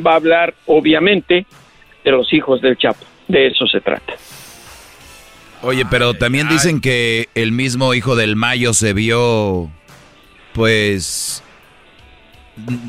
[0.04, 1.46] Va a hablar, obviamente,
[2.04, 3.04] de los hijos del Chapo.
[3.28, 4.14] De eso se trata.
[5.62, 9.70] Oye, pero también dicen que el mismo hijo del Mayo se vio,
[10.54, 11.44] pues,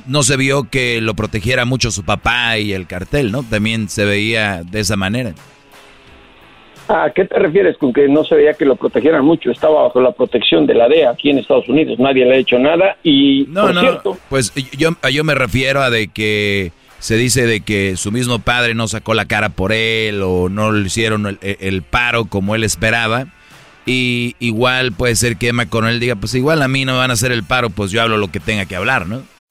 [0.08, 3.44] no se vio que lo protegiera mucho su papá y el cartel, ¿no?
[3.44, 5.36] También se veía de esa manera.
[6.88, 9.52] ¿A qué te refieres con que no se veía que lo protegieran mucho?
[9.52, 11.98] Estaba bajo la protección de la DEA aquí en Estados Unidos.
[11.98, 15.82] Nadie le ha hecho nada y, No, por no, cierto, pues yo, yo me refiero
[15.82, 19.72] a de que se dice de que su mismo padre no sacó la cara por
[19.72, 23.28] él o no le hicieron el, el paro como él esperaba.
[23.86, 27.12] Y igual puede ser que Emma Coronel diga, pues igual a mí no me van
[27.12, 29.22] a hacer el paro, pues yo hablo lo que tenga que hablar, ¿no?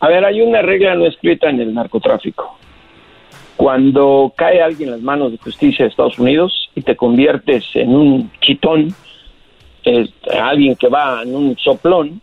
[0.00, 2.56] A ver, hay una regla no escrita en el narcotráfico.
[3.56, 7.94] Cuando cae alguien en las manos de justicia de Estados Unidos y te conviertes en
[7.94, 8.94] un chitón,
[9.84, 10.08] eh,
[10.40, 12.20] alguien que va en un soplón,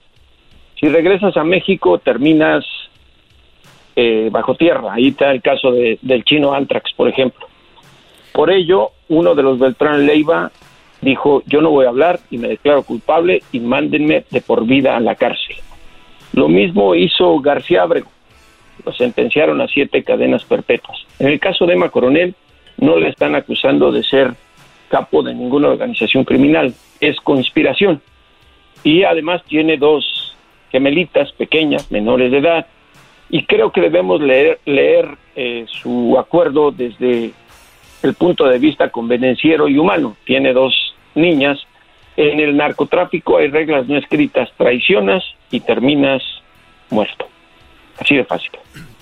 [0.80, 2.66] si regresas a México terminas
[3.98, 4.94] eh, bajo tierra.
[4.94, 7.48] Ahí está el caso de- del chino Antrax, por ejemplo.
[8.34, 10.52] Por ello, uno de los Beltrán Leiva
[11.02, 14.98] dijo, yo no voy a hablar y me declaro culpable y mándenme de por vida
[14.98, 15.56] a la cárcel.
[16.36, 18.12] Lo mismo hizo García Abrego.
[18.86, 20.98] Lo sentenciaron a siete cadenas perpetuas.
[21.18, 22.36] En el caso de Emma Coronel,
[22.78, 24.34] no le están acusando de ser
[24.90, 26.74] capo de ninguna organización criminal.
[27.00, 28.02] Es conspiración.
[28.84, 30.36] Y además tiene dos
[30.72, 32.68] gemelitas pequeñas, menores de edad,
[33.30, 37.32] y creo que debemos leer, leer eh, su acuerdo desde
[38.04, 40.18] el punto de vista convenenciero y humano.
[40.26, 41.66] Tiene dos niñas.
[42.18, 46.22] En el narcotráfico hay reglas no escritas, traicionas y terminas
[46.90, 47.28] muerto.
[48.00, 48.52] Así de fácil.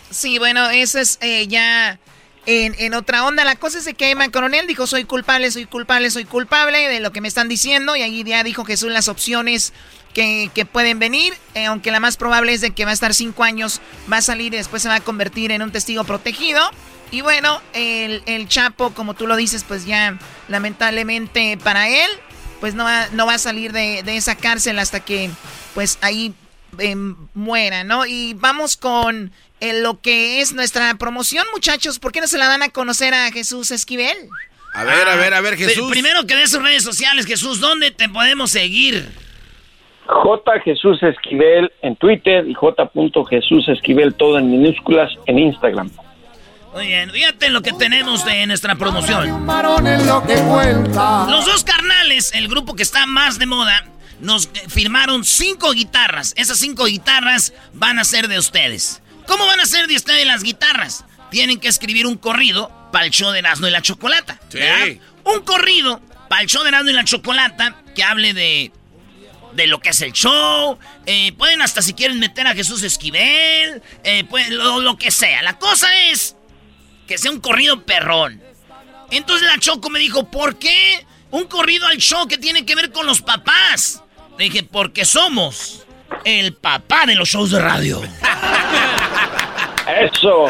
[0.10, 2.00] Sí, bueno, eso es eh, ya
[2.46, 3.44] en, en, otra onda.
[3.44, 7.00] La cosa es de que Emma Coronel dijo, soy culpable, soy culpable, soy culpable de
[7.00, 7.96] lo que me están diciendo.
[7.96, 9.74] Y ahí ya dijo que son las opciones
[10.14, 11.34] que, que pueden venir.
[11.56, 13.82] Eh, aunque la más probable es de que va a estar cinco años,
[14.12, 16.62] va a salir y después se va a convertir en un testigo protegido.
[17.12, 20.18] Y bueno, el, el Chapo, como tú lo dices, pues ya
[20.48, 22.10] lamentablemente para él,
[22.64, 25.30] pues no va, no va a salir de, de esa cárcel hasta que
[25.74, 26.34] pues ahí
[26.80, 26.96] eh,
[27.34, 28.06] muera, ¿no?
[28.06, 32.00] Y vamos con eh, lo que es nuestra promoción, muchachos.
[32.00, 34.16] ¿Por qué no se la dan a conocer a Jesús Esquivel?
[34.74, 35.92] A ver, a ver, a ver, Jesús.
[35.92, 39.10] Primero que dé sus redes sociales, Jesús, ¿dónde te podemos seguir?
[40.06, 40.60] J.
[40.62, 42.90] Jesús Esquivel en Twitter y J.
[43.30, 45.92] Jesús Esquivel todo en minúsculas en Instagram.
[46.74, 49.46] Muy bien, fíjate lo que tenemos de nuestra promoción.
[49.46, 51.28] lo que cuenta.
[51.30, 53.86] Los dos carnales, el grupo que está más de moda,
[54.20, 56.34] nos firmaron cinco guitarras.
[56.36, 59.02] Esas cinco guitarras van a ser de ustedes.
[59.28, 61.06] ¿Cómo van a ser de ustedes las guitarras?
[61.30, 64.40] Tienen que escribir un corrido para el show de Erasmo y la Chocolata.
[64.50, 65.00] Sí.
[65.26, 68.72] Un corrido para el show de Erasmo y la Chocolata que hable de,
[69.54, 70.80] de lo que es el show.
[71.06, 73.84] Eh, pueden hasta si quieren meter a Jesús Esquivel.
[74.04, 75.44] Eh, pues, lo, lo que sea.
[75.44, 76.36] La cosa es
[77.14, 78.42] que sea un corrido perrón.
[79.12, 82.92] Entonces la Choco me dijo, ¿por qué un corrido al show que tiene que ver
[82.92, 84.02] con los papás?
[84.36, 85.86] Le dije, porque somos
[86.26, 88.02] el papá de los shows de radio.
[90.12, 90.48] Eso.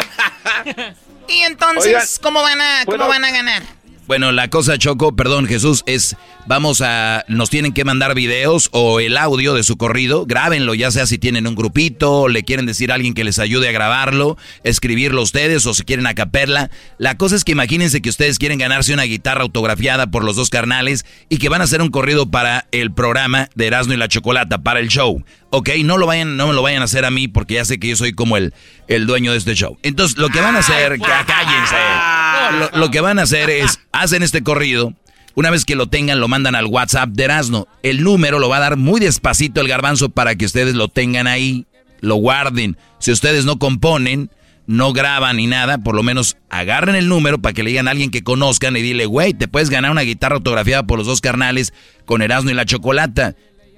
[1.27, 3.61] Y entonces, Oigan, ¿cómo, van a, ¿cómo van a ganar?
[4.07, 6.15] Bueno, la cosa, Choco, perdón, Jesús, es,
[6.45, 10.91] vamos a, nos tienen que mandar videos o el audio de su corrido, grábenlo, ya
[10.91, 13.71] sea si tienen un grupito, o le quieren decir a alguien que les ayude a
[13.71, 16.69] grabarlo, escribirlo ustedes, o si quieren a capella.
[16.97, 20.49] La cosa es que imagínense que ustedes quieren ganarse una guitarra autografiada por los dos
[20.49, 24.07] carnales y que van a hacer un corrido para el programa de Erasmo y la
[24.07, 25.23] Chocolata, para el show.
[25.49, 27.79] Ok, no lo vayan, no me lo vayan a hacer a mí porque ya sé
[27.79, 28.53] que yo soy como el,
[28.87, 29.77] el dueño de este show.
[29.83, 32.71] Entonces, lo que van a hacer, cá- cállense.
[32.73, 34.93] Lo, lo que van a hacer es, hacen este corrido,
[35.35, 37.67] una vez que lo tengan, lo mandan al WhatsApp de Erasmo.
[37.81, 41.27] El número lo va a dar muy despacito el garbanzo para que ustedes lo tengan
[41.27, 41.65] ahí,
[42.01, 42.77] lo guarden.
[42.99, 44.29] Si ustedes no componen,
[44.67, 47.91] no graban ni nada, por lo menos agarren el número para que le digan a
[47.91, 51.21] alguien que conozcan y dile, güey, te puedes ganar una guitarra autografiada por los dos
[51.21, 51.73] carnales
[52.05, 53.35] con Erasmo y la Chocolata.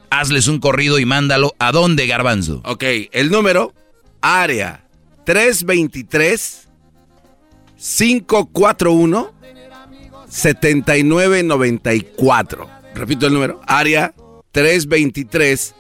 [0.10, 1.56] Hazles un corrido y mándalo.
[1.60, 2.62] ¿A dónde, garbanzo?
[2.66, 3.74] Ok, el número,
[4.22, 4.86] área
[5.26, 6.68] 323
[7.78, 9.35] 541
[10.36, 12.70] 7994.
[12.94, 14.14] Repito el número, área
[14.52, 15.74] 323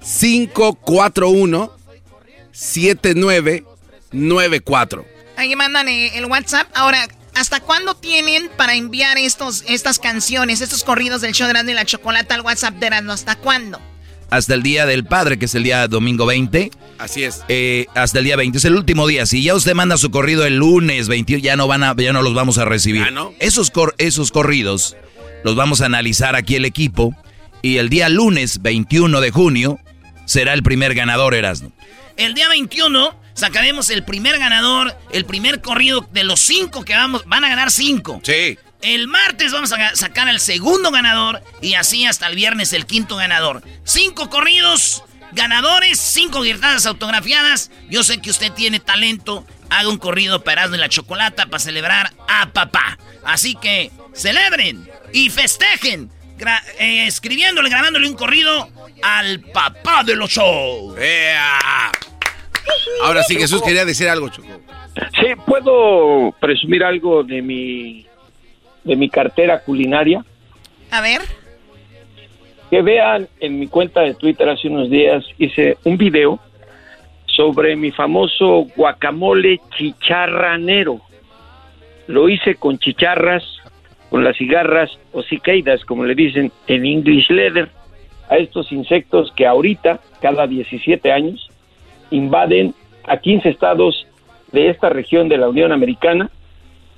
[0.00, 1.70] 541
[2.50, 5.04] 7994.
[5.36, 6.66] Ahí mandan eh, el WhatsApp.
[6.74, 11.70] Ahora, ¿hasta cuándo tienen para enviar estos, estas canciones, estos corridos del show de Erasmo
[11.70, 13.12] y la Chocolata al WhatsApp de Erasmo?
[13.12, 13.78] ¿Hasta cuándo?
[14.30, 16.70] Hasta el día del padre, que es el día domingo 20.
[16.98, 17.42] Así es.
[17.48, 19.24] Eh, hasta el día 20, es el último día.
[19.24, 22.20] Si ya usted manda su corrido el lunes 21, ya no van a, ya no
[22.22, 23.02] los vamos a recibir.
[23.06, 23.32] ¿Ah, no?
[23.38, 24.96] Esos, cor- esos corridos
[25.44, 27.14] los vamos a analizar aquí el equipo.
[27.62, 29.78] Y el día lunes 21 de junio
[30.26, 31.72] será el primer ganador, Erasmo.
[32.16, 37.22] El día 21 sacaremos el primer ganador, el primer corrido de los cinco que vamos,
[37.26, 38.20] van a ganar cinco.
[38.24, 38.58] Sí.
[38.82, 43.16] El martes vamos a sacar al segundo ganador y así hasta el viernes el quinto
[43.16, 43.62] ganador.
[43.84, 45.02] Cinco corridos,
[45.32, 47.70] ganadores, cinco guitarras autografiadas.
[47.90, 49.44] Yo sé que usted tiene talento.
[49.70, 52.98] Haga un corrido para y la Chocolata para celebrar a papá.
[53.24, 58.70] Así que celebren y festejen gra- eh, escribiéndole, grabándole un corrido
[59.02, 60.96] al papá de los shows.
[60.98, 61.90] ¡Ea!
[63.02, 64.60] Ahora sí, Jesús quería decir algo, Choco.
[65.20, 68.06] Sí, puedo presumir algo de mi
[68.88, 70.24] de mi cartera culinaria.
[70.90, 71.20] A ver.
[72.70, 76.40] Que vean en mi cuenta de Twitter hace unos días hice un video
[77.26, 81.00] sobre mi famoso guacamole chicharranero.
[82.06, 83.44] Lo hice con chicharras,
[84.08, 87.68] con las cigarras o cicaidas, como le dicen en English leather,
[88.30, 91.50] a estos insectos que ahorita, cada 17 años,
[92.10, 92.74] invaden
[93.04, 94.06] a 15 estados
[94.52, 96.30] de esta región de la Unión Americana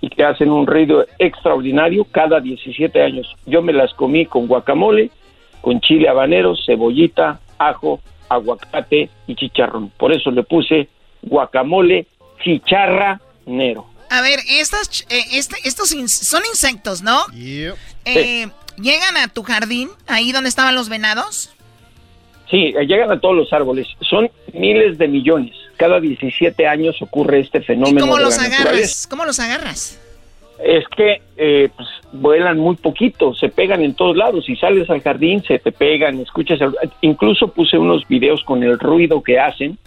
[0.00, 3.26] y que hacen un ruido extraordinario cada 17 años.
[3.46, 5.10] Yo me las comí con guacamole,
[5.60, 9.90] con chile habanero, cebollita, ajo, aguacate y chicharrón.
[9.90, 10.88] Por eso le puse
[11.22, 12.06] guacamole
[12.42, 13.86] chicharranero.
[14.10, 17.18] A ver, estas, eh, este- estos in- son insectos, ¿no?
[18.04, 21.54] Eh, ¿Llegan a tu jardín, ahí donde estaban los venados?
[22.50, 23.86] Sí, llegan a todos los árboles.
[24.08, 25.54] Son miles de millones.
[25.80, 28.00] Cada 17 años ocurre este fenómeno.
[28.00, 28.58] ¿Cómo de los la agarras?
[28.60, 29.08] naturaleza.
[29.08, 30.00] ¿Cómo los agarras?
[30.62, 34.44] Es que eh, pues, vuelan muy poquito, se pegan en todos lados.
[34.44, 36.60] Si sales al jardín, se te pegan, escuchas.
[36.60, 39.78] el- Incluso puse unos videos con el ruido que hacen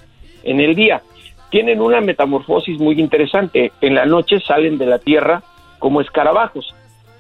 [0.43, 1.03] en el día.
[1.51, 3.71] Tienen una metamorfosis muy interesante.
[3.79, 5.43] En la noche salen de la tierra
[5.77, 6.73] como escarabajos.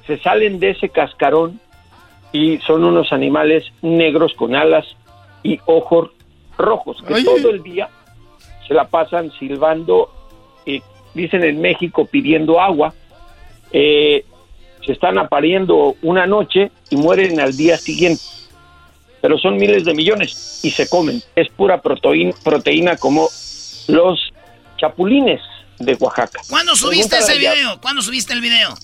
[0.07, 1.59] Se salen de ese cascarón
[2.31, 4.87] y son unos animales negros con alas
[5.43, 6.09] y ojos
[6.57, 7.87] rojos que todo el día
[8.67, 10.11] se la pasan silbando,
[10.65, 10.81] eh,
[11.13, 12.93] dicen en México pidiendo agua,
[13.71, 14.25] eh,
[14.85, 18.23] se están apariendo una noche y mueren al día siguiente.
[19.21, 21.21] Pero son miles de millones y se comen.
[21.35, 23.29] Es pura proteína, proteína como
[23.87, 24.33] los
[24.77, 25.41] chapulines
[25.79, 26.41] de Oaxaca.
[26.49, 27.79] ¿Cuándo subiste ese video?
[27.81, 28.75] ¿Cuándo subiste el video?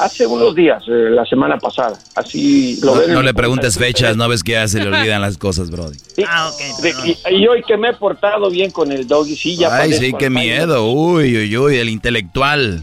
[0.00, 1.98] Hace unos días, eh, la semana pasada.
[2.14, 3.12] Así lo No, ven.
[3.12, 5.98] no le preguntes fechas, no ves que ya se le olvidan las cosas, Brody.
[6.16, 6.24] Sí.
[6.26, 6.50] Ah,
[6.82, 6.94] De-
[7.30, 10.12] y, y hoy que me he portado bien con el doggy, sí, ya Ay, sí,
[10.18, 10.90] qué miedo.
[10.90, 12.82] Uy, uy, uy, el intelectual.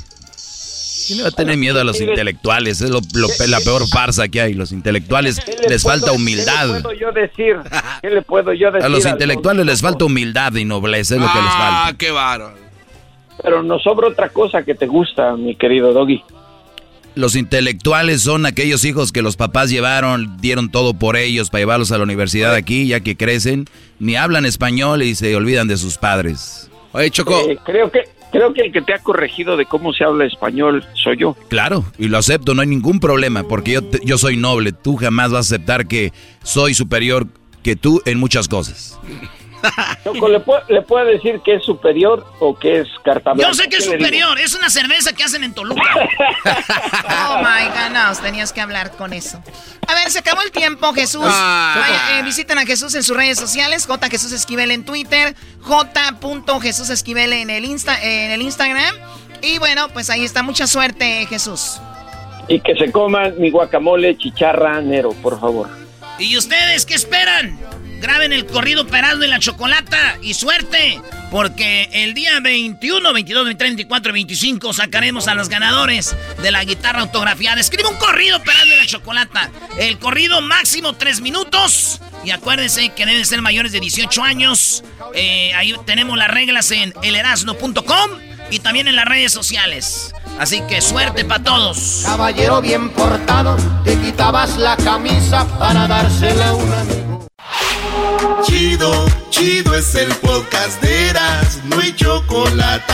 [1.07, 2.81] ¿Quién le va a tener miedo a los intelectuales?
[2.81, 4.53] Es lo- lo- la peor farsa que hay.
[4.53, 6.67] Los intelectuales ¿Qué le les puedo- falta ¿Qué humildad.
[6.75, 7.55] le puedo yo decir?
[8.01, 8.85] ¿Qué le puedo yo decir?
[8.85, 11.97] A los al- intelectuales les falta humildad y nobleza, es lo que les Ah, falta.
[11.97, 12.57] qué bárbaro.
[13.41, 16.23] Pero nos sobra otra cosa que te gusta, mi querido doggy.
[17.17, 21.91] Los intelectuales son aquellos hijos que los papás llevaron, dieron todo por ellos para llevarlos
[21.91, 23.65] a la universidad aquí, ya que crecen,
[23.99, 26.69] ni hablan español y se olvidan de sus padres.
[26.93, 27.37] Oye, Choco.
[27.49, 30.85] Eh, creo que creo que el que te ha corregido de cómo se habla español
[30.93, 31.35] soy yo.
[31.47, 34.71] Claro, y lo acepto, no hay ningún problema, porque yo, te- yo soy noble.
[34.71, 36.13] Tú jamás vas a aceptar que
[36.43, 37.25] soy superior
[37.63, 38.99] que tú en muchas cosas.
[40.03, 43.53] Choco, ¿le, puedo- ¿le puede decir que es superior o que es carta Yo blanca?
[43.55, 45.81] sé que es superior, es una cerveza que hacen en Toluca.
[47.29, 49.41] Oh my God, no, tenías que hablar con eso.
[49.87, 51.23] A ver, se acabó el tiempo, Jesús.
[51.25, 51.75] Ah.
[51.79, 54.09] Vaya, eh, visiten a Jesús en sus redes sociales, J.
[54.09, 56.15] Jesús Esquivel en Twitter, J.
[56.61, 58.95] Jesús Esquivel en el, Insta, en el Instagram.
[59.41, 60.41] Y bueno, pues ahí está.
[60.43, 61.79] Mucha suerte, Jesús.
[62.47, 65.69] Y que se coman mi guacamole chicharra nero, por favor.
[66.17, 67.59] ¿Y ustedes qué esperan?
[67.99, 71.01] Graben el corrido Peraldo y la Chocolata y suerte,
[71.31, 76.63] porque el día 21, 22, 23, 24 y 25 sacaremos a los ganadores de la
[76.63, 77.59] guitarra autografiada.
[77.59, 79.49] Escribe un corrido Peraldo y la Chocolata.
[79.79, 82.01] El corrido máximo 3 minutos.
[82.23, 84.83] Y acuérdense que deben ser mayores de 18 años.
[85.15, 88.11] Eh, ahí tenemos las reglas en elerasno.com
[88.51, 90.13] y también en las redes sociales.
[90.39, 92.01] Así que suerte para todos.
[92.05, 97.06] Caballero bien portado, te quitabas la camisa para dársela a un amigo.
[98.43, 102.93] Chido, chido es el podcast de Eras, no hay chocolate.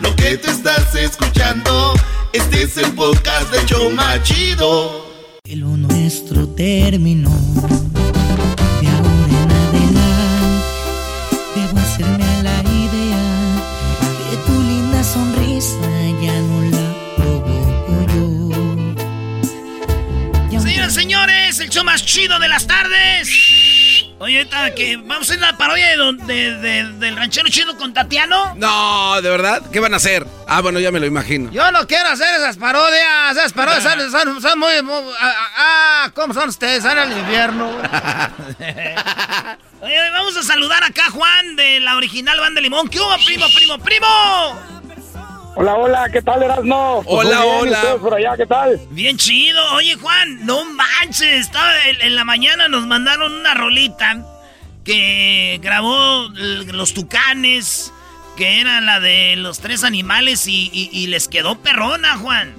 [0.00, 1.94] Lo que te estás escuchando,
[2.32, 5.06] este es el podcast de Choma Chido.
[5.44, 7.30] Lo nuestro terminó.
[8.80, 10.90] De ahora en adelante,
[11.54, 13.62] debo hacerme a la idea
[14.30, 15.90] que tu linda sonrisa
[16.22, 18.48] ya no la provoco yo.
[20.60, 23.67] Señoras y señores, el show más chido de las tardes.
[24.20, 27.76] Oye, ahorita que vamos a hacer la parodia de, don- de- de- del ranchero chido
[27.76, 28.52] con Tatiano.
[28.56, 29.62] No, ¿de verdad?
[29.72, 30.26] ¿Qué van a hacer?
[30.48, 31.52] Ah, bueno, ya me lo imagino.
[31.52, 33.30] Yo no quiero hacer esas parodias.
[33.36, 35.48] Esas parodias son, son- son muy, muy- ah, ah,
[36.06, 36.82] ah, ¿cómo son ustedes?
[36.82, 37.70] Son el invierno.
[39.80, 42.88] Oye, vamos a saludar acá a Juan de la original Banda Limón.
[42.88, 44.08] ¿Qué hubo, primo, primo, primo?
[45.60, 47.02] Hola, hola, ¿qué tal, Erasmo?
[47.04, 47.78] Pues Hola, bien, hola.
[47.78, 48.80] ¿ustedes por allá, ¿qué tal?
[48.90, 49.60] Bien chido.
[49.74, 51.22] Oye, Juan, no manches.
[51.46, 54.24] Estaba en, en la mañana nos mandaron una rolita
[54.84, 56.28] que grabó
[56.72, 57.92] los tucanes,
[58.36, 62.54] que era la de los tres animales y, y- y les quedó perrona, Juan.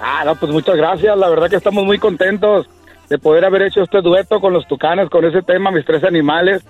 [0.00, 1.14] Ah, no, pues muchas gracias.
[1.18, 2.66] La verdad que estamos muy contentos
[3.10, 6.62] de poder haber hecho este dueto con los tucanes, con ese tema, mis tres animales.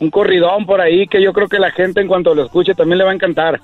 [0.00, 2.96] Un corridón por ahí que yo creo que la gente en cuanto lo escuche también
[2.96, 3.60] le va a encantar.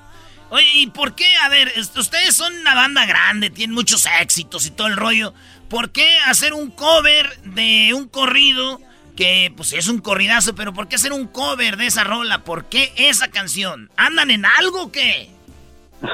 [0.49, 1.25] Oye, ¿y por qué?
[1.43, 5.33] A ver, ustedes son una banda grande, tienen muchos éxitos y todo el rollo.
[5.69, 8.79] ¿Por qué hacer un cover de un corrido
[9.15, 12.39] que, pues, es un corridazo, pero ¿por qué hacer un cover de esa rola?
[12.43, 13.89] ¿Por qué esa canción?
[13.97, 15.29] ¿Andan en algo o qué?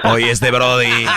[0.04, 1.06] Oye, este Brody.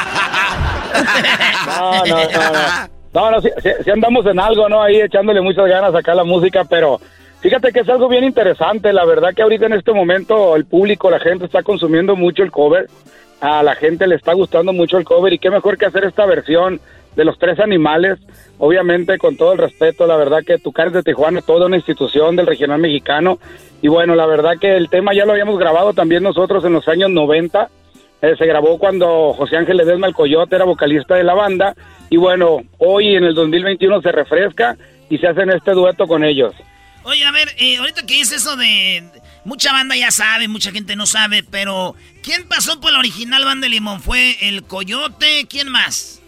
[1.66, 2.88] No, no, no.
[3.14, 4.82] No, no, sí andamos en algo, ¿no?
[4.82, 7.00] Ahí echándole muchas ganas acá a la música, pero
[7.44, 8.90] fíjate que es algo bien interesante.
[8.94, 12.50] La verdad que ahorita en este momento el público, la gente está consumiendo mucho el
[12.50, 12.86] cover.
[13.42, 16.24] A la gente le está gustando mucho el cover y qué mejor que hacer esta
[16.24, 16.80] versión
[17.14, 18.18] de los tres animales.
[18.56, 22.34] Obviamente, con todo el respeto, la verdad que Tucanes de Tijuana es toda una institución
[22.34, 23.38] del regional mexicano.
[23.82, 26.88] Y bueno, la verdad que el tema ya lo habíamos grabado también nosotros en los
[26.88, 27.68] años 90.
[28.22, 31.74] Eh, se grabó cuando José Ángel Ledesma el Coyote era vocalista de la banda
[32.08, 34.78] y bueno, hoy en el 2021 se refresca
[35.10, 36.54] y se hacen este dueto con ellos.
[37.04, 39.04] Oye, a ver, eh, ahorita que dice eso de...
[39.44, 43.66] Mucha banda ya sabe, mucha gente no sabe, pero ¿quién pasó por la original banda
[43.66, 44.00] de Limón?
[44.00, 45.46] ¿Fue el Coyote?
[45.50, 46.22] ¿Quién más?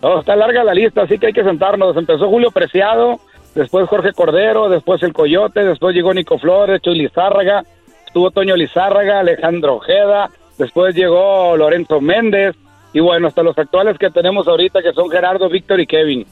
[0.00, 1.96] No, está larga la lista, así que hay que sentarnos.
[1.96, 3.20] Empezó Julio Preciado,
[3.56, 7.64] después Jorge Cordero, después El Coyote, después llegó Nico Flores, Chuy Lizárraga,
[8.06, 12.54] estuvo Toño Lizárraga, Alejandro Ojeda, después llegó Lorenzo Méndez,
[12.92, 16.26] y bueno, hasta los actuales que tenemos ahorita, que son Gerardo, Víctor y Kevin.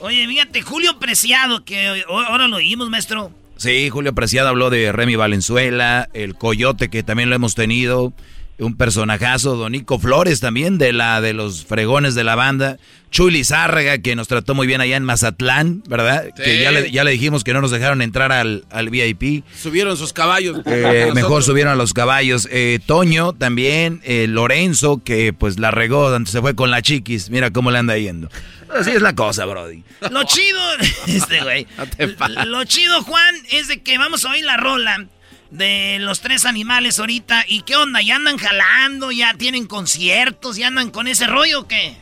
[0.00, 3.32] Oye, fíjate, Julio Preciado, que ahora lo oímos, maestro.
[3.56, 8.12] Sí, Julio Preciado habló de Remy Valenzuela, el Coyote, que también lo hemos tenido
[8.58, 12.78] un personajazo, Donico Flores también, de la de los fregones de la banda.
[13.16, 16.26] Chuy Zárraga, que nos trató muy bien allá en Mazatlán, ¿verdad?
[16.36, 19.42] Que ya le, ya le dijimos que no nos dejaron entrar al, al VIP.
[19.58, 20.60] Subieron sus caballos.
[20.66, 22.46] Eh, mejor subieron a los caballos.
[22.52, 27.30] Eh, Toño también, eh, Lorenzo, que pues la regó, se fue con la chiquis.
[27.30, 28.28] Mira cómo le anda yendo.
[28.68, 29.82] Así es la cosa, Brody.
[30.10, 30.60] Lo chido,
[31.06, 31.66] este güey.
[32.44, 35.06] lo chido, Juan, es de que vamos a oír la rola
[35.50, 37.46] de los tres animales ahorita.
[37.48, 38.02] ¿Y qué onda?
[38.02, 39.10] ¿Ya andan jalando?
[39.10, 40.58] ¿Ya tienen conciertos?
[40.58, 41.96] ¿Ya andan con ese rollo o qué?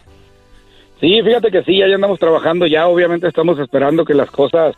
[1.01, 2.87] Sí, fíjate que sí, ya andamos trabajando ya.
[2.87, 4.75] Obviamente estamos esperando que las cosas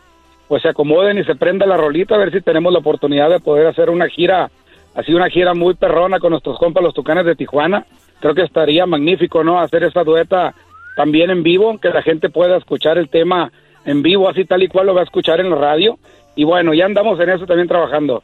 [0.49, 3.41] pues se acomoden y se prenda la rolita a ver si tenemos la oportunidad de
[3.41, 4.51] poder hacer una gira,
[4.95, 7.85] así una gira muy perrona con nuestros compas los Tucanes de Tijuana.
[8.21, 9.61] Creo que estaría magnífico, ¿no?
[9.61, 10.55] Hacer esa dueta
[10.97, 13.53] también en vivo, que la gente pueda escuchar el tema
[13.85, 15.99] en vivo, así tal y cual lo va a escuchar en la radio.
[16.35, 18.23] Y bueno, ya andamos en eso también trabajando.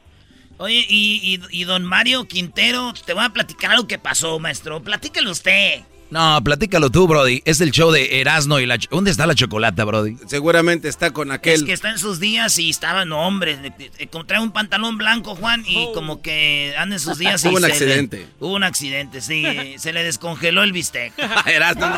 [0.59, 4.81] Oye, y, don Mario Quintero, te voy a platicar algo que pasó, maestro.
[4.83, 5.81] Platícalo usted.
[6.13, 7.41] No, platícalo tú, Brody.
[7.47, 8.77] Es el show de Erasmo y la...
[8.91, 10.19] ¿Dónde está la chocolata, Brody?
[10.27, 11.55] Seguramente está con aquel...
[11.55, 15.65] Es que está en sus días y estaba, no, hombre, encontré un pantalón blanco, Juan,
[15.67, 15.95] y oh.
[15.95, 18.29] como que anda en sus días y Hubo un accidente.
[18.41, 19.47] hubo un accidente, sí.
[19.79, 21.15] se le descongeló el bistec.
[21.47, 21.91] Erasmo.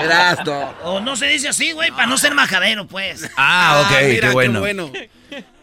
[0.00, 0.74] Erasmo.
[0.84, 3.30] O no se dice así, güey, para no ser majadero, pues.
[3.36, 4.90] Ah, ok, ah, qué bueno.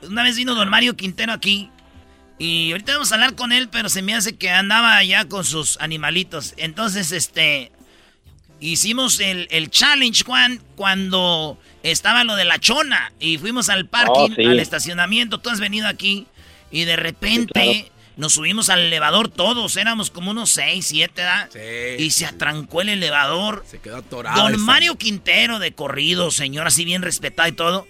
[0.04, 1.72] Una vez vino don Mario Quintero aquí
[2.40, 5.46] y ahorita vamos a hablar con él, pero se me hace que andaba allá con
[5.46, 6.54] sus animalitos.
[6.58, 7.72] Entonces, este.
[8.60, 13.12] Hicimos el, challenge, Juan, cuando estaba lo de la chona.
[13.20, 15.40] Y fuimos al parking, oh, al estacionamiento.
[15.40, 16.28] Tú has venido aquí.
[16.72, 19.76] Y de repente nos subimos al elevador todos.
[19.76, 21.50] Éramos como unos 6, 7, ¿verdad?
[21.52, 22.04] Sí.
[22.04, 23.66] Y se atrancó el elevador.
[23.68, 24.42] Se quedó atorado.
[24.42, 27.88] Don Mario Quintero de corrido, señor así bien respetado y todo.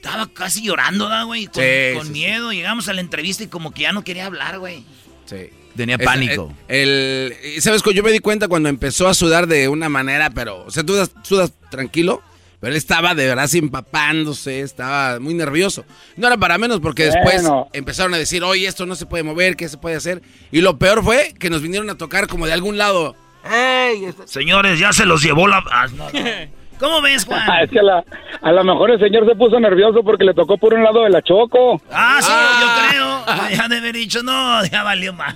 [0.00, 1.46] Estaba casi llorando, ¿da, güey?
[1.48, 2.52] Con, miedo.
[2.52, 4.84] Llegamos a la entrevista y como que ya no quería hablar, güey.
[5.26, 5.50] Sí.
[5.76, 6.52] Tenía pánico.
[6.66, 7.82] El, ¿Sabes?
[7.94, 10.64] Yo me di cuenta cuando empezó a sudar de una manera, pero...
[10.64, 12.22] O sea, tú sudas, tranquilo,
[12.60, 15.84] pero él estaba de verdad empapándose, estaba muy nervioso.
[16.16, 19.56] No era para menos porque después empezaron a decir, oye, esto no se puede mover,
[19.56, 20.22] ¿qué se puede hacer?
[20.50, 23.14] Y lo peor fue que nos vinieron a tocar como de algún lado.
[23.44, 24.12] ¡Ey!
[24.26, 25.62] Señores, ya se los llevó la...
[25.70, 25.86] Ah,
[26.78, 27.42] ¿Cómo ves, Juan?
[27.62, 30.82] es que a, lo mejor el señor se puso nervioso porque le tocó por un
[30.82, 31.80] lado de la Choco.
[31.90, 32.86] Ah, sí, yo ah.
[32.90, 33.08] creo.
[33.58, 35.34] Ya de haber dicho, no, ya valió más.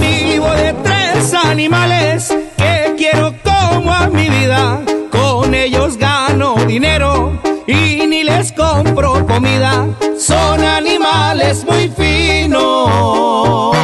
[0.00, 4.80] Vivo de tres animales que quiero como a mi vida.
[5.12, 9.86] Con ellos gano dinero y ni les compro comida.
[10.18, 13.76] Son animales muy finos.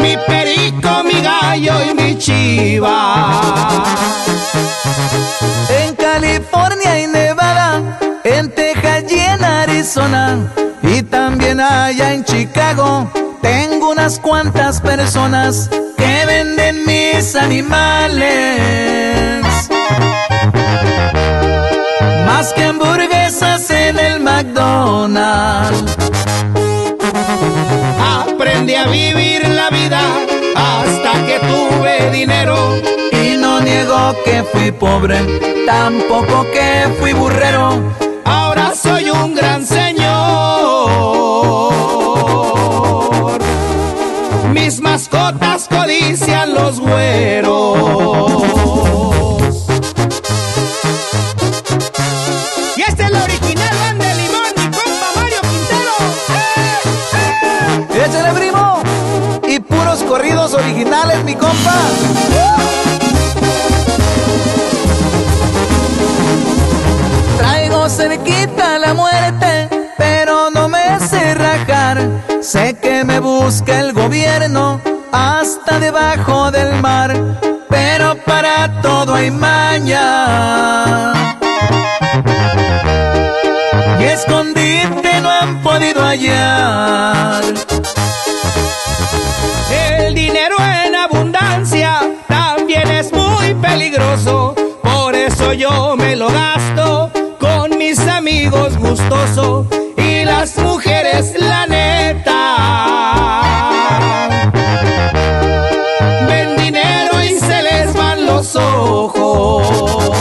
[0.00, 3.84] Mi perico, mi gallo y mi chiva.
[5.68, 7.06] En California y
[9.82, 10.38] Arizona,
[10.80, 13.10] y también allá en Chicago,
[13.42, 19.44] tengo unas cuantas personas que venden mis animales.
[22.24, 25.96] Más que hamburguesas en el McDonald's.
[28.28, 30.00] Aprendí a vivir la vida
[30.54, 32.76] hasta que tuve dinero.
[33.20, 35.18] Y no niego que fui pobre,
[35.66, 38.11] tampoco que fui burrero.
[38.82, 40.10] Soy un gran señor.
[44.52, 48.32] Mis mascotas codician los güeros.
[52.76, 55.94] Y esta es la original banda de limón, mi compa Mario Quintero.
[58.04, 58.82] Échale, primo.
[59.46, 61.76] Y puros corridos originales, mi compa.
[68.02, 71.98] Traigo cerquita la muerte, pero no me sé rajar.
[72.40, 74.80] Sé que me busca el gobierno
[75.12, 77.14] hasta debajo del mar,
[77.68, 81.12] pero para todo hay maña.
[84.00, 87.44] Y escondite no han podido hallar.
[89.70, 94.54] El dinero en abundancia también es muy peligroso.
[94.82, 96.61] Por eso yo me lo gasto
[99.96, 102.42] Y las mujeres, la neta.
[106.28, 110.14] Ven dinero y se les van los ojos.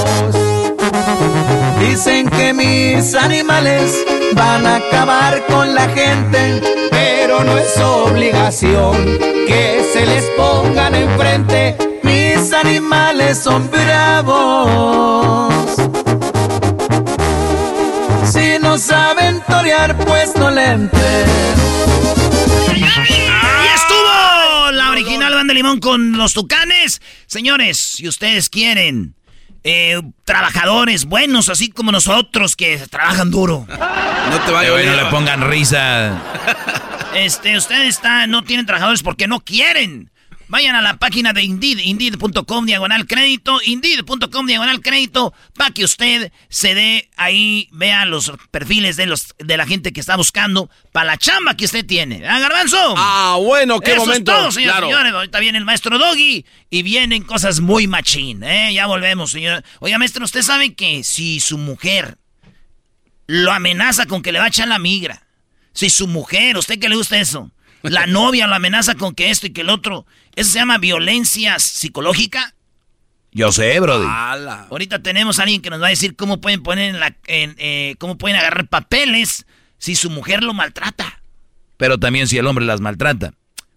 [1.81, 6.61] Dicen que mis animales van a acabar con la gente,
[6.91, 8.95] pero no es obligación
[9.47, 11.75] que se les pongan enfrente.
[12.03, 15.51] Mis animales son bravos.
[18.71, 21.29] No saben torear, pues no le entren.
[22.69, 24.71] ¡Ahí estuvo!
[24.71, 27.01] La original Banda Limón con los tucanes.
[27.27, 29.13] Señores, si ustedes quieren
[29.65, 33.67] eh, trabajadores buenos, así como nosotros que trabajan duro.
[33.67, 34.85] No te vayas.
[34.85, 36.17] no le pongan risa.
[37.13, 40.11] Este, ustedes están, no tienen trabajadores porque no quieren.
[40.51, 46.33] Vayan a la página de Indeed, indeed.com diagonal crédito, indeed.com diagonal crédito, para que usted
[46.49, 51.05] se dé ahí, vea los perfiles de los de la gente que está buscando para
[51.05, 52.27] la chamba que usted tiene.
[52.27, 52.95] ¿Ah, Garbanzo?
[52.97, 54.29] Ah, bueno, qué Eso momento.
[54.33, 54.87] Es todo, señores, Claro.
[54.87, 55.13] señores.
[55.13, 58.73] Ahorita viene el maestro Doggy y vienen cosas muy machín, ¿eh?
[58.73, 59.63] Ya volvemos, señor.
[59.79, 62.17] Oiga, maestro, usted sabe que si su mujer
[63.25, 65.23] lo amenaza con que le va a echar la migra,
[65.71, 67.51] si su mujer, ¿usted que le gusta eso?
[67.83, 70.05] La novia lo amenaza con que esto y que el otro,
[70.35, 72.53] ¿eso se llama violencia psicológica?
[73.31, 74.05] Yo sé, Brody.
[74.07, 77.55] Ahorita tenemos a alguien que nos va a decir cómo pueden poner en la, en,
[77.59, 79.45] eh, cómo pueden agarrar papeles
[79.77, 81.21] si su mujer lo maltrata.
[81.77, 83.33] Pero también si el hombre las maltrata.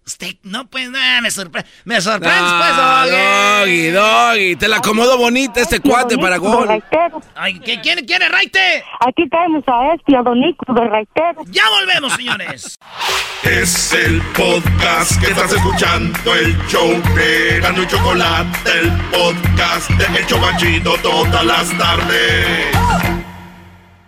[0.06, 2.76] Usted no pues nada, me sorprende, me sorprende pues,
[3.10, 6.68] doggy, doggy, te la acomodo bonita este cuate para gol.
[7.35, 8.85] Ay, ¿qué quiere, quiere, Raite?
[9.01, 11.43] Aquí tenemos a este, a Don Nico de Raitero.
[11.47, 12.78] Ya volvemos, señores.
[13.44, 20.18] Es el podcast que estás escuchando, el show de Gano y Chocolate, el podcast de
[20.18, 23.34] El Chobachito todas las tardes.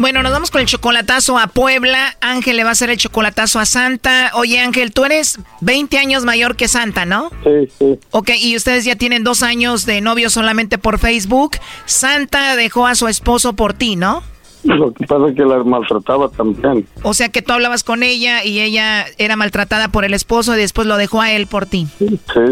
[0.00, 2.16] Bueno, nos vamos con el chocolatazo a Puebla.
[2.22, 4.30] Ángel le va a hacer el chocolatazo a Santa.
[4.32, 7.30] Oye, Ángel, tú eres 20 años mayor que Santa, ¿no?
[7.44, 7.98] Sí, sí.
[8.10, 11.58] Ok, y ustedes ya tienen dos años de novio solamente por Facebook.
[11.84, 14.22] Santa dejó a su esposo por ti, ¿no?
[14.64, 16.86] Lo que pasa es que la maltrataba también.
[17.02, 20.58] O sea que tú hablabas con ella y ella era maltratada por el esposo y
[20.58, 21.86] después lo dejó a él por ti.
[21.98, 22.06] Sí,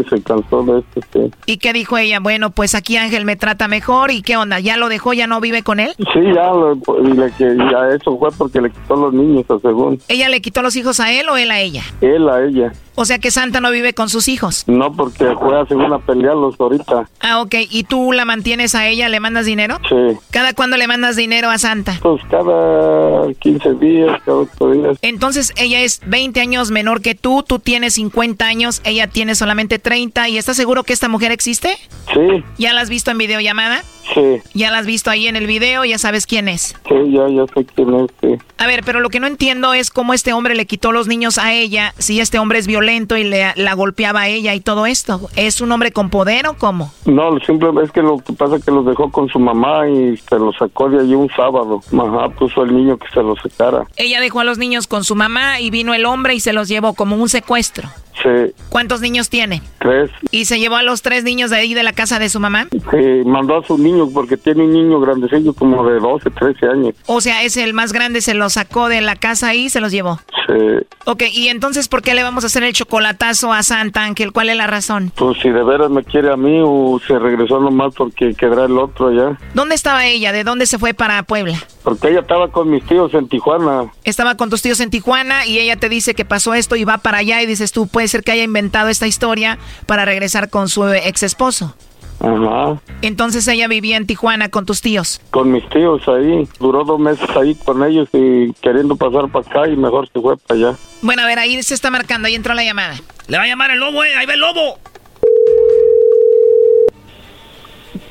[0.09, 1.31] se cansó de esto, sí.
[1.45, 2.19] ¿Y qué dijo ella?
[2.19, 5.39] Bueno, pues aquí Ángel me trata mejor y qué onda, ¿ya lo dejó, ya no
[5.41, 5.93] vive con él?
[5.97, 9.99] Sí, ya, lo- y le, ya eso fue porque le quitó los niños, a según.
[10.07, 11.83] ¿Ella le quitó los hijos a él o él a ella?
[12.01, 12.71] Él a ella.
[12.95, 14.65] O sea que Santa no vive con sus hijos.
[14.67, 17.07] No, porque fue a según a pelearlos ahorita.
[17.21, 17.55] Ah, ok.
[17.69, 19.07] ¿Y tú la mantienes a ella?
[19.07, 19.77] ¿Le mandas dinero?
[19.87, 19.95] Sí.
[20.31, 21.97] ¿Cada cuándo le mandas dinero a Santa?
[22.01, 24.97] Pues cada 15 días, cada 8 días.
[25.01, 29.79] Entonces ella es 20 años menor que tú, tú tienes 50 años, ella tiene solamente
[29.79, 31.77] 30 y ¿estás seguro que esta mujer existe?
[32.13, 33.83] Sí, ¿Ya la has visto en videollamada?
[34.13, 34.41] Sí.
[34.53, 35.85] ¿Ya la has visto ahí en el video?
[35.85, 36.75] ¿Ya sabes quién es?
[36.87, 38.37] Sí, ya, ya sé quién es, sí.
[38.57, 41.37] A ver, pero lo que no entiendo es cómo este hombre le quitó los niños
[41.37, 44.85] a ella, si este hombre es violento y le, la golpeaba a ella y todo
[44.85, 45.29] esto.
[45.35, 46.91] ¿Es un hombre con poder o cómo?
[47.05, 50.17] No, simplemente es que lo que pasa es que los dejó con su mamá y
[50.17, 51.81] se los sacó de allí un sábado.
[51.91, 53.85] Ajá, puso al niño que se los sacara.
[53.95, 56.67] Ella dejó a los niños con su mamá y vino el hombre y se los
[56.67, 57.87] llevó como un secuestro.
[58.21, 59.61] Sí, ¿Cuántos niños tiene?
[59.79, 60.11] tres.
[60.31, 62.67] ¿Y se llevó a los tres niños de ahí de la casa de su mamá?
[62.71, 66.95] Sí, mandó a sus niños porque tiene un niño grandecillo como de 12, 13 años.
[67.05, 69.91] O sea, ese el más grande se los sacó de la casa y se los
[69.91, 70.19] llevó.
[70.47, 70.85] Sí.
[71.05, 74.31] Ok, y entonces, ¿por qué le vamos a hacer el chocolatazo a Santa Ángel?
[74.33, 75.11] ¿Cuál es la razón?
[75.15, 78.77] Pues si de veras me quiere a mí o se regresó nomás porque quedará el
[78.77, 79.37] otro allá.
[79.53, 80.31] ¿Dónde estaba ella?
[80.33, 81.57] ¿De dónde se fue para Puebla?
[81.83, 83.91] Porque ella estaba con mis tíos en Tijuana.
[84.03, 86.97] Estaba con tus tíos en Tijuana y ella te dice que pasó esto y va
[86.97, 90.67] para allá y dices tú, puede ser que haya inventado esta historia para regresar con
[90.69, 91.75] su ex esposo.
[92.19, 92.81] Ajá.
[93.01, 95.21] Entonces ella vivía en Tijuana con tus tíos.
[95.31, 96.47] Con mis tíos ahí.
[96.59, 100.35] Duró dos meses ahí con ellos y queriendo pasar para acá y mejor se fue
[100.37, 100.77] para allá.
[101.01, 102.95] Bueno, a ver, ahí se está marcando, ahí entró la llamada.
[103.27, 104.15] Le va a llamar el lobo, eh.
[104.17, 104.79] Ahí va el lobo.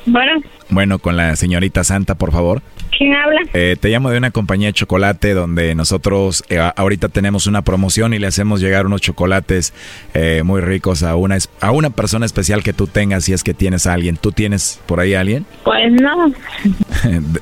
[0.05, 2.63] Bueno, Bueno, con la señorita Santa, por favor.
[2.97, 3.39] ¿Quién habla?
[3.53, 8.13] Eh, te llamo de una compañía de chocolate donde nosotros eh, ahorita tenemos una promoción
[8.13, 9.73] y le hacemos llegar unos chocolates
[10.13, 13.53] eh, muy ricos a una, a una persona especial que tú tengas si es que
[13.53, 14.17] tienes a alguien.
[14.17, 15.45] ¿Tú tienes por ahí a alguien?
[15.63, 16.33] Pues no,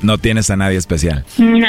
[0.01, 1.25] no tienes a nadie especial.
[1.37, 1.67] no,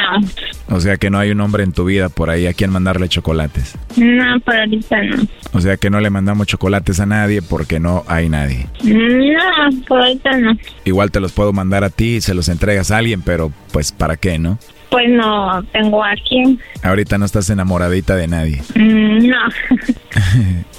[0.68, 3.08] O sea que no hay un hombre en tu vida por ahí a quien mandarle
[3.08, 3.74] chocolates.
[3.96, 5.16] no, por ahorita no.
[5.52, 8.66] O sea que no le mandamos chocolates a nadie porque no hay nadie.
[8.82, 9.38] No,
[9.86, 10.58] por ahorita no.
[10.84, 13.92] Igual te los puedo mandar a ti y se los entregas a alguien, pero pues
[13.92, 14.58] ¿para qué, no?
[14.90, 16.58] Pues no tengo a quién.
[16.82, 18.62] Ahorita no estás enamoradita de nadie.
[18.74, 19.36] Mm, No,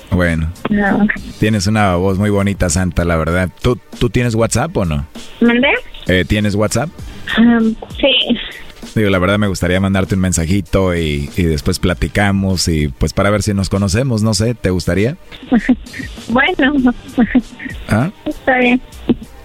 [0.11, 1.07] Bueno, no.
[1.40, 3.49] tienes una voz muy bonita, Santa, la verdad.
[3.61, 5.06] ¿Tú, tú tienes WhatsApp o no?
[5.41, 5.70] ¿Mandé?
[6.07, 6.90] Eh, ¿Tienes WhatsApp?
[7.38, 8.11] Um, sí.
[8.95, 13.30] Digo, la verdad me gustaría mandarte un mensajito y, y después platicamos y pues para
[13.30, 15.16] ver si nos conocemos, no sé, ¿te gustaría?
[16.30, 16.74] Bueno,
[17.88, 18.10] ¿Ah?
[18.26, 18.82] está bien.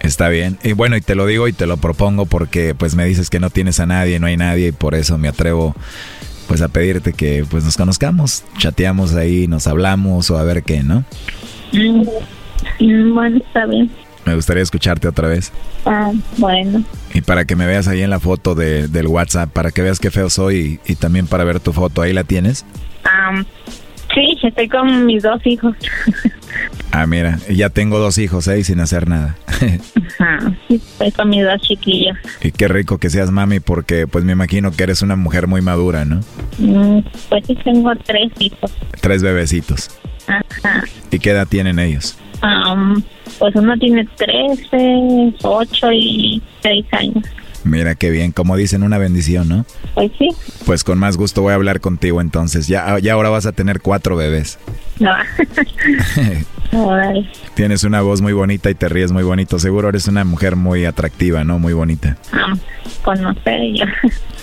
[0.05, 0.57] Está bien.
[0.63, 3.39] Y bueno, y te lo digo y te lo propongo porque pues me dices que
[3.39, 5.75] no tienes a nadie, no hay nadie y por eso me atrevo
[6.47, 10.83] pues a pedirte que pues nos conozcamos, chateamos ahí, nos hablamos o a ver qué,
[10.83, 11.03] ¿no?
[11.73, 12.01] Mm,
[12.79, 13.89] mm, Bueno, está bien.
[14.25, 15.51] Me gustaría escucharte otra vez.
[15.85, 16.83] Ah, bueno.
[17.13, 19.99] Y para que me veas ahí en la foto de, del WhatsApp, para que veas
[19.99, 22.65] qué feo soy y, y también para ver tu foto, ¿ahí la tienes?
[23.05, 23.43] Um,
[24.15, 25.75] sí, estoy con mis dos hijos.
[26.91, 28.59] Ah, mira, ya tengo dos hijos, ¿eh?
[28.59, 29.35] Y sin hacer nada.
[30.19, 32.17] Ajá, estoy con mis dos chiquillos.
[32.41, 35.61] y qué rico que seas mami porque pues me imagino que eres una mujer muy
[35.61, 36.21] madura, ¿no?
[36.57, 38.71] Mm, Pues sí, tengo tres hijos.
[39.01, 39.89] Tres bebecitos.
[40.27, 40.83] Ajá.
[41.11, 42.17] ¿Y qué edad tienen ellos?
[42.41, 43.01] Um,
[43.39, 47.23] pues uno tiene 13, 8 y 6 años.
[47.65, 49.65] Mira qué bien, como dicen, una bendición, ¿no?
[49.95, 50.29] Pues sí,
[50.65, 52.67] Pues con más gusto voy a hablar contigo entonces.
[52.67, 54.59] Ya, ya ahora vas a tener cuatro bebés.
[54.99, 55.11] No.
[57.53, 59.59] Tienes una voz muy bonita y te ríes muy bonito.
[59.59, 61.59] Seguro eres una mujer muy atractiva, ¿no?
[61.59, 62.17] Muy bonita.
[62.33, 62.59] Um,
[63.03, 63.85] pues no sé, yo.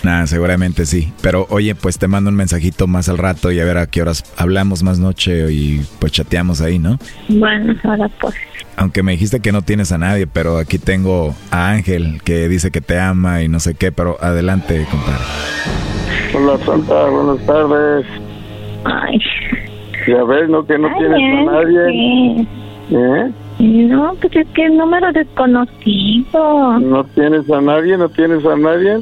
[0.03, 1.13] Nada, seguramente sí.
[1.21, 4.01] Pero oye, pues te mando un mensajito más al rato y a ver a qué
[4.01, 6.97] horas hablamos más noche y pues chateamos ahí, ¿no?
[7.29, 8.35] Bueno, ahora pues.
[8.75, 12.71] Aunque me dijiste que no tienes a nadie, pero aquí tengo a Ángel que dice
[12.71, 15.23] que te ama y no sé qué, pero adelante, compadre.
[16.33, 18.05] Hola Santa, buenas tardes.
[18.85, 19.19] Ay.
[20.07, 20.65] Ya ves, ¿no?
[20.65, 21.87] Que no Ay, tienes a nadie.
[21.89, 22.47] sí.
[22.91, 23.31] ¿Eh?
[23.59, 26.79] No, pues es que es número desconocido.
[26.79, 27.97] ¿No tienes a nadie?
[27.97, 28.99] ¿No tienes a nadie?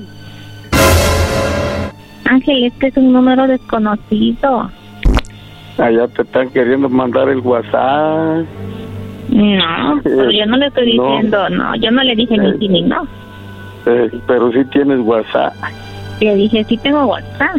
[2.26, 4.70] Ángel, es que es un número desconocido.
[5.78, 8.46] Allá te están queriendo mandar el WhatsApp.
[9.30, 11.04] No, pero yo no le estoy No.
[11.16, 13.04] diciendo, no, yo no le dije ni sí ni no.
[13.86, 15.54] Eh, pero sí tienes WhatsApp.
[16.20, 17.58] Le dije, sí tengo WhatsApp.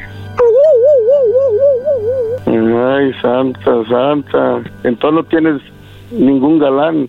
[2.52, 4.62] Ay, Santa, Santa.
[4.84, 5.62] Entonces no tienes
[6.10, 7.08] ningún galán.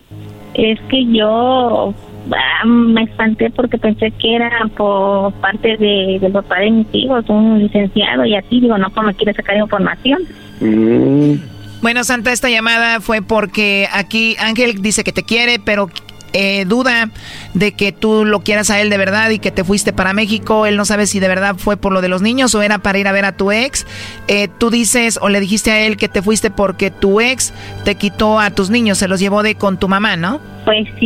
[0.53, 1.94] Es que yo
[2.32, 7.26] ah, me espanté porque pensé que era por parte de, del papá de mis hijos,
[7.28, 10.22] un licenciado, y así digo, no, como me quiere sacar información.
[10.61, 11.34] Mm.
[11.82, 15.90] Bueno, Santa, esta llamada fue porque aquí Ángel dice que te quiere, pero
[16.34, 17.10] eh, duda
[17.53, 20.65] de que tú lo quieras a él de verdad y que te fuiste para México.
[20.65, 22.99] Él no sabe si de verdad fue por lo de los niños o era para
[22.99, 23.85] ir a ver a tu ex.
[24.27, 27.53] Eh, tú dices o le dijiste a él que te fuiste porque tu ex
[27.85, 30.39] te quitó a tus niños, se los llevó de con tu mamá, ¿no?
[30.65, 31.05] Pues sí,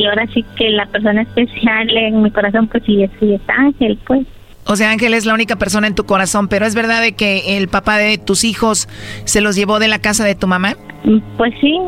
[0.00, 3.98] y ahora sí que la persona especial en mi corazón, pues sí, sí es Ángel,
[4.06, 4.26] pues.
[4.68, 7.56] O sea, Ángel es la única persona en tu corazón, pero es verdad de que
[7.56, 8.88] el papá de tus hijos
[9.24, 10.76] se los llevó de la casa de tu mamá.
[11.04, 11.78] Mm, Pues sí,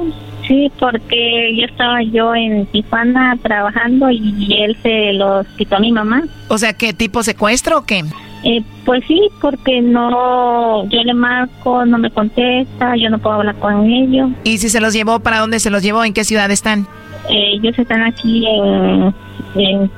[0.48, 5.92] Sí, porque yo estaba yo en Tijuana trabajando y él se los quitó a mi
[5.92, 6.24] mamá.
[6.48, 8.02] O sea, ¿qué tipo secuestro o qué?
[8.44, 13.56] Eh, pues sí, porque no, yo le marco, no me contesta, yo no puedo hablar
[13.56, 14.30] con ellos.
[14.44, 16.02] ¿Y si se los llevó, para dónde se los llevó?
[16.02, 16.86] ¿En qué ciudad están?
[17.28, 19.14] Eh, ellos están aquí en,
[19.56, 19.90] en,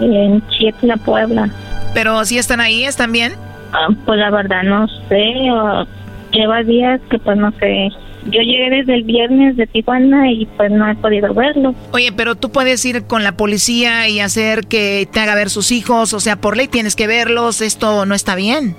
[0.00, 1.50] en Chietla, Puebla.
[1.92, 3.32] ¿Pero si están ahí, están bien?
[3.72, 5.34] Ah, pues la verdad no sé,
[6.32, 7.90] lleva días que pues no sé.
[8.26, 11.74] Yo llegué desde el viernes de Tijuana y pues no he podido verlo.
[11.92, 15.72] Oye, pero tú puedes ir con la policía y hacer que te haga ver sus
[15.72, 18.76] hijos, o sea, por ley tienes que verlos, esto no está bien.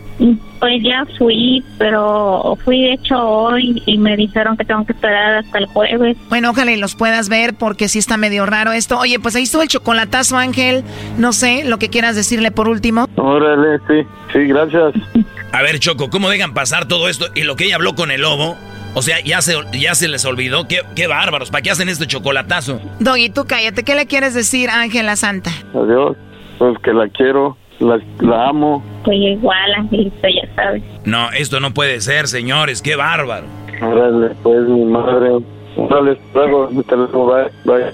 [0.59, 5.37] Pues ya fui, pero fui de hecho hoy y me dijeron que tengo que esperar
[5.37, 6.15] hasta el jueves.
[6.29, 8.99] Bueno, ojalá y los puedas ver porque sí está medio raro esto.
[8.99, 10.83] Oye, pues ahí estuvo el chocolatazo, Ángel.
[11.17, 13.07] No sé, lo que quieras decirle por último.
[13.15, 14.93] Órale, sí, sí, gracias.
[15.51, 18.21] A ver, Choco, ¿cómo dejan pasar todo esto y lo que ella habló con el
[18.21, 18.55] lobo?
[18.93, 20.67] O sea, ya se, ya se les olvidó.
[20.67, 21.49] Qué, qué bárbaros.
[21.49, 22.79] ¿Para qué hacen este chocolatazo?
[22.99, 23.83] Doggy, tú cállate.
[23.83, 25.51] ¿Qué le quieres decir a Ángela Santa?
[25.73, 26.17] Adiós.
[26.57, 28.83] Pues que la quiero, la, la amo.
[29.03, 30.83] Pues igual, Angelito, ya sabes.
[31.05, 32.81] No, esto no puede ser, señores.
[32.81, 33.47] Qué bárbaro.
[33.81, 35.31] Órale, pues mi madre.
[35.75, 37.93] Órale, luego, te lo bye, bye.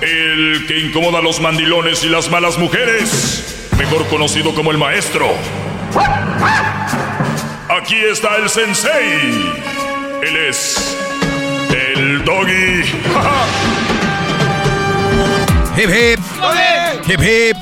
[0.00, 5.28] El que incomoda a los mandilones y las malas mujeres, mejor conocido como el maestro.
[7.68, 9.52] Aquí está el sensei.
[10.22, 10.96] Él es
[11.70, 12.82] el doggy.
[15.74, 16.20] Hip hip.
[17.08, 17.56] Hip hip.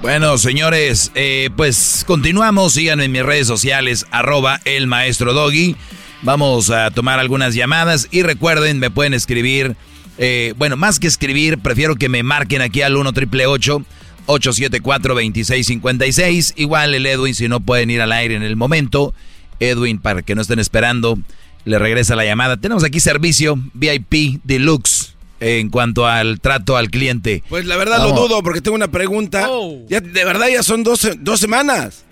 [0.00, 2.74] Bueno, señores, eh, pues continuamos.
[2.74, 5.74] Síganme en mis redes sociales, arroba el maestro doggy.
[6.22, 9.76] Vamos a tomar algunas llamadas y recuerden, me pueden escribir.
[10.18, 16.54] eh, bueno, más que escribir, prefiero que me marquen aquí al 1 triple 874 2656
[16.56, 19.14] Igual el Edwin, si no pueden ir al aire en el momento.
[19.60, 21.18] Edwin, para que no estén esperando,
[21.64, 22.56] le regresa la llamada.
[22.56, 27.44] Tenemos aquí servicio VIP Deluxe en cuanto al trato al cliente.
[27.48, 28.16] Pues la verdad Vamos.
[28.16, 29.48] lo dudo porque tengo una pregunta.
[29.88, 32.04] Ya, de verdad ya son dos, dos semanas.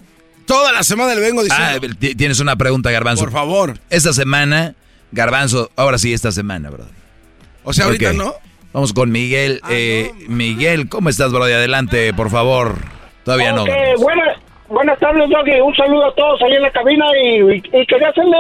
[0.47, 1.66] Toda la semana le vengo diciendo.
[1.90, 3.24] Ah, ti- tienes una pregunta, Garbanzo.
[3.24, 3.78] Por favor.
[3.90, 4.74] Esta semana,
[5.12, 6.93] Garbanzo, ahora sí, esta semana, brother.
[7.64, 8.35] O sea, ahorita no.
[8.73, 9.60] Vamos con Miguel.
[9.70, 11.56] Eh, Miguel, ¿cómo estás, brother?
[11.56, 12.77] Adelante, por favor.
[13.24, 13.64] Todavía no.
[13.64, 15.60] Buenas, buenas tardes, Doggy.
[15.60, 18.36] Un saludo a todos ahí en la cabina y, y- y quería hacerle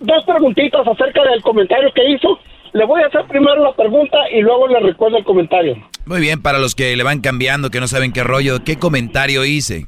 [0.00, 2.38] dos preguntitas acerca del comentario que hizo.
[2.72, 5.76] Le voy a hacer primero la pregunta y luego le recuerdo el comentario.
[6.06, 9.44] Muy bien, para los que le van cambiando, que no saben qué rollo, ¿qué comentario
[9.44, 9.86] hice?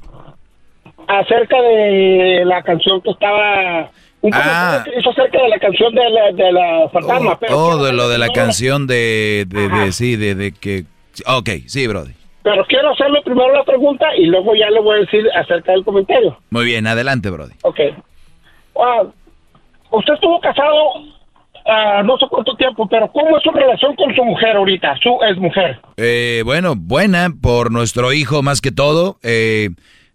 [1.21, 3.91] Acerca de la canción que estaba...
[4.23, 7.39] Un comentario que hizo acerca de la canción de la, de la fantasma.
[7.41, 10.85] pero, Oh, de lo de la canción de, de, de- sí, de, de que...
[11.27, 12.15] Ok, sí, brother.
[12.45, 15.85] pero quiero hacerle primero la pregunta y luego ya le voy a decir acerca del
[15.85, 16.39] comentario.
[16.51, 17.57] Muy bien, adelante, brother.
[17.63, 17.81] Ok.
[18.81, 19.03] Ah,
[19.91, 20.73] usted estuvo casado
[21.67, 25.19] ah, no sé cuánto tiempo, pero ¿cómo es su relación con su mujer ahorita, su
[25.29, 25.81] ex mujer?
[25.97, 29.17] Eh, bueno, buena por nuestro hijo más que todo.
[29.25, 29.71] Eh,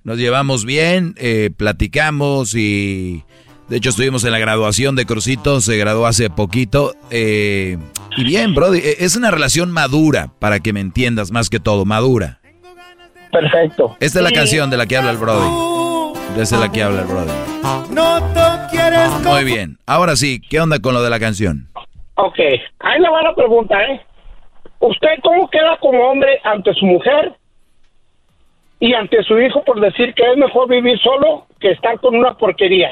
[0.07, 3.23] nos llevamos bien, eh, platicamos y
[3.67, 6.93] de hecho estuvimos en la graduación de Crucito, se graduó hace poquito.
[7.11, 7.77] eh,
[8.15, 11.83] y bien, Brody, eh, es una relación madura, para que me entiendas más que todo,
[11.83, 12.39] madura.
[13.33, 13.97] Perfecto.
[13.99, 14.35] Esta es la Sí.
[14.35, 15.49] canción de la que habla el Brody.
[16.41, 17.31] Esta es la que habla el Brody.
[17.93, 21.67] No te quieres Muy bien, ahora sí, ¿qué onda con lo de la canción?
[22.15, 22.39] Ok,
[22.79, 24.01] ahí le va la pregunta, ¿eh?
[24.79, 27.35] ¿Usted cómo queda como hombre ante su mujer
[28.79, 32.35] y ante su hijo por decir que es mejor vivir solo que estar con una
[32.35, 32.89] porquería?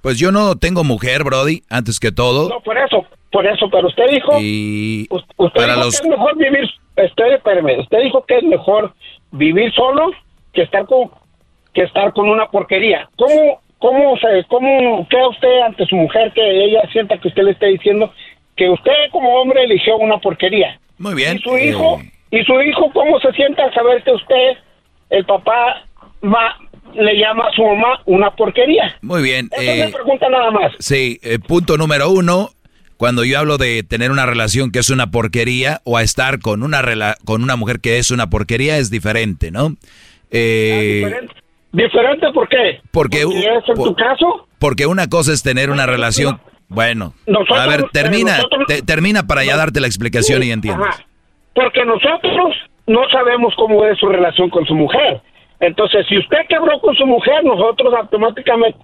[0.00, 2.48] Pues yo no tengo mujer, Brody, antes que todo.
[2.48, 4.38] No, por eso, por eso, pero usted dijo...
[4.40, 6.00] Y Usted para dijo los...
[6.00, 8.92] que es mejor vivir, usted, espérame, usted dijo que es mejor
[9.32, 10.12] vivir solo
[10.52, 11.10] que estar con
[11.74, 13.08] que estar con una porquería.
[13.16, 17.50] ¿Cómo cómo se cómo queda usted ante su mujer que ella sienta que usted le
[17.50, 18.12] esté diciendo
[18.56, 20.78] que usted como hombre eligió una porquería?
[20.98, 21.36] Muy bien.
[21.36, 24.56] Y su hijo eh, y su hijo cómo se sienta al saber que usted
[25.10, 25.84] el papá
[26.24, 26.56] va
[26.94, 28.96] le llama a su mamá una porquería.
[29.02, 29.48] Muy bien.
[29.58, 30.72] Eh, mi pregunta nada más.
[30.78, 32.50] Sí, eh, punto número uno,
[32.96, 36.62] cuando yo hablo de tener una relación que es una porquería o a estar con
[36.62, 39.74] una rela- con una mujer que es una porquería es diferente, ¿no?
[40.30, 41.02] Eh,
[41.72, 42.80] Diferente, ¿por qué?
[42.92, 44.46] porque, ¿Porque es en por- tu caso?
[44.60, 46.40] porque una cosa es tener una relación.
[46.68, 47.12] Bueno,
[47.56, 48.38] a ver, termina,
[48.86, 50.86] termina para ya darte la explicación y entiendes.
[51.54, 52.54] Porque nosotros
[52.86, 55.20] no sabemos cómo es su relación con su mujer.
[55.60, 58.78] Entonces, si usted quebró con su mujer, nosotros automáticamente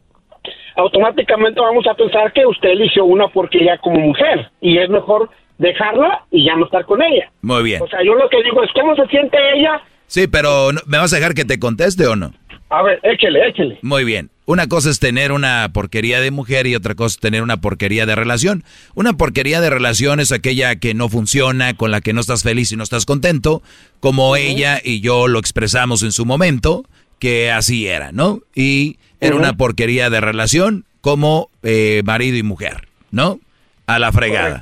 [0.77, 5.29] automáticamente vamos a pensar que usted eligió una porque ya como mujer y es mejor
[5.59, 7.31] dejarla y ya no estar con ella.
[7.43, 7.83] Muy bien.
[7.83, 9.83] O sea, yo lo que digo es cómo se siente ella.
[10.07, 12.33] Sí, pero ¿me vas a dejar que te conteste o no?
[12.71, 13.79] A ver, échele, échele.
[13.83, 14.31] Muy bien.
[14.47, 18.07] Una cosa es tener una porquería de mujer y otra cosa es tener una porquería
[18.07, 18.65] de relación.
[18.95, 22.71] Una porquería de relación es aquella que no funciona, con la que no estás feliz
[22.71, 23.63] y no estás contento,
[23.99, 26.85] como ella y yo lo expresamos en su momento,
[27.19, 28.41] que así era, ¿no?
[28.55, 33.41] Y era una porquería de relación como eh, marido y mujer, ¿no?
[33.87, 34.61] A la fregada.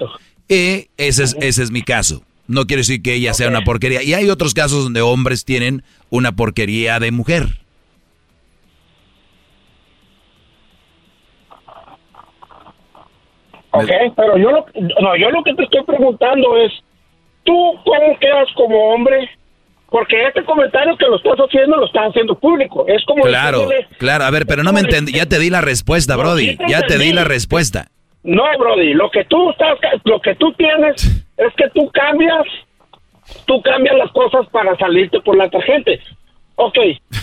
[0.48, 2.22] Y ese es, ese es mi caso.
[2.46, 4.02] No quiere decir que ella sea una porquería.
[4.02, 7.58] Y hay otros casos donde hombres tienen una porquería de mujer.
[13.70, 14.66] Ok, pero yo lo,
[15.00, 16.72] no, yo lo que te estoy preguntando es,
[17.44, 17.52] ¿tú
[17.84, 19.28] cómo quedas como hombre?
[19.90, 22.84] Porque este comentario que lo estás haciendo lo estás haciendo público.
[22.86, 23.22] Es como...
[23.24, 23.68] Claro,
[23.98, 26.98] claro, a ver, pero no me entendí, ya te di la respuesta, Brody, ya te
[26.98, 27.88] di la respuesta.
[28.22, 31.04] No, Brody, lo que tú estás, lo que tú tienes
[31.36, 32.44] es que tú cambias,
[33.46, 35.92] tú cambias las cosas para salirte por la tarjeta.
[36.60, 36.76] Ok,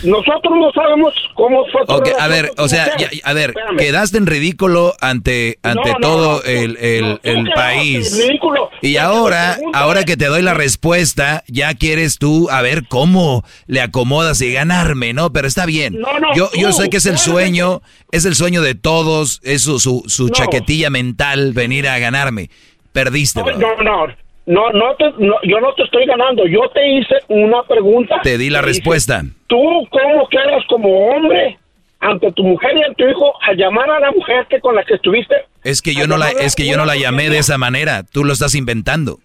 [0.04, 1.82] nosotros no sabemos cómo fue.
[1.88, 2.90] Ok, a ver, o sea,
[3.22, 8.16] a ver, quedaste en ridículo ante ante todo el, el, el país.
[8.16, 8.70] Ridículo.
[8.80, 13.82] Y ahora, ahora que te doy la respuesta, ya quieres tú a ver cómo le
[13.82, 15.30] acomodas y ganarme, ¿no?
[15.34, 15.98] Pero está bien.
[16.34, 17.82] yo yo sé que es el sueño,
[18.12, 22.48] es el sueño de todos, es su, su, su chaquetilla mental venir a ganarme.
[22.92, 25.04] Perdiste, No, no, no, no, te,
[25.42, 26.46] yo no te estoy ganando.
[26.46, 28.20] Yo te hice una pregunta.
[28.22, 29.22] Te di la respuesta.
[29.46, 31.58] ¿Tú cómo quedas como hombre
[31.98, 34.84] ante tu mujer y ante tu hijo a llamar a la mujer que con la
[34.84, 35.34] que estuviste?
[35.64, 38.04] Es que yo no la, es que yo no la llamé de esa manera.
[38.04, 39.18] Tú lo estás inventando.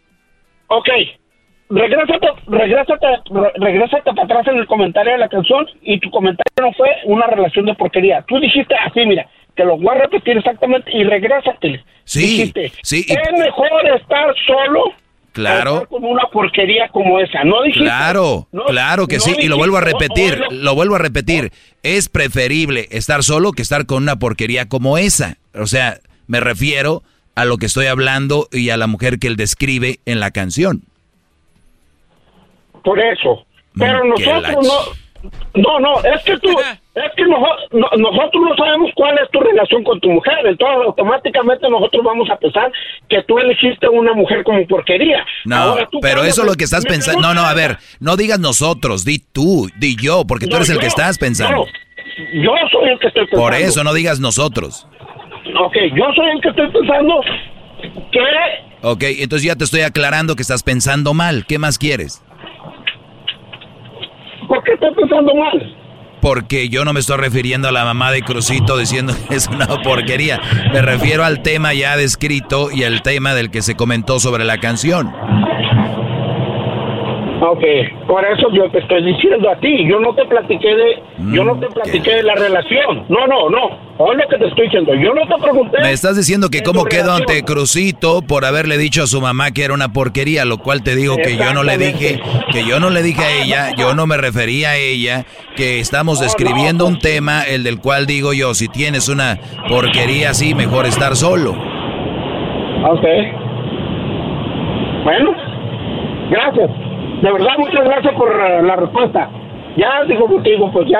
[0.67, 0.89] Ok.
[1.69, 3.07] Regrésate, regrésate,
[3.55, 7.27] regrésate para atrás en el comentario de la canción y tu comentario no fue una
[7.27, 8.25] relación de porquería.
[8.27, 9.25] Tú dijiste así, mira,
[9.55, 11.81] te lo voy a repetir exactamente y regrésate.
[12.03, 13.05] Sí, dijiste, sí.
[13.07, 14.93] Es mejor estar solo
[15.31, 15.87] Claro.
[15.87, 17.85] Con una porquería como esa, ¿no dijiste?
[17.85, 21.51] Claro, claro que sí, y lo vuelvo a repetir, lo vuelvo a repetir.
[21.83, 25.37] Es preferible estar solo que estar con una porquería como esa.
[25.53, 27.01] O sea, me refiero
[27.35, 30.83] a lo que estoy hablando y a la mujer que él describe en la canción.
[32.83, 33.45] Por eso.
[33.77, 35.31] Pero Mm, nosotros no,
[35.61, 36.49] no, no, es que tú,
[36.93, 42.03] es que nosotros no sabemos cuál es tu relación con tu mujer, entonces automáticamente nosotros
[42.03, 42.69] vamos a pensar
[43.07, 45.25] que tú elegiste una mujer como porquería.
[45.45, 47.21] No, Ahora, tú pero eso es lo que estás pensando.
[47.21, 50.69] No, no, a ver, no digas nosotros, di tú, di yo, porque tú No, eres
[50.69, 51.59] el yo, que estás pensando.
[51.59, 51.65] no,
[52.43, 53.41] yo soy el que estoy pensando.
[53.41, 54.85] Por eso no digas nosotros.
[55.63, 57.21] Ok, yo soy el que estoy pensando
[58.11, 58.19] que
[58.83, 61.45] Ok, entonces ya te estoy aclarando que estás pensando mal.
[61.47, 62.21] ¿Qué más quieres?
[64.47, 65.77] ¿Por qué estoy pensando mal?
[66.21, 69.67] Porque yo no me estoy refiriendo a la mamá de Crucito diciendo que es una
[69.81, 70.39] porquería.
[70.71, 74.59] Me refiero al tema ya descrito y al tema del que se comentó sobre la
[74.59, 75.11] canción.
[77.51, 77.63] Ok,
[78.07, 81.03] por eso yo te estoy diciendo a ti, yo no te platiqué de,
[81.33, 84.65] yo no te platiqué de la relación, no, no, no, es lo que te estoy
[84.67, 85.81] diciendo, yo no te pregunté.
[85.81, 89.65] Me estás diciendo que cómo quedó ante Crucito por haberle dicho a su mamá que
[89.65, 92.21] era una porquería, lo cual te digo que yo no le dije,
[92.53, 95.25] que yo no le dije a ella, yo no me refería a ella,
[95.57, 99.37] que estamos describiendo un tema, el del cual digo yo, si tienes una
[99.67, 101.51] porquería así, mejor estar solo.
[101.51, 103.03] Ok.
[105.03, 105.31] Bueno,
[106.29, 106.90] gracias.
[107.21, 109.29] De verdad, muchas gracias por eh, la respuesta.
[109.77, 110.99] Ya digo contigo, pues ya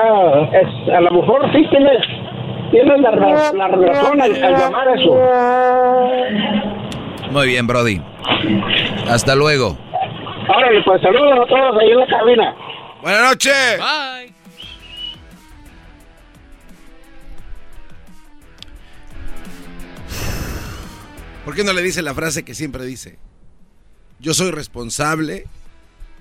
[0.52, 1.98] es, a lo mejor sí tienes,
[2.70, 5.18] tienes la, la razón al, al llamar a eso.
[7.32, 8.00] Muy bien, Brody.
[9.08, 9.76] Hasta luego.
[10.48, 12.54] Órale, pues saludos a todos ahí en la cabina.
[13.02, 13.78] Buenas noches.
[13.78, 14.32] Bye.
[21.44, 23.18] ¿Por qué no le dice la frase que siempre dice?
[24.20, 25.46] Yo soy responsable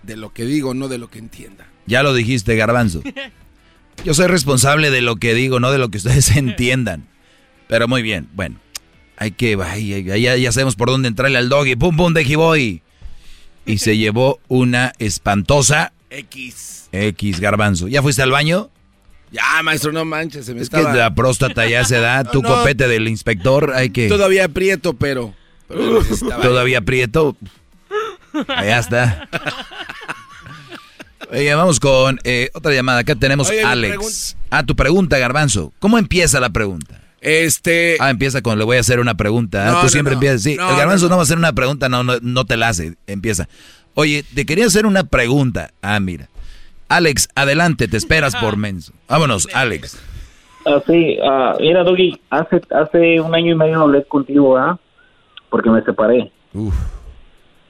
[0.04, 1.68] de lo que digo, no de lo que entienda.
[1.86, 3.02] Ya lo dijiste, Garbanzo.
[4.06, 7.08] Yo soy responsable de lo que digo, no de lo que ustedes entiendan.
[7.68, 8.60] Pero muy bien, bueno.
[9.18, 11.76] Hay que, ay, ya, ya sabemos por dónde entrarle al doggy.
[11.76, 12.82] Pum, pum, de boy.
[13.66, 16.90] Y se llevó una espantosa X.
[16.92, 17.88] X, Garbanzo.
[17.88, 18.72] ¿Ya fuiste al baño?
[19.32, 20.92] Ya, maestro, no manches, se me Es estaba...
[20.92, 22.24] que la próstata ya se da.
[22.24, 24.10] Tu No, copete del inspector, hay que...
[24.10, 25.34] Todavía aprieto, pero...
[26.42, 27.38] Todavía aprieto.
[28.48, 29.30] Allá está.
[31.32, 33.00] Oye, vamos con eh, otra llamada.
[33.00, 34.36] Acá tenemos Oye, Alex.
[34.50, 35.72] Ah, tu pregunta, Garbanzo.
[35.80, 37.00] ¿Cómo empieza la pregunta?
[37.22, 37.96] Este.
[38.00, 39.68] Ah, empieza con le voy a hacer una pregunta.
[39.68, 39.72] ¿ah?
[39.72, 40.18] No, Tú no, siempre no.
[40.18, 40.44] empiezas.
[40.44, 42.68] Sí, No, el garbanzo no, va a hacer una pregunta, no, no, no te la
[42.70, 42.96] hace.
[43.08, 43.48] Empieza.
[43.94, 45.72] Oye, te quería hacer una pregunta.
[45.82, 46.28] Ah, mira.
[46.90, 48.92] Alex, adelante, te esperas por menso.
[49.08, 49.98] Vámonos, Alex.
[50.66, 54.78] Ah, sí, ah, mira, Doggy, hace, hace un año y medio no hablé contigo, ¿ah?
[55.50, 56.32] Porque me separé.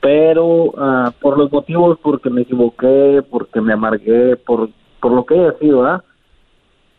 [0.01, 4.69] Pero ah, por los motivos, porque me equivoqué, porque me amargué, por,
[4.99, 6.03] por lo que haya sido, ¿ah?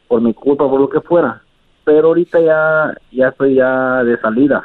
[0.08, 1.42] Por mi culpa, por lo que fuera.
[1.84, 4.64] Pero ahorita ya, ya estoy ya de salida,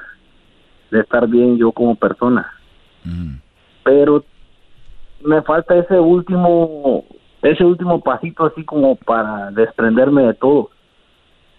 [0.91, 2.53] de estar bien yo como persona.
[3.84, 4.23] Pero
[5.23, 7.05] me falta ese último,
[7.41, 10.69] ese último pasito así como para desprenderme de todo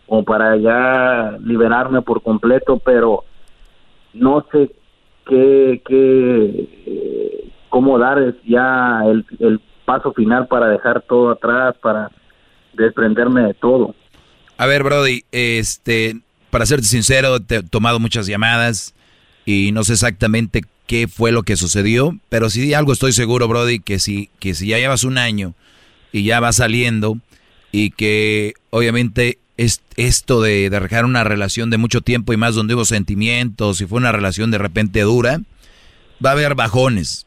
[0.09, 3.25] como para ya liberarme por completo, pero
[4.15, 4.71] no sé
[5.29, 6.69] qué, qué
[7.69, 12.11] cómo dar ya el, el paso final para dejar todo atrás, para
[12.75, 13.95] desprenderme de todo.
[14.57, 18.95] A ver, Brody, este, para serte sincero, te he tomado muchas llamadas
[19.45, 23.79] y no sé exactamente qué fue lo que sucedió, pero sí algo estoy seguro, Brody,
[23.79, 25.55] que si, que si ya llevas un año
[26.13, 27.19] y ya vas saliendo
[27.71, 32.55] y que obviamente es esto de, de dejar una relación de mucho tiempo y más
[32.55, 35.41] donde hubo sentimientos y fue una relación de repente dura,
[36.25, 37.27] va a haber bajones.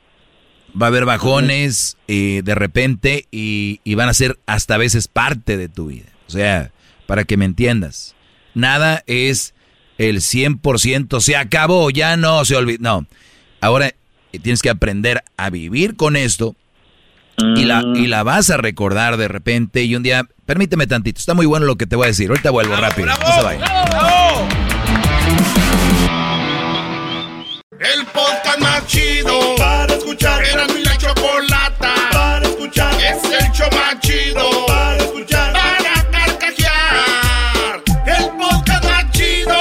[0.80, 5.10] Va a haber bajones eh, de repente y, y van a ser hasta a veces
[5.10, 6.08] parte de tu vida.
[6.28, 6.72] O sea,
[7.08, 8.16] para que me entiendas.
[8.54, 9.54] Nada es
[9.98, 12.80] el 100%, se acabó, ya no se olvidó.
[12.82, 13.08] No,
[13.60, 16.56] ahora eh, tienes que aprender a vivir con esto
[17.38, 21.34] y la, y la vas a recordar de repente y un día, permíteme tantito, está
[21.34, 23.08] muy bueno lo que te voy a decir, ahorita vuelvo rápido.
[23.08, 24.62] no se vaya.
[27.82, 30.44] El podcast más chido para escuchar.
[30.46, 32.94] Era mi la chocolata para escuchar.
[33.02, 35.54] Es el show más chido para escuchar.
[35.54, 37.84] Para carcajear.
[38.06, 39.58] El podcast más chido.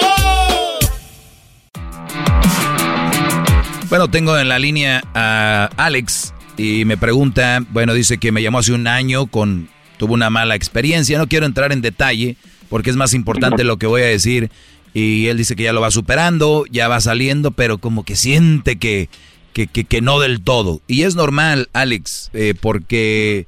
[3.89, 8.59] Bueno, tengo en la línea a Alex y me pregunta, bueno, dice que me llamó
[8.59, 12.37] hace un año con, tuvo una mala experiencia, no quiero entrar en detalle
[12.69, 14.51] porque es más importante lo que voy a decir
[14.93, 18.77] y él dice que ya lo va superando, ya va saliendo, pero como que siente
[18.77, 19.09] que,
[19.55, 20.83] que, que, que no del todo.
[20.87, 23.47] Y es normal, Alex, eh, porque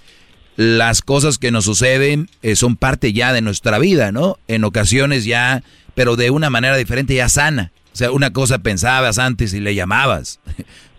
[0.57, 4.39] las cosas que nos suceden eh, son parte ya de nuestra vida, ¿no?
[4.49, 5.63] En ocasiones ya,
[5.95, 7.73] pero de una manera diferente ya sana.
[7.93, 10.41] O sea, una cosa pensabas antes y le llamabas,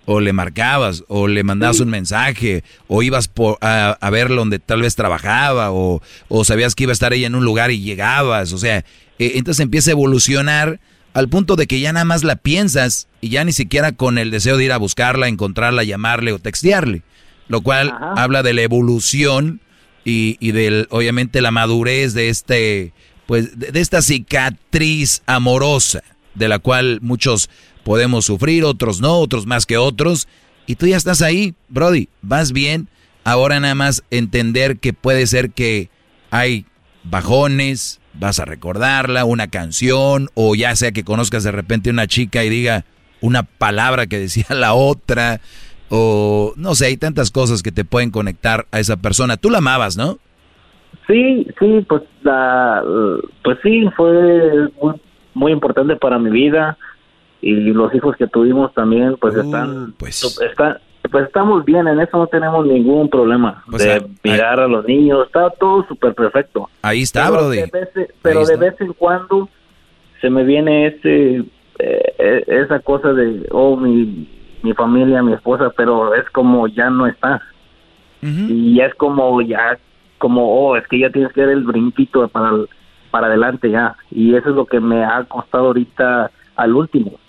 [0.05, 4.59] o le marcabas, o le mandabas un mensaje, o ibas por, a, a verlo donde
[4.59, 7.81] tal vez trabajaba, o, o sabías que iba a estar ella en un lugar y
[7.81, 8.51] llegabas.
[8.53, 8.79] O sea,
[9.19, 10.79] eh, entonces empieza a evolucionar
[11.13, 14.31] al punto de que ya nada más la piensas y ya ni siquiera con el
[14.31, 17.03] deseo de ir a buscarla, encontrarla, llamarle o textearle.
[17.47, 19.59] Lo cual habla de la evolución
[20.05, 22.93] y, y del, obviamente, la madurez de este,
[23.27, 26.03] pues, de, de esta cicatriz amorosa,
[26.35, 27.49] de la cual muchos
[27.83, 30.27] podemos sufrir, otros no, otros más que otros.
[30.65, 32.87] Y tú ya estás ahí, Brody, vas bien.
[33.23, 35.89] Ahora nada más entender que puede ser que
[36.31, 36.65] hay
[37.03, 42.43] bajones, vas a recordarla, una canción, o ya sea que conozcas de repente una chica
[42.43, 42.85] y diga
[43.21, 45.39] una palabra que decía la otra,
[45.89, 49.37] o no sé, hay tantas cosas que te pueden conectar a esa persona.
[49.37, 50.17] Tú la amabas, ¿no?
[51.07, 52.81] Sí, sí, pues la,
[53.43, 54.95] pues sí, fue muy,
[55.33, 56.77] muy importante para mi vida
[57.43, 60.77] y los hijos que tuvimos también, pues están, están,
[61.11, 65.25] pues estamos bien, en eso no tenemos ningún problema Pues de mirar a los niños,
[65.25, 66.69] está todo súper perfecto.
[66.81, 67.57] Ahí está, pero Brody.
[67.57, 67.89] De vez,
[68.21, 68.65] pero Ahí de está.
[68.65, 69.49] vez en cuando
[70.21, 71.39] se me viene ese,
[71.79, 74.25] eh, eh, esa cosa de, oh, mi,
[74.61, 77.41] mi familia, mi esposa, pero es como ya no está.
[78.21, 79.77] Y ya es como, ya,
[80.17, 82.51] como, oh, es que ya tienes que dar el brinquito para,
[83.11, 83.97] para adelante ya.
[84.11, 87.19] Y eso es lo que me ha costado ahorita al último,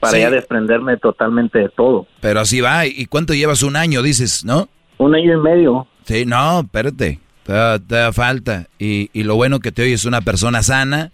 [0.00, 0.20] para Sí.
[0.20, 2.06] ya desprenderme totalmente de todo.
[2.20, 2.86] Pero así va.
[2.86, 4.68] ¿Y cuánto llevas un año, dices, no?
[4.98, 5.86] Un año y medio.
[6.04, 7.20] Sí, no, espérate.
[7.44, 8.66] Te da, falta.
[8.78, 11.12] Y, y lo bueno que te oyes una persona sana.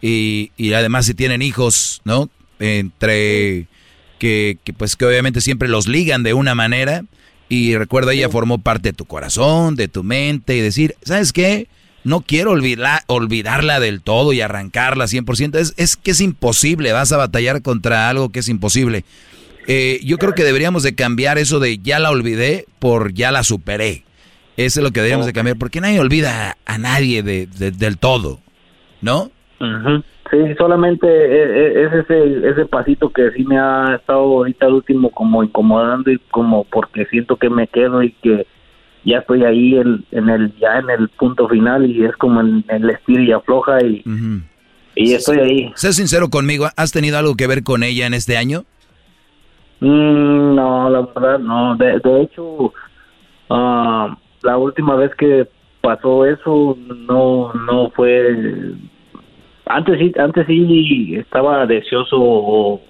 [0.00, 2.28] Y, y además si tienen hijos, ¿no?
[2.60, 3.66] Entre
[4.18, 7.02] que, que, pues que obviamente siempre los ligan de una manera.
[7.48, 10.56] Y recuerda, ella formó parte de tu corazón, de tu mente.
[10.56, 11.68] Y decir, ¿sabes qué?
[12.04, 15.56] No quiero olvidar, olvidarla del todo y arrancarla 100%.
[15.56, 16.92] Es, es que es imposible.
[16.92, 19.04] Vas a batallar contra algo que es imposible.
[19.66, 23.42] Eh, yo creo que deberíamos de cambiar eso de ya la olvidé por ya la
[23.42, 24.04] superé.
[24.58, 27.96] Eso es lo que deberíamos de cambiar, porque nadie olvida a nadie de, de- del
[27.98, 28.38] todo,
[29.00, 29.30] ¿no?
[30.30, 34.74] Sí, solamente e- e- es ese, ese pasito que sí me ha estado ahorita al
[34.74, 38.46] último como incomodando y como porque siento que me quedo y que
[39.04, 42.64] ya estoy ahí el- en el ya en el punto final y es como en
[42.68, 44.02] el estilo y afloja y
[44.96, 45.72] Y estoy ahí.
[45.74, 48.64] Sé sincero conmigo, ¿has tenido algo que ver con ella en este año?
[49.80, 51.76] Mm, no, la verdad no.
[51.76, 52.72] De, de hecho,
[53.50, 55.46] ah, la última vez que
[55.80, 56.78] pasó eso
[57.08, 58.72] no no fue
[59.66, 62.80] antes sí antes sí estaba deseoso o,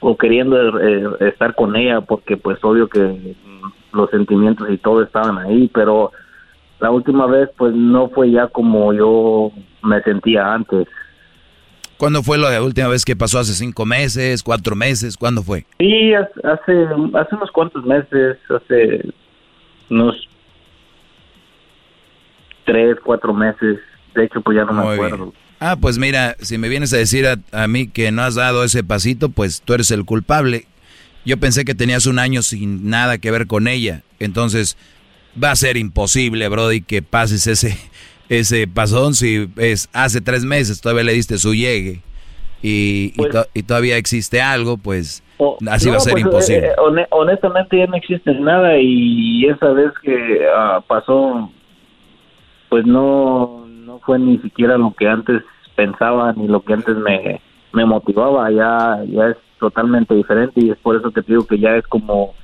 [0.00, 3.34] o queriendo eh, estar con ella porque pues obvio que
[3.92, 6.12] los sentimientos y todo estaban ahí pero
[6.80, 9.52] la última vez pues no fue ya como yo
[9.82, 10.86] me sentía antes
[11.96, 13.38] ¿Cuándo fue la última vez que pasó?
[13.38, 14.42] ¿Hace cinco meses?
[14.42, 15.16] ¿Cuatro meses?
[15.16, 15.64] ¿Cuándo fue?
[15.78, 16.72] Sí, hace,
[17.14, 19.00] hace unos cuantos meses, hace
[19.88, 20.14] unos
[22.64, 23.78] tres, cuatro meses.
[24.14, 25.32] De hecho, pues ya no me acuerdo.
[25.58, 28.84] Ah, pues mira, si me vienes a decir a, mí que no has dado ese
[28.84, 30.66] pasito, pues tú eres el culpable.
[31.26, 34.02] Yo pensé que tenías un año sin nada que ver con ella.
[34.20, 34.78] Entonces,
[35.42, 37.76] va a ser imposible, Brody, que pases ese,
[38.28, 42.00] ese pasón si es hace tres meses, todavía le diste su llegue
[42.62, 45.22] y, y, pues todavía existe algo, pues
[45.68, 46.68] así va a ser pues, imposible.
[46.68, 51.50] Eh, eh, honestamente ya no existe nada y esa vez que ah, pasó
[52.68, 55.42] pues no, no fue ni siquiera lo que antes
[55.76, 57.40] pensaba ni lo que antes me,
[57.72, 61.58] me motivaba, ya, ya es totalmente diferente y es por eso que te digo que
[61.58, 62.34] ya es como,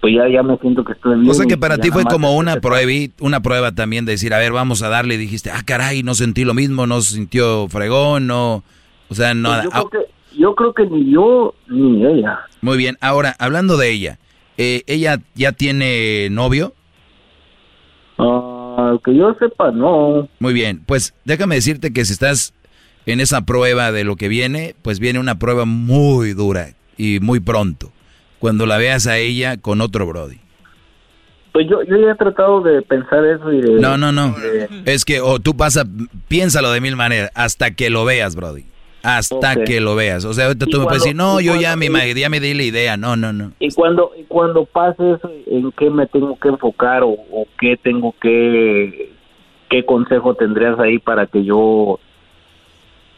[0.00, 1.30] pues ya, ya me siento que estoy bien.
[1.30, 4.38] O sea que para ti fue como una prueba, una prueba también de decir, a
[4.38, 8.26] ver, vamos a darle, y dijiste, ah, caray, no sentí lo mismo, no sintió fregón,
[8.26, 8.64] no,
[9.08, 9.50] o sea, no...
[9.50, 12.40] Pues yo, creo que, yo creo que ni yo ni ella.
[12.60, 14.18] Muy bien, ahora, hablando de ella,
[14.56, 16.72] eh, ¿ella ya tiene novio?
[18.18, 18.56] Ah
[19.04, 20.28] que yo sepa, no.
[20.38, 22.54] Muy bien, pues déjame decirte que si estás
[23.06, 27.40] en esa prueba de lo que viene, pues viene una prueba muy dura y muy
[27.40, 27.90] pronto,
[28.38, 30.38] cuando la veas a ella con otro Brody.
[31.52, 33.80] Pues yo, yo ya he tratado de pensar eso y de...
[33.80, 34.34] No, no, no.
[34.84, 35.84] Es que o tú pasa,
[36.28, 38.66] piénsalo de mil maneras, hasta que lo veas, Brody
[39.06, 40.24] hasta que lo veas.
[40.24, 42.62] O sea, ahorita tú me puedes decir, no, yo ya, me, ya me di la
[42.64, 42.96] idea.
[42.96, 43.52] No, no, no.
[43.60, 47.16] Y cuando, y cuando pase eso, ¿en qué me tengo que enfocar o,
[47.60, 49.12] qué tengo que,
[49.70, 52.00] qué consejo tendrías ahí para que yo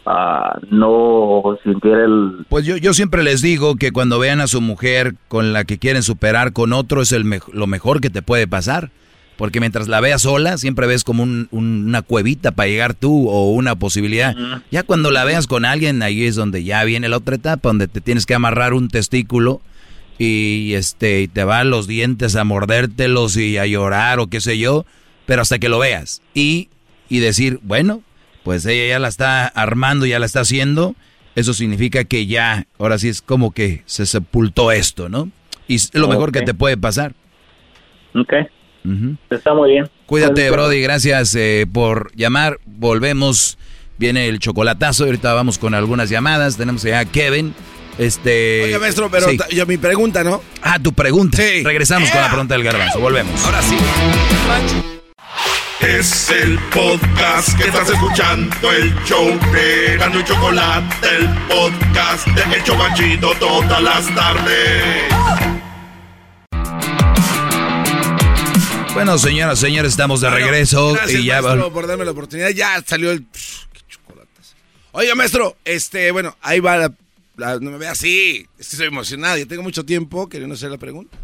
[0.09, 2.47] uh, no sintiera el...
[2.48, 5.78] Pues yo, yo siempre les digo que cuando vean a su mujer con la que
[5.78, 8.90] quieren superar con otro es el lo mejor que te puede pasar.
[9.36, 13.76] Porque mientras la veas sola, siempre ves como una cuevita para llegar tú o una
[13.76, 14.35] posibilidad.
[14.72, 17.86] Ya cuando la veas con alguien, ahí es donde ya viene la otra etapa, donde
[17.86, 19.60] te tienes que amarrar un testículo
[20.18, 24.85] y este te van los dientes a mordértelos y a llorar o qué sé yo,
[25.24, 26.20] pero hasta que lo veas.
[26.35, 26.68] Y,
[27.09, 28.02] y decir, bueno,
[28.43, 30.94] pues ella ya la está armando, ya la está haciendo.
[31.35, 35.31] Eso significa que ya, ahora sí es como que se sepultó esto, ¿no?
[35.69, 37.15] Y es lo mejor que te puede pasar.
[38.15, 38.32] Ok.
[39.31, 39.89] Está muy bien.
[40.06, 40.81] Cuídate, Brody.
[40.81, 42.59] Gracias eh, por llamar.
[42.65, 43.59] Volvemos.
[43.98, 45.05] Viene el chocolatazo.
[45.05, 46.56] Ahorita vamos con algunas llamadas.
[46.56, 47.55] Tenemos ya a Kevin.
[47.98, 48.62] Este.
[48.65, 50.40] Oiga, maestro, pero yo mi pregunta, ¿no?
[50.62, 51.36] Ah, tu pregunta.
[51.36, 51.62] Sí.
[51.65, 53.01] Regresamos con la pregunta del garbanzo.
[53.01, 53.44] Volvemos.
[53.44, 53.77] Ahora sí.
[55.80, 62.56] Es el podcast que estás escuchando, el show de Gano y Chocolate, el podcast de
[62.56, 65.05] El Chocachito todas las tardes.
[68.92, 72.50] Bueno, señoras, señores, estamos de regreso y ya maestro, por darme la oportunidad.
[72.50, 73.24] Ya salió el
[73.72, 74.56] qué chocolates.
[74.90, 76.92] Oiga, maestro, este, bueno, ahí va
[77.36, 78.48] la, no me ve así.
[78.59, 81.16] Estoy emocionado, ya tengo mucho tiempo queriendo hacer la pregunta.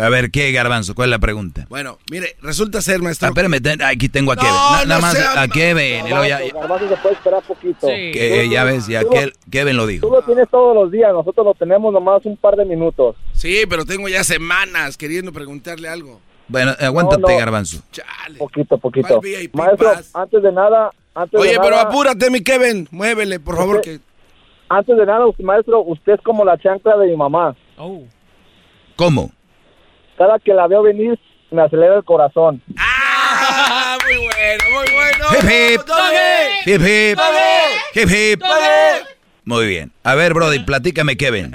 [0.00, 0.94] A ver, ¿qué, Garbanzo?
[0.94, 1.66] ¿Cuál es la pregunta?
[1.68, 3.28] Bueno, mire, resulta ser, maestro.
[3.28, 4.52] Ah, espérame, aquí tengo a Kevin.
[4.52, 6.04] No, nada más a Kevin.
[6.08, 7.86] Garbanzo, se puede esperar poquito.
[7.86, 8.10] Sí.
[8.12, 9.02] Que, ya ves, ya
[9.50, 10.06] Kevin lo dijo.
[10.06, 13.16] Tú lo tienes todos los días, nosotros lo tenemos nomás un par de minutos.
[13.32, 16.20] Sí, pero tengo ya semanas queriendo preguntarle algo.
[16.48, 17.82] Bueno, aguántate, Garbanzo.
[18.38, 19.20] Poquito, poquito.
[19.52, 20.90] Maestro, antes de nada...
[21.14, 22.88] Antes Oye, de pero nada, apúrate, mi Kevin.
[22.90, 23.80] Muévele, por favor.
[23.80, 23.98] que...
[24.68, 27.56] Antes de nada, maestro, usted es como la chancla de mi mamá.
[27.76, 28.04] Oh.
[28.96, 29.32] ¿Cómo?
[30.20, 31.18] Cada que la veo venir,
[31.50, 32.60] me acelera el corazón.
[32.76, 33.96] ¡Ah!
[34.04, 35.24] Muy bueno, muy bueno.
[35.32, 35.80] Hip, hip.
[36.66, 37.18] Hip, hip.
[37.94, 38.42] Hip, hip.
[39.46, 39.92] Muy bien.
[40.04, 41.52] A ver, Brody, platícame, Kevin.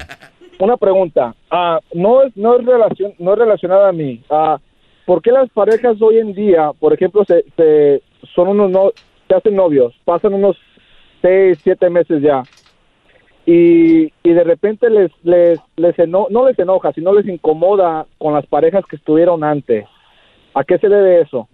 [0.57, 1.35] Una pregunta.
[1.51, 4.23] Ah, no, es, no, es relacion, no es relacionada a mí.
[4.31, 4.57] Ah,
[5.05, 8.01] ¿por qué las parejas hoy en día, por ejemplo, se, se
[8.33, 8.93] son unos no,
[9.27, 10.57] se hacen novios, pasan unos
[11.21, 12.41] seis, siete meses ya,
[13.45, 18.45] y, y de repente les, les, les no les enoja, sino les incomoda con las
[18.47, 19.85] parejas que estuvieron antes?
[20.53, 21.47] ¿A qué se debe eso?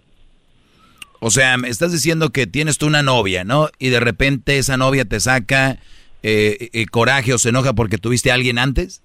[1.20, 3.68] O sea, me estás diciendo que tienes tú una novia, ¿no?
[3.78, 5.78] Y de repente esa novia te saca
[6.22, 9.02] eh, eh, coraje o se enoja porque tuviste a alguien antes.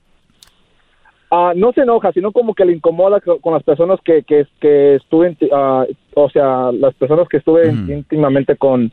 [1.30, 5.36] Ah, no se enoja, sino como que le incomoda con las personas que, que, estuve,
[5.42, 5.86] uh,
[6.16, 8.92] o sea, las personas que estuve íntimamente con.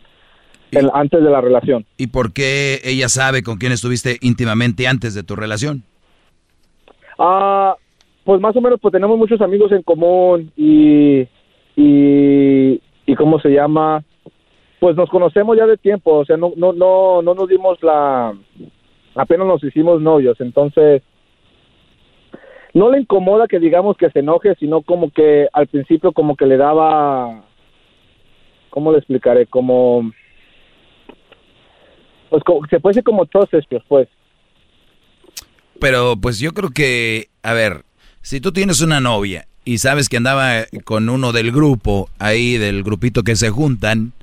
[0.92, 1.84] Antes de la relación.
[1.96, 5.82] ¿Y por qué ella sabe con quién estuviste íntimamente antes de tu relación?
[7.18, 7.76] Ah,
[8.24, 11.20] pues más o menos, pues tenemos muchos amigos en común y,
[11.76, 14.02] y, y cómo se llama,
[14.80, 18.34] pues nos conocemos ya de tiempo, o sea, no, no, no, no nos dimos la,
[19.14, 21.02] apenas nos hicimos novios, entonces
[22.74, 26.46] no le incomoda que digamos que se enoje, sino como que al principio como que
[26.46, 27.44] le daba,
[28.70, 29.46] ¿cómo le explicaré?
[29.46, 30.10] Como,
[32.34, 33.48] pues como, se puede decir como estos,
[33.86, 34.08] pues.
[35.78, 37.84] Pero pues yo creo que, a ver,
[38.22, 42.82] si tú tienes una novia y sabes que andaba con uno del grupo, ahí del
[42.82, 44.14] grupito que se juntan,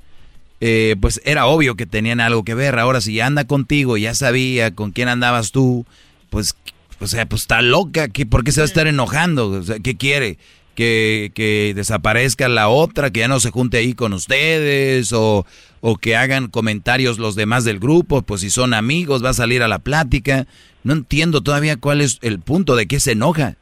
[0.60, 2.78] eh, pues era obvio que tenían algo que ver.
[2.78, 5.86] Ahora si anda contigo, ya sabía con quién andabas tú,
[6.28, 6.54] pues,
[7.00, 8.08] o sea, pues está loca.
[8.08, 9.48] ¿Qué, ¿Por qué se va a estar enojando?
[9.48, 10.36] O sea, ¿Qué quiere?
[10.74, 15.44] Que, que, desaparezca la otra, que ya no se junte ahí con ustedes, o,
[15.82, 19.62] o que hagan comentarios los demás del grupo, pues si son amigos, va a salir
[19.62, 20.46] a la plática.
[20.84, 23.56] No entiendo todavía cuál es el punto de qué se enoja.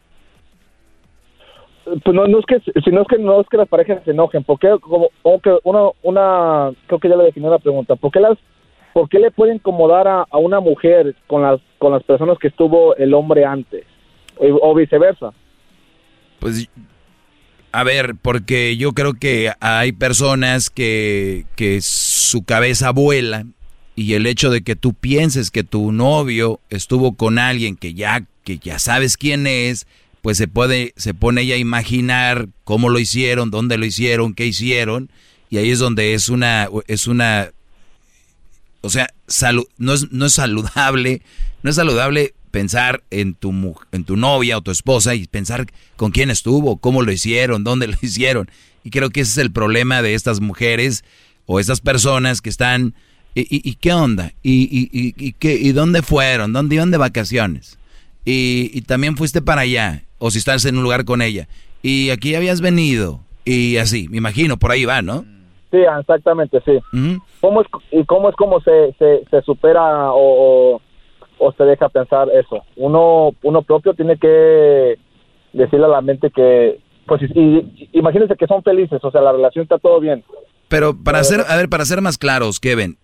[1.84, 4.12] Pues no, no es que, si no es que no es que las parejas se
[4.12, 5.08] enojen, porque como,
[5.42, 8.38] que una, una, creo que ya le definí la pregunta, ¿por qué las,
[8.92, 12.48] por qué le puede incomodar a, a una mujer con las, con las personas que
[12.48, 13.84] estuvo el hombre antes,
[14.36, 15.32] o, o viceversa?
[16.38, 16.70] Pues
[17.72, 23.46] a ver, porque yo creo que hay personas que, que su cabeza vuela
[23.94, 28.24] y el hecho de que tú pienses que tu novio estuvo con alguien que ya,
[28.44, 29.86] que ya sabes quién es,
[30.22, 34.46] pues se puede, se pone ella a imaginar cómo lo hicieron, dónde lo hicieron, qué
[34.46, 35.10] hicieron,
[35.48, 37.50] y ahí es donde es una, es una,
[38.80, 39.08] o sea,
[39.78, 41.22] no, es, no es saludable,
[41.62, 45.66] no es saludable pensar en tu, en tu novia o tu esposa y pensar
[45.96, 48.50] con quién estuvo, cómo lo hicieron, dónde lo hicieron.
[48.84, 51.04] Y creo que ese es el problema de estas mujeres
[51.46, 52.94] o estas personas que están,
[53.34, 54.32] ¿y, y, qué onda?
[54.42, 56.52] ¿Y, y, y, qué, ¿Y dónde fueron?
[56.52, 57.78] ¿Dónde iban de vacaciones?
[58.24, 61.48] Y, y también fuiste para allá, o si estás en un lugar con ella.
[61.82, 65.24] Y aquí habías venido, y así, me imagino, por ahí va, ¿no?
[65.70, 66.78] Sí, exactamente, sí.
[67.40, 70.82] ¿Cómo es, ¿Y cómo es como se, se, se supera o, o
[71.40, 72.62] o se deja pensar eso.
[72.76, 74.98] Uno, uno propio tiene que
[75.54, 79.62] decirle a la mente que, pues, y, imagínense que son felices, o sea, la relación
[79.62, 80.22] está todo bien.
[80.68, 82.98] Pero para ser, a ver, para ser más claros, Kevin,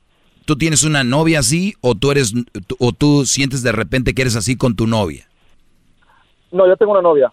[0.45, 2.35] ¿tú tienes una novia así o tú eres,
[2.79, 5.27] o tú sientes de repente que eres así con tu novia?
[6.53, 7.33] No, yo tengo una novia.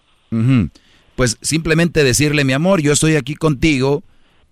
[1.14, 4.02] Pues simplemente decirle, mi amor, yo estoy aquí contigo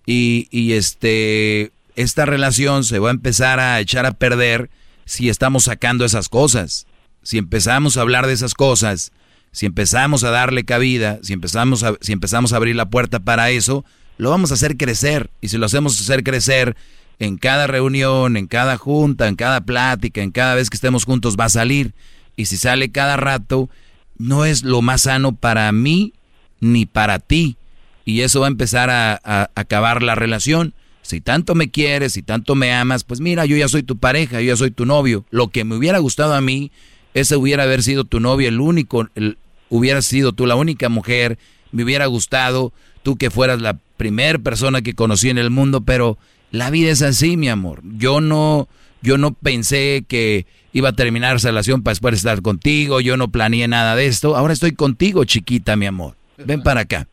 [0.05, 4.69] y, y este, esta relación se va a empezar a echar a perder
[5.05, 6.87] si estamos sacando esas cosas.
[7.21, 9.11] Si empezamos a hablar de esas cosas,
[9.51, 13.51] si empezamos a darle cabida, si empezamos a, si empezamos a abrir la puerta para
[13.51, 13.85] eso,
[14.17, 15.29] lo vamos a hacer crecer.
[15.41, 16.75] Y si lo hacemos hacer crecer
[17.19, 21.37] en cada reunión, en cada junta, en cada plática, en cada vez que estemos juntos,
[21.39, 21.93] va a salir.
[22.35, 23.69] Y si sale cada rato,
[24.17, 26.13] no es lo más sano para mí
[26.59, 27.57] ni para ti.
[28.05, 30.73] Y eso va a empezar a, a acabar la relación.
[31.03, 34.41] Si tanto me quieres, si tanto me amas, pues mira, yo ya soy tu pareja,
[34.41, 35.25] yo ya soy tu novio.
[35.29, 36.71] Lo que me hubiera gustado a mí,
[37.13, 39.37] ese hubiera haber sido tu novio, el único, el,
[39.69, 41.37] hubiera sido tú la única mujer,
[41.71, 42.71] me hubiera gustado
[43.03, 46.17] tú que fueras la primer persona que conocí en el mundo, pero
[46.51, 47.81] la vida es así, mi amor.
[47.83, 48.69] Yo no,
[49.01, 53.27] yo no pensé que iba a terminar esa relación para después estar contigo, yo no
[53.27, 54.37] planeé nada de esto.
[54.37, 56.15] Ahora estoy contigo, chiquita, mi amor.
[56.37, 57.07] Ven para acá,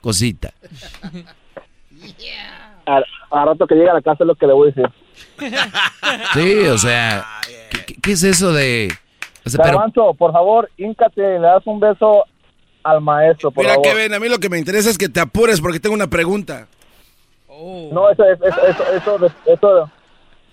[0.00, 0.52] cosita.
[2.86, 4.90] a, rato que llega a la casa es lo que le voy a decir.
[6.34, 7.24] Sí, o sea,
[8.02, 8.90] ¿qué, es eso de...?
[9.96, 12.24] O por favor, híncate y le das un beso
[12.82, 13.90] al maestro, por Mira, favor.
[13.90, 16.66] Kevin, a mí lo que me interesa es que te apures porque tengo una pregunta.
[17.48, 19.90] No, eso, eso, eso, eso, eso,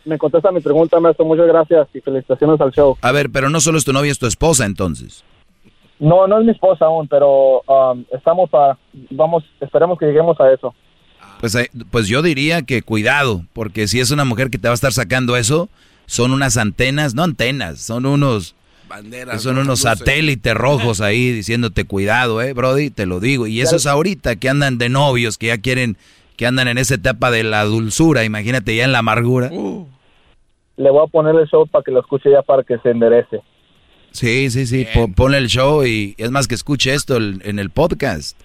[0.06, 1.26] me contesta mi pregunta, maestro.
[1.26, 2.98] Muchas gracias y felicitaciones al show.
[3.02, 5.24] A ver, pero no solo es tu novia, es tu esposa, entonces.
[6.00, 8.78] No, no es mi esposa aún, pero um, estamos a,
[9.12, 10.74] vamos, esperemos que lleguemos a eso.
[11.44, 14.72] Pues, eh, pues yo diría que cuidado, porque si es una mujer que te va
[14.72, 15.68] a estar sacando eso,
[16.06, 18.56] son unas antenas, no antenas, son unos
[18.88, 23.46] banderas, son unos satélites rojos ahí diciéndote cuidado, eh, Brody, te lo digo.
[23.46, 25.98] Y eso es ahorita que andan de novios, que ya quieren,
[26.38, 29.50] que andan en esa etapa de la dulzura, imagínate ya en la amargura.
[29.52, 29.86] Uh.
[30.78, 33.42] Le voy a poner el show para que lo escuche ya para que se enderece.
[34.12, 38.38] Sí, sí, sí, ponle el show y es más que escuche esto en el podcast.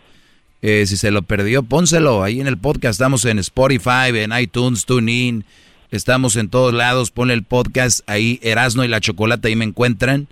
[0.61, 2.95] Eh, si se lo perdió, pónselo ahí en el podcast.
[2.95, 5.45] Estamos en Spotify, en iTunes, TuneIn.
[5.91, 7.11] Estamos en todos lados.
[7.11, 10.27] Ponle el podcast ahí, Erasno y la Chocolata, ahí me encuentran.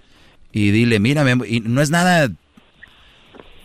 [0.52, 2.30] Y dile, mírame, y no es nada,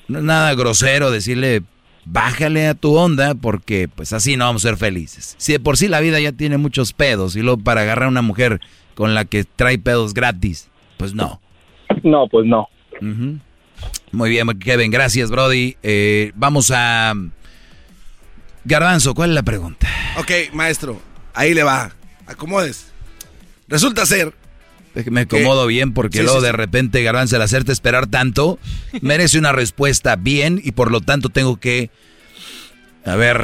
[0.07, 1.63] no es nada grosero decirle,
[2.05, 5.35] bájale a tu onda porque pues así no vamos a ser felices.
[5.37, 8.09] Si de por sí la vida ya tiene muchos pedos y luego para agarrar a
[8.09, 8.59] una mujer
[8.95, 11.39] con la que trae pedos gratis, pues no.
[12.03, 12.69] No, pues no.
[14.11, 15.77] Muy bien, Kevin, gracias, Brody.
[15.83, 17.13] Eh, vamos a...
[18.63, 19.87] Garbanzo, ¿cuál es la pregunta?
[20.17, 21.01] Ok, maestro,
[21.33, 21.91] ahí le va.
[22.27, 22.87] Acomodes.
[23.67, 24.33] Resulta ser.
[25.09, 26.57] Me acomodo bien porque Sí, luego sí, de sí.
[26.57, 28.59] repente, Garbanzo, al hacerte esperar tanto,
[29.01, 31.89] merece una respuesta bien y por lo tanto tengo que...
[33.05, 33.43] A ver,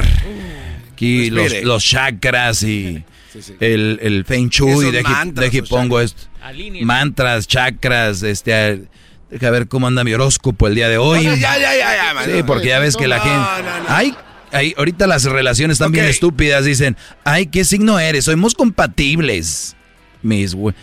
[0.92, 1.66] aquí los, Respire.
[1.66, 3.54] los chakras y Sí, sí.
[3.60, 4.92] el, el Feng Shui, o
[5.68, 6.04] pongo chakras.
[6.04, 6.84] esto.
[6.84, 8.84] Mantras, chakras, este...
[9.30, 11.24] Deja ver cómo anda mi horóscopo el día de hoy.
[11.24, 12.46] No, ya, ya, ya, ya, Sí, maestro.
[12.46, 13.36] porque ya ves que la gente...
[13.62, 13.84] no, no.
[13.88, 14.14] Ay,
[14.52, 16.64] ay, ahorita las relaciones están bien estúpidas.
[16.64, 18.24] Dicen, ay, ¿qué signo eres?
[18.24, 19.76] Somos compatibles.
[20.22, 20.74] Mis güey.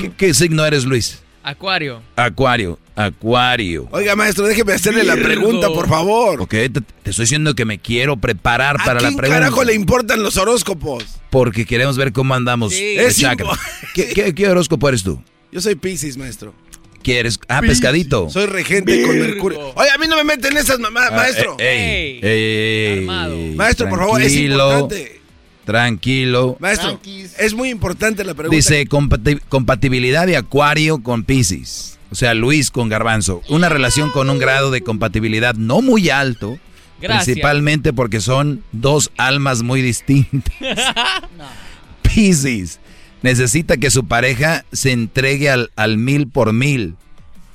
[0.00, 1.20] ¿Qué, qué signo eres, Luis?
[1.42, 2.00] Acuario.
[2.16, 3.86] Acuario, acuario.
[3.90, 6.40] Oiga, maestro, déjeme hacerle la pregunta, por favor.
[6.40, 9.28] Ok, te, te estoy diciendo que me quiero preparar ¿A para la pregunta.
[9.28, 11.04] carajo le importan los horóscopos?
[11.30, 12.72] Porque queremos ver cómo andamos.
[12.72, 12.96] Sí.
[12.96, 13.22] Es
[13.94, 15.22] ¿Qué, qué, qué horóscopo eres tú?
[15.52, 16.54] Yo soy Pisces, maestro.
[17.04, 17.38] ¿Quieres?
[17.48, 18.28] Ah, pescadito.
[18.30, 19.72] Soy regente con Mercurio.
[19.76, 21.56] Oye, a mí no me meten esas mamás, Ah, maestro.
[21.60, 23.08] eh, ey, ey,
[23.50, 25.20] ey, Maestro, por favor, es tranquilo, importante.
[25.66, 26.56] Tranquilo.
[26.60, 26.98] Maestro,
[27.38, 28.56] es muy importante la pregunta.
[28.56, 31.98] Dice compati- compatibilidad de Acuario con Pisces.
[32.10, 33.42] O sea, Luis con Garbanzo.
[33.48, 36.58] Una relación con un grado de compatibilidad no muy alto.
[37.00, 37.24] Gracias.
[37.24, 40.54] Principalmente porque son dos almas muy distintas.
[42.02, 42.78] Pisces
[43.24, 46.94] necesita que su pareja se entregue al, al mil por mil.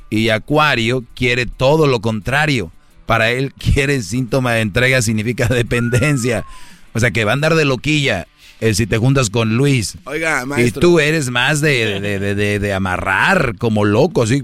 [0.10, 2.72] Y Acuario quiere todo lo contrario.
[3.06, 6.44] Para él quiere síntoma de entrega significa dependencia.
[6.94, 8.26] O sea que va a andar de loquilla
[8.60, 9.98] eh, si te juntas con Luis.
[10.06, 10.82] Oiga, Y maestro.
[10.82, 14.44] tú eres más de, de, de, de- de amarrar como loco, así.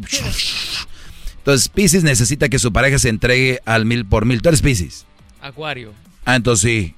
[1.39, 4.41] Entonces Pisces necesita que su pareja se entregue al mil por mil.
[4.41, 5.06] ¿Tú eres Pisces?
[5.41, 5.91] Acuario.
[6.23, 6.93] Ah, entonces sí.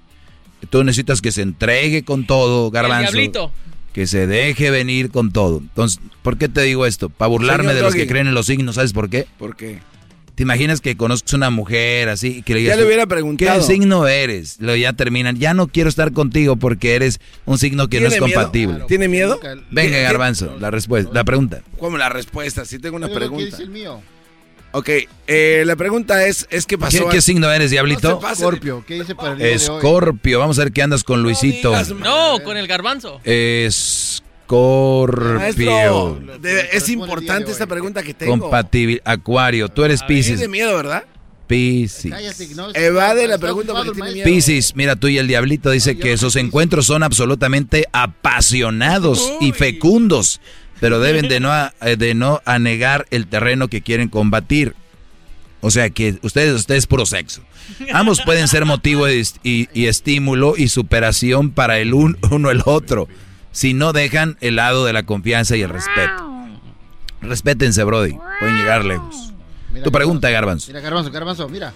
[0.69, 3.11] Tú necesitas que se entregue con todo, Garbanzo.
[3.11, 3.51] diablito.
[3.97, 5.57] Que se deje venir con todo.
[5.57, 7.09] Entonces, ¿por qué te digo esto?
[7.09, 8.03] Para burlarme Señor de los Doggy.
[8.03, 9.25] que creen en los signos, ¿sabes por qué?
[9.39, 9.79] ¿Por qué?
[10.35, 13.59] ¿Te imaginas que conozcas una mujer así y que le Ya le hubiera preguntado.
[13.59, 14.57] ¿Qué signo eres?
[14.59, 18.13] Luego ya terminan, ya no quiero estar contigo porque eres un signo que no es
[18.13, 18.35] ¿Tiene miedo?
[18.39, 18.79] compatible.
[18.87, 19.39] ¿Tiene miedo?
[19.71, 21.63] Venga, ¿Qué- Garbanzo, la respuesta, la pregunta.
[21.79, 22.65] ¿Cómo la respuesta?
[22.65, 23.45] Sí tengo una Pero ¿qué pregunta.
[23.45, 23.99] dice el mío?
[24.73, 24.89] Ok,
[25.27, 27.05] eh, la pregunta es, es ¿qué pasó?
[27.05, 28.09] ¿Qué, qué signo eres, Diablito?
[28.09, 28.41] No se pase.
[28.41, 29.57] Scorpio, ¿qué dice para el día de hoy?
[29.57, 31.73] Escorpio, vamos a ver qué andas con Luisito.
[31.95, 33.19] No, con el garbanzo.
[33.23, 35.35] Escorpio.
[35.35, 38.37] Maestro, de- es importante esta pregunta que tengo.
[38.39, 39.01] Compatible.
[39.03, 40.37] Acuario, tú eres Pisces.
[40.37, 41.03] Tiene miedo, ¿verdad?
[41.47, 42.11] Pisces.
[42.55, 44.25] No, Evade la pregunta porque tiene maestro.
[44.33, 50.41] Piscis, mira tú y el diablito dice que sus encuentros son absolutamente apasionados y fecundos,
[50.79, 54.75] pero deben de no, a- eh, de no anegar el terreno que quieren combatir.
[55.61, 57.41] O sea que ustedes, ustedes puro sexo.
[57.91, 62.61] Ambos pueden ser motivo de y, y estímulo y superación para el un- uno el
[62.65, 63.07] otro,
[63.51, 66.31] si no dejan el lado de la confianza y el respeto.
[67.21, 68.15] Respétense, Brody.
[68.39, 69.33] Pueden llegar lejos.
[69.73, 70.67] Mira, Tu pregunta, Garbanzo.
[70.67, 71.73] Mira, Garbanzo, Garbanzo, mira.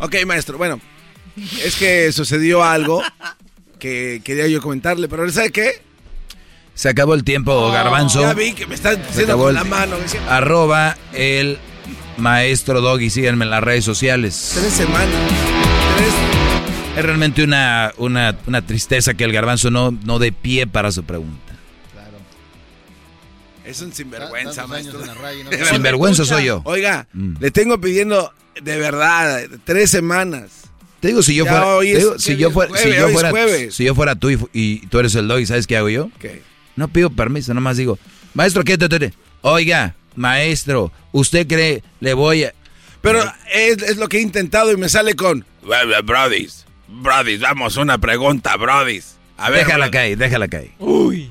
[0.00, 0.80] Ok, maestro, bueno,
[1.64, 3.02] es que sucedió algo
[3.78, 5.82] que quería yo comentarle, pero ¿sabe qué?
[6.78, 8.20] Se acabó el tiempo, Garbanzo.
[8.20, 9.96] Ya vi que me está Se diciendo acabó con el- la mano.
[10.28, 11.58] Arroba el
[12.18, 13.10] maestro Doggy.
[13.10, 14.52] Síganme en las redes sociales.
[14.54, 15.08] Tres semanas.
[16.96, 21.02] Es realmente una, una, una tristeza que el garbanzo no, no dé pie para su
[21.02, 21.52] pregunta.
[23.64, 25.00] Es un sinvergüenza, maestro.
[25.04, 25.66] no.
[25.72, 26.62] Sinvergüenza soy yo.
[26.64, 27.34] Oiga, Mm.
[27.40, 28.32] le tengo pidiendo
[28.62, 30.50] de verdad tres semanas.
[31.00, 33.32] Te digo, si yo fuera, digo, si ¿qué yo fuera, si yo fuera,
[33.72, 36.08] si yo fuera tú y, y tú eres el Doggy, ¿sabes qué hago yo?
[36.20, 36.42] ¿Qué?
[36.78, 37.98] No pido permiso, nomás digo,
[38.34, 42.54] maestro, ¿qué te, te- te- Oiga, maestro, ¿usted cree le voy a...?
[43.00, 43.20] Pero
[43.52, 45.44] es, es lo que he intentado y me sale con...
[46.04, 49.16] Brodis, Brodis, vamos, una pregunta, Brodis.
[49.36, 50.70] A ver, déjala caer, déjala caer.
[50.78, 51.28] Uy.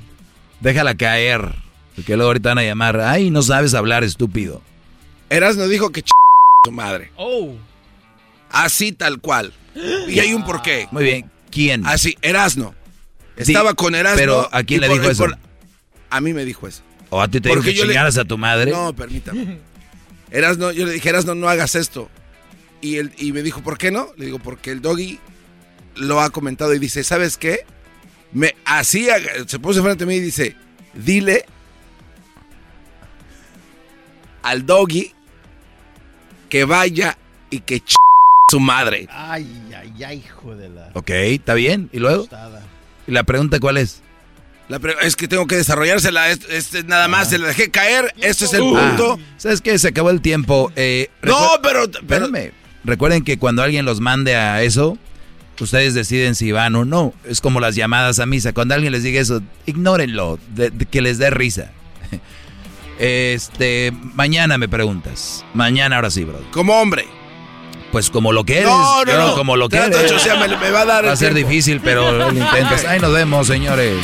[0.60, 1.56] Déjala caer.
[1.96, 4.62] Porque luego ahorita van a llamar, ay, no sabes hablar, estúpido.
[5.30, 6.10] Erasno dijo que ch...
[6.66, 7.12] su madre.
[7.16, 7.54] Oh.
[8.52, 9.54] Así tal cual.
[10.10, 10.88] Y hay un porqué.
[10.92, 11.86] Muy bien, ¿quién?
[11.86, 12.76] Así, Erasno.
[13.38, 14.18] Estaba con Erasno.
[14.20, 15.24] pero, ¿a quién le por- dijo eso?
[15.26, 15.38] por-
[16.10, 16.82] A mí me dijo eso.
[17.10, 18.72] ¿O a ti te Porque que yo le- chingaras a tu madre?
[18.72, 19.60] No, permítame.
[20.32, 22.10] Erasno, yo le dije, Erasno, no hagas esto.
[22.82, 24.10] Y, él, y me dijo, ¿por qué no?
[24.18, 25.20] Le digo, porque el doggy
[25.96, 27.66] lo ha comentado y dice, ¿sabes qué?
[28.34, 29.08] Me así
[29.48, 30.56] se puso frente a mí y dice,
[30.94, 31.46] dile
[34.44, 35.14] al doggy
[36.50, 37.18] que vaya
[37.50, 37.96] y que ch
[38.50, 39.08] su madre.
[39.12, 39.46] Ay,
[39.78, 40.92] ay, ay, hijo de la...
[40.94, 41.90] Ok, está bien.
[41.92, 42.22] ¿Y luego?
[42.24, 42.62] tostada.
[43.08, 44.02] ¿Y la pregunta cuál es?
[44.70, 46.30] La pre- es que tengo que desarrollársela.
[46.30, 48.14] Es, es nada más, se la dejé caer.
[48.20, 49.20] Este es el Ah, punto.
[49.38, 49.80] ¿Sabes qué?
[49.80, 50.72] Se acabó el tiempo.
[50.76, 52.52] Eh, No, pero, pero Espérame.
[52.84, 54.98] recuerden que cuando alguien los mande a eso,
[55.60, 57.14] ustedes deciden si van o no.
[57.24, 58.52] Es como las llamadas a misa.
[58.52, 61.72] Cuando alguien les diga eso, ignórenlo, de- de que les dé risa.
[63.00, 65.46] Este, mañana me preguntas.
[65.54, 66.42] Mañana ahora sí, bro.
[66.52, 67.06] Como hombre.
[67.92, 68.70] Pues como lo que eres.
[68.70, 69.34] No, no, no.
[69.36, 70.12] Como lo que Trato, eres.
[70.12, 71.50] o sea, me- me va a dar Va a ser tiempo.
[71.50, 72.86] difícil, pero lo intentas.
[72.86, 73.96] Ahí nos vemos, señores.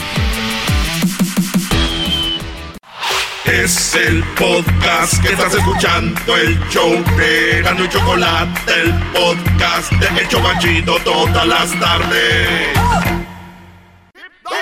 [3.45, 10.21] Es el podcast que estás escuchando, el show de Gano y Chocolate, el podcast de
[10.21, 12.69] El Chocachito todas las tardes.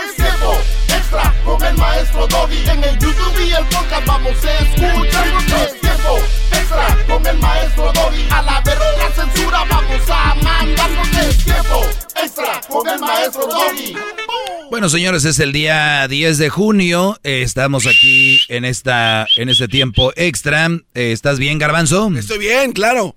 [0.03, 0.57] Es tiempo
[0.89, 2.69] extra con el maestro Doggy.
[2.69, 5.27] En el YouTube y el podcast vamos a escuchar.
[6.01, 6.17] Tiempo
[6.51, 8.25] extra con el maestro Doggy.
[8.31, 11.07] A la verga la censura vamos a mandarnos.
[11.17, 11.81] Es tiempo
[12.23, 13.95] extra con el maestro Doggy.
[14.71, 17.19] Bueno, señores, es el día 10 de junio.
[17.23, 20.67] Eh, estamos aquí en esta en este tiempo extra.
[20.95, 22.09] Eh, ¿Estás bien, Garbanzo?
[22.17, 23.15] Estoy bien, claro.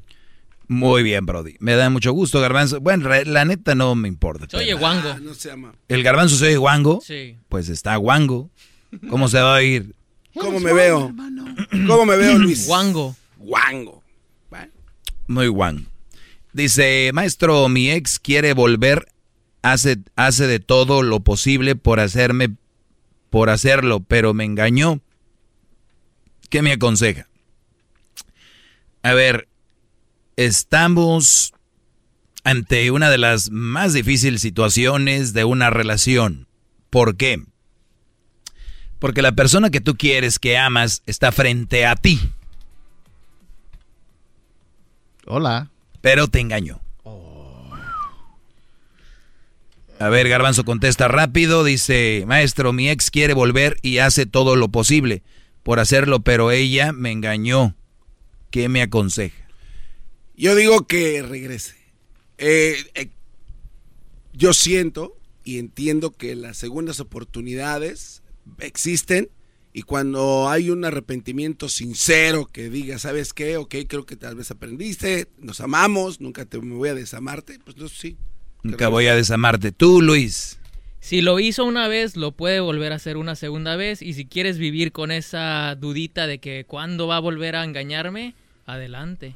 [0.68, 1.56] Muy bien, Brody.
[1.60, 2.80] Me da mucho gusto, Garbanzo.
[2.80, 4.46] Bueno, re- la neta no me importa.
[4.50, 5.14] Se oye guango.
[5.20, 5.72] No se llama.
[5.88, 7.00] ¿El Garbanzo se oye guango?
[7.04, 7.36] Sí.
[7.48, 8.50] Pues está guango.
[9.08, 9.94] ¿Cómo se va a oír?
[10.34, 11.14] ¿Cómo me veo?
[11.86, 12.66] ¿Cómo me veo, Luis?
[12.66, 13.16] Guango.
[13.38, 14.02] Guango.
[15.26, 15.88] Muy guango.
[16.52, 19.08] Dice, maestro, mi ex quiere volver,
[19.62, 22.50] hace, hace de todo lo posible por hacerme,
[23.30, 25.00] por hacerlo, pero me engañó.
[26.50, 27.28] ¿Qué me aconseja?
[29.02, 29.48] A ver,
[30.36, 31.52] estamos
[32.44, 36.46] ante una de las más difíciles situaciones de una relación.
[36.90, 37.42] ¿Por qué?
[39.04, 42.18] Porque la persona que tú quieres, que amas, está frente a ti.
[45.26, 45.70] Hola.
[46.00, 46.80] Pero te engañó.
[49.98, 51.64] A ver, Garbanzo contesta rápido.
[51.64, 55.22] Dice, maestro, mi ex quiere volver y hace todo lo posible
[55.62, 57.76] por hacerlo, pero ella me engañó.
[58.48, 59.46] ¿Qué me aconseja?
[60.34, 61.76] Yo digo que regrese.
[62.38, 63.10] Eh, eh,
[64.32, 68.22] yo siento y entiendo que las segundas oportunidades
[68.58, 69.28] existen
[69.76, 73.56] y cuando hay un arrepentimiento sincero que diga, ¿sabes qué?
[73.56, 77.76] Ok, creo que tal vez aprendiste, nos amamos, nunca te me voy a desamarte, pues
[77.76, 78.16] no, sí.
[78.62, 79.72] Nunca voy a desamarte.
[79.72, 80.58] Tú, Luis.
[81.00, 84.00] Si lo hizo una vez, lo puede volver a hacer una segunda vez.
[84.00, 88.34] Y si quieres vivir con esa dudita de que cuándo va a volver a engañarme,
[88.64, 89.34] adelante.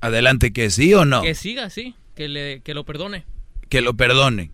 [0.00, 1.22] Adelante, que sí o no.
[1.22, 3.24] Que siga así, que, le, que lo perdone.
[3.68, 4.50] Que lo perdone.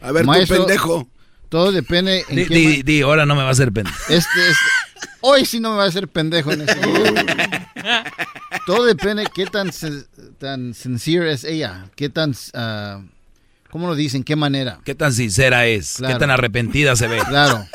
[0.00, 1.08] A ver, Maestro, tú pendejo.
[1.50, 3.96] Todo depende en Di, qué di- ma- di, ahora no me va a hacer pendejo.
[4.08, 4.18] Este,
[4.50, 6.74] este- hoy sí no me va a hacer pendejo en ese
[8.66, 9.70] Todo depende qué tan,
[10.38, 13.02] tan sincere es ella, qué tan, ah,
[13.70, 14.22] ¿cómo lo dicen?
[14.24, 14.80] ¿Qué manera?
[14.84, 15.96] ¿Qué tan sincera es?
[15.96, 16.14] Claro.
[16.14, 17.18] ¿Qué tan arrepentida se ve?
[17.28, 17.66] Claro,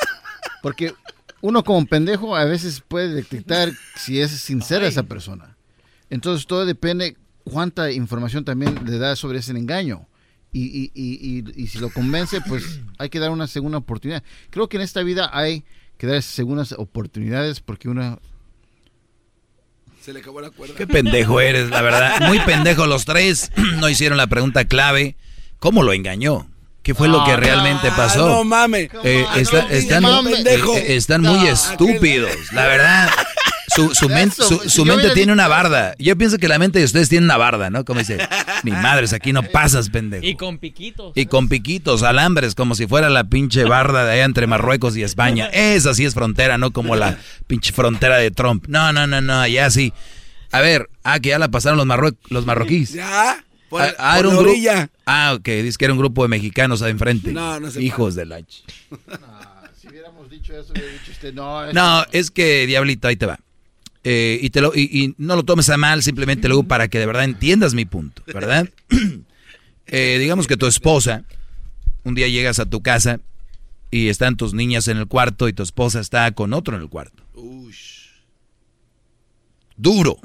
[0.61, 0.93] porque
[1.41, 5.55] uno como pendejo a veces puede detectar si es sincera esa persona.
[6.09, 10.07] Entonces todo depende cuánta información también le da sobre ese engaño.
[10.57, 14.23] Y, y, y, y- y si lo convence, pues hay que dar una segunda oportunidad.
[14.51, 15.65] Creo que en esta vida hay
[15.97, 18.19] que dar segundas oportunidades porque una...
[20.01, 20.75] Se le acabó la cuerda.
[20.75, 22.21] Qué pendejo eres, la verdad.
[22.27, 23.51] Muy pendejo los tres.
[23.79, 25.15] No hicieron la pregunta clave.
[25.59, 26.47] ¿Cómo lo engañó?
[26.83, 28.27] ¿Qué fue lo que Ah, realmente no, pasó?
[28.29, 28.89] no mames.
[29.03, 31.47] Eh, Ah, está- no, están, eh, están muy No.
[31.47, 33.09] estúpidos, la verdad.
[33.67, 35.95] Su, su, men- su- su mente tiene una barda.
[35.97, 37.83] Yo pienso que la mente de ustedes tiene una barda, ¿no?
[37.85, 38.17] Como dice,
[38.63, 40.25] ni madres, aquí no pasas, pendejo.
[40.25, 41.13] Y con piquitos.
[41.15, 45.03] Y con piquitos, alambres, como si fuera la pinche barda de allá entre Marruecos y
[45.03, 45.47] España.
[45.47, 48.65] Esa sí es frontera, no como la pinche frontera de Trump.
[48.67, 49.93] No, no, no, no, allá sí.
[50.51, 52.93] A ver, ah, que ya la pasaron los, marrue- los marroquíes.
[52.93, 53.43] Ya.
[53.69, 54.89] Por, Ah, ah, por era un la orilla.
[55.07, 57.31] Ah, ok, dice que era un grupo de mexicanos ahí enfrente.
[57.33, 58.39] No, no se Hijos de la...
[58.39, 58.61] ch-
[59.81, 63.39] Si hubiéramos dicho eso, hubiera dicho usted, no, No, es que, Diablito, ahí te va.
[64.07, 66.99] Eh, y, te lo, y, y no lo tomes a mal, simplemente luego para que
[66.99, 68.69] de verdad entiendas mi punto, ¿verdad?
[69.87, 71.25] Eh, digamos que tu esposa,
[72.03, 73.19] un día llegas a tu casa
[73.91, 76.89] y están tus niñas en el cuarto y tu esposa está con otro en el
[76.89, 77.23] cuarto.
[79.77, 80.17] Duro.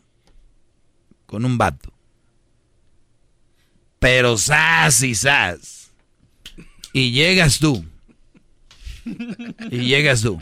[1.27, 1.93] Con un vato.
[3.99, 5.91] Pero sas y sas.
[6.95, 7.85] Y llegas tú.
[9.71, 10.41] Y llegas tú.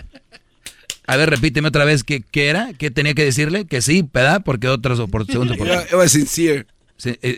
[1.09, 4.43] A ver, repíteme otra vez qué, qué era, qué tenía que decirle, que sí, ¿verdad?
[4.45, 5.59] Porque otras oportunidades.
[5.59, 6.67] Yo- yo was sincere.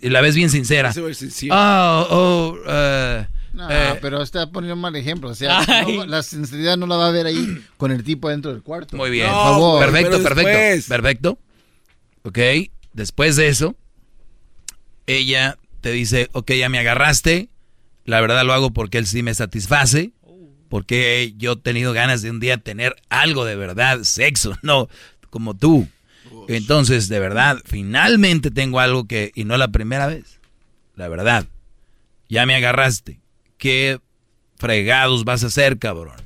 [0.02, 0.92] La ves bien sincera.
[0.92, 1.52] Sincere.
[1.54, 5.28] Oh, oh, eh, No, eh, pero está poniendo un mal ejemplo.
[5.30, 8.52] O sea, no, la sinceridad no la va a ver ahí con el tipo dentro
[8.52, 8.96] del cuarto.
[8.96, 9.26] Muy bien.
[9.28, 9.80] Por favor.
[9.84, 10.88] perfecto, perfecto.
[10.88, 11.38] Perfecto.
[12.22, 12.38] Ok.
[12.92, 13.76] Después de eso,
[15.06, 17.48] ella te dice, ok, ya me agarraste.
[18.04, 20.10] La verdad lo hago porque él sí me satisface.
[20.70, 24.88] Porque yo he tenido ganas de un día tener algo de verdad, sexo, no
[25.28, 25.86] como tú.
[26.48, 30.40] Entonces, de verdad, finalmente tengo algo que, y no la primera vez,
[30.96, 31.44] la verdad,
[32.30, 33.20] ya me agarraste.
[33.58, 33.98] ¿Qué
[34.56, 36.16] fregados vas a hacer, cabrón?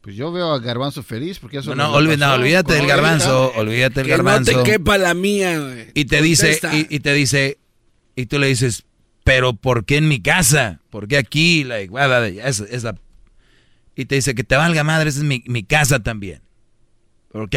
[0.00, 2.86] Pues yo veo a Garbanzo feliz porque eso No, no, le olvi- no, olvídate del
[2.86, 4.62] garbanzo, olvídate del Que no garbanzo.
[4.62, 5.88] te quepa la mía, güey.
[5.94, 7.58] Y te dice, y, y te dice,
[8.14, 8.84] y tú le dices,
[9.24, 10.80] pero ¿por qué en mi casa?
[10.90, 11.64] ¿Por qué aquí?
[11.64, 11.92] Like,
[12.44, 12.94] esa- esa-
[13.96, 16.42] Y te dice que te valga madre, esa es mi, mi casa también.
[17.32, 17.56] ¿Ok?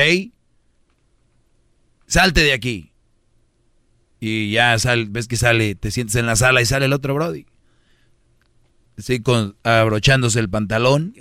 [2.07, 2.91] Salte de aquí.
[4.19, 7.13] Y ya sal, ves que sale, te sientes en la sala y sale el otro
[7.13, 7.45] Brody.
[8.97, 11.13] Así con, abrochándose el pantalón.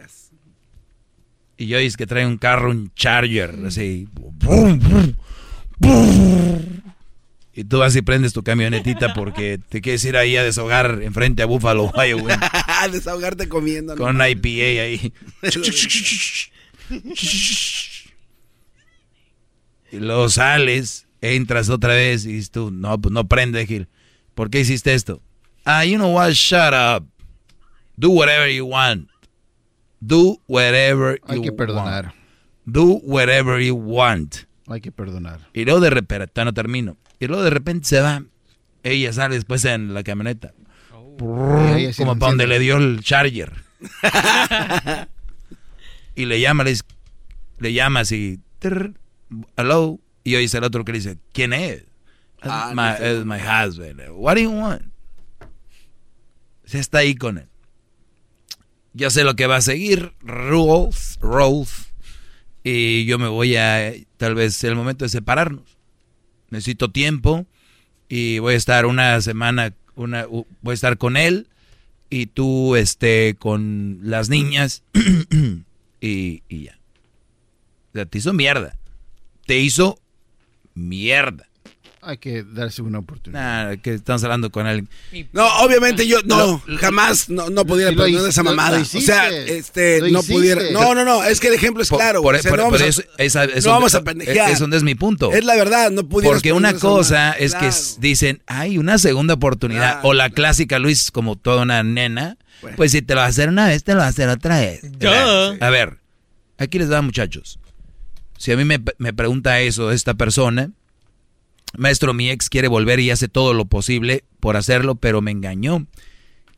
[1.56, 4.08] Y yo dice que trae un carro, un Charger, así.
[7.58, 11.42] Y tú vas y prendes tu camionetita porque te quieres ir ahí a desahogar enfrente
[11.42, 12.38] a Buffalo Wild Wings
[12.92, 13.96] Desahogarte comiendo.
[13.96, 15.12] con una IPA ahí.
[19.90, 23.88] Y luego sales, entras otra vez y dices tú, no, pues no prende, Gil.
[24.36, 25.20] ¿Por qué hiciste esto?
[25.64, 27.08] Ah, you know what, shut up.
[27.96, 29.08] Do whatever you want.
[29.98, 32.04] Do whatever Hay you que perdonar.
[32.04, 32.14] want.
[32.66, 34.44] Do whatever you want.
[34.68, 35.40] Hay que perdonar.
[35.54, 36.96] Y luego de repente, no termino.
[37.20, 38.22] Y luego de repente se va.
[38.82, 40.52] Ella sale después en la camioneta.
[41.18, 43.52] Sí como para donde le dio el charger.
[46.14, 46.84] y le llama, le, dice-
[47.58, 48.40] le llama así.
[48.58, 48.94] trrr,
[49.56, 49.98] Hello.
[50.24, 51.84] Y oyes el otro que le dice, ¿quién es?
[52.42, 53.16] Ah, my, no sé.
[53.16, 54.00] it's my husband.
[54.10, 54.82] What do you want?
[56.64, 57.48] Se está ahí con él.
[58.92, 60.12] Ya sé lo que va a seguir.
[60.20, 61.92] Rules, rules.
[62.62, 65.77] Y yo me voy a, tal vez, el momento de separarnos.
[66.50, 67.46] Necesito tiempo
[68.08, 71.48] y voy a estar una semana, una, voy a estar con él
[72.10, 74.82] y tú, este, con las niñas
[76.00, 76.78] y, y ya.
[77.90, 78.78] O sea, te hizo mierda.
[79.46, 79.98] Te hizo
[80.74, 81.47] mierda.
[82.08, 83.68] Hay que darse una oportunidad.
[83.68, 84.88] Nah, que estamos hablando con alguien.
[85.34, 88.80] No, obviamente yo no, Lo- jamás no, no pudiera lo perdonar esa mamada.
[88.80, 90.32] o sea, este, no hiciste.
[90.32, 90.62] pudiera.
[90.72, 92.22] No, no, no, es que el ejemplo es Por- claro.
[92.22, 94.04] por- o sea, por- no vamos por a- eso- esa- no eso- vamos a es-
[94.04, 94.50] pendejear.
[94.50, 95.32] Eso no es mi punto.
[95.32, 97.32] Es la verdad, no pudieras Porque una cosa mamada.
[97.36, 97.76] es que Claro.
[98.00, 100.00] dicen, hay una segunda oportunidad.
[100.02, 102.38] o la clásica, Luis, como toda una nena.
[102.76, 104.60] Pues si te lo va a hacer una vez, te lo va a hacer otra
[104.60, 104.80] vez.
[104.98, 105.48] Ya.
[105.60, 105.98] A ver,
[106.56, 107.58] aquí les va, muchachos.
[108.38, 110.70] Si a mí me, me pregunta eso esta persona,
[111.76, 115.86] maestro, mi ex quiere volver y hace todo lo posible por hacerlo, pero me engañó.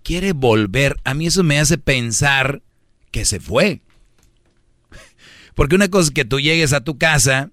[0.03, 0.97] Quiere volver.
[1.05, 2.63] A mí eso me hace pensar
[3.11, 3.81] que se fue.
[5.55, 7.51] Porque una cosa es que tú llegues a tu casa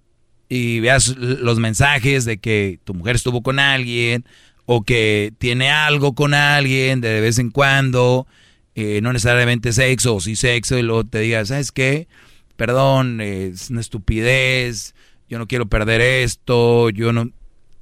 [0.49, 4.25] y veas los mensajes de que tu mujer estuvo con alguien
[4.65, 8.27] o que tiene algo con alguien de vez en cuando,
[8.75, 12.07] eh, no necesariamente sexo o sí sexo, y luego te digas, ¿sabes qué?
[12.57, 14.93] Perdón, es una estupidez,
[15.29, 17.31] yo no quiero perder esto, yo no...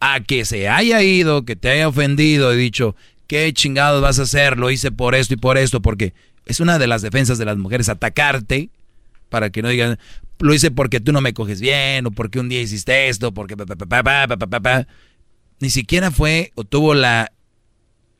[0.07, 4.23] A que se haya ido, que te haya ofendido y dicho, ¿qué chingados vas a
[4.23, 4.57] hacer?
[4.57, 6.13] Lo hice por esto y por esto, porque
[6.45, 8.69] es una de las defensas de las mujeres, atacarte
[9.29, 9.97] para que no digan,
[10.39, 13.57] lo hice porque tú no me coges bien, o porque un día hiciste esto, porque
[13.57, 14.87] pa, pa, pa.
[15.59, 17.31] Ni siquiera fue o tuvo la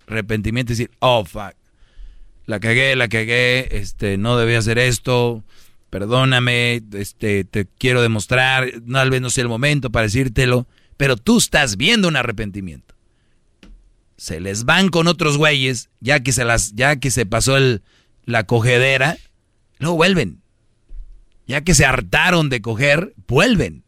[0.07, 1.53] arrepentimiento de decir, oh, fuck,
[2.45, 5.43] la cagué, la cagué, este, no debía hacer esto,
[5.89, 10.67] perdóname, este, te quiero demostrar, tal vez no sea el momento para decírtelo,
[10.97, 12.95] pero tú estás viendo un arrepentimiento.
[14.17, 17.83] Se les van con otros güeyes, ya que se las, ya que se pasó el,
[18.23, 19.17] la cogedera,
[19.79, 20.41] luego vuelven.
[21.47, 23.83] Ya que se hartaron de coger, vuelven.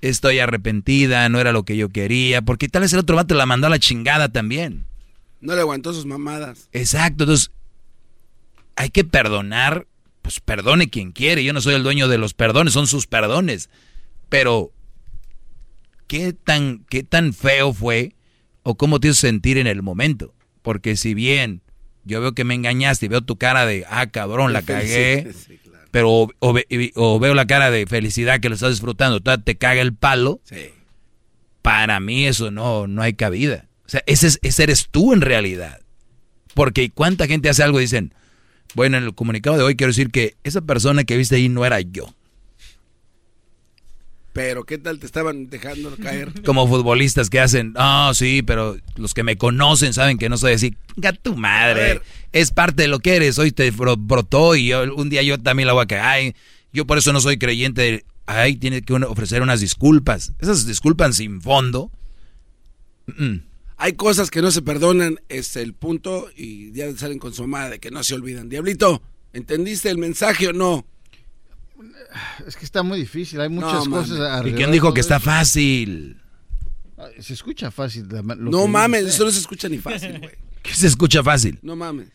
[0.00, 3.46] Estoy arrepentida, no era lo que yo quería, porque tal vez el otro vato la
[3.46, 4.84] mandó a la chingada también.
[5.40, 6.68] No le aguantó sus mamadas.
[6.72, 7.50] Exacto, entonces
[8.76, 9.86] hay que perdonar,
[10.22, 13.70] pues perdone quien quiere, yo no soy el dueño de los perdones, son sus perdones,
[14.28, 14.72] pero
[16.08, 18.14] ¿qué tan, qué tan feo fue
[18.64, 20.34] o cómo te hizo sentir en el momento?
[20.62, 21.62] Porque si bien
[22.04, 25.58] yo veo que me engañaste y veo tu cara de, ah, cabrón, la cagué, Sí,
[25.58, 25.86] claro.
[25.92, 29.56] pero o, o ve- o veo la cara de felicidad que lo estás disfrutando, te
[29.56, 30.56] caga el palo, Sí.
[31.62, 33.68] para mí eso no, no hay cabida.
[33.86, 35.80] O sea, ese, es- ese eres tú en realidad.
[36.54, 38.12] Porque cuánta gente hace algo y dicen,
[38.74, 41.64] bueno, en el comunicado de hoy quiero decir que esa persona que viste ahí no
[41.64, 42.14] era yo.
[44.38, 46.32] Pero ¿qué tal te estaban dejando caer?
[46.44, 50.52] Como futbolistas que hacen, ah, sí, pero los que me conocen saben que no soy
[50.52, 50.76] así.
[50.96, 52.00] Ga tu madre.
[52.32, 53.36] Es parte de lo que eres.
[53.40, 56.02] Hoy te bro- brotó y yo- un día yo también la voy a caer.
[56.04, 56.34] Ay,
[56.72, 57.82] yo por eso no soy creyente.
[57.82, 60.32] de- Ay, tiene que ofrecer unas disculpas.
[60.38, 61.90] Esas disculpas sin fondo.
[63.06, 63.38] Mm.
[63.76, 67.68] Hay cosas que no se perdonan, es el punto, y ya salen con su mamá
[67.70, 68.48] de que no se olvidan.
[68.48, 69.02] Diablito,
[69.32, 70.84] ¿entendiste el mensaje o no?
[72.46, 74.20] Es que está muy difícil, hay muchas No, cosas mames.
[74.20, 76.20] ¿Y alrededor quién dijo que está fácil?
[77.20, 78.08] Se escucha fácil.
[78.10, 80.34] la- lo No que mames, eso no se escucha ni fácil, güey.
[80.62, 81.58] ¿Qué se escucha fácil?
[81.62, 82.08] No mames.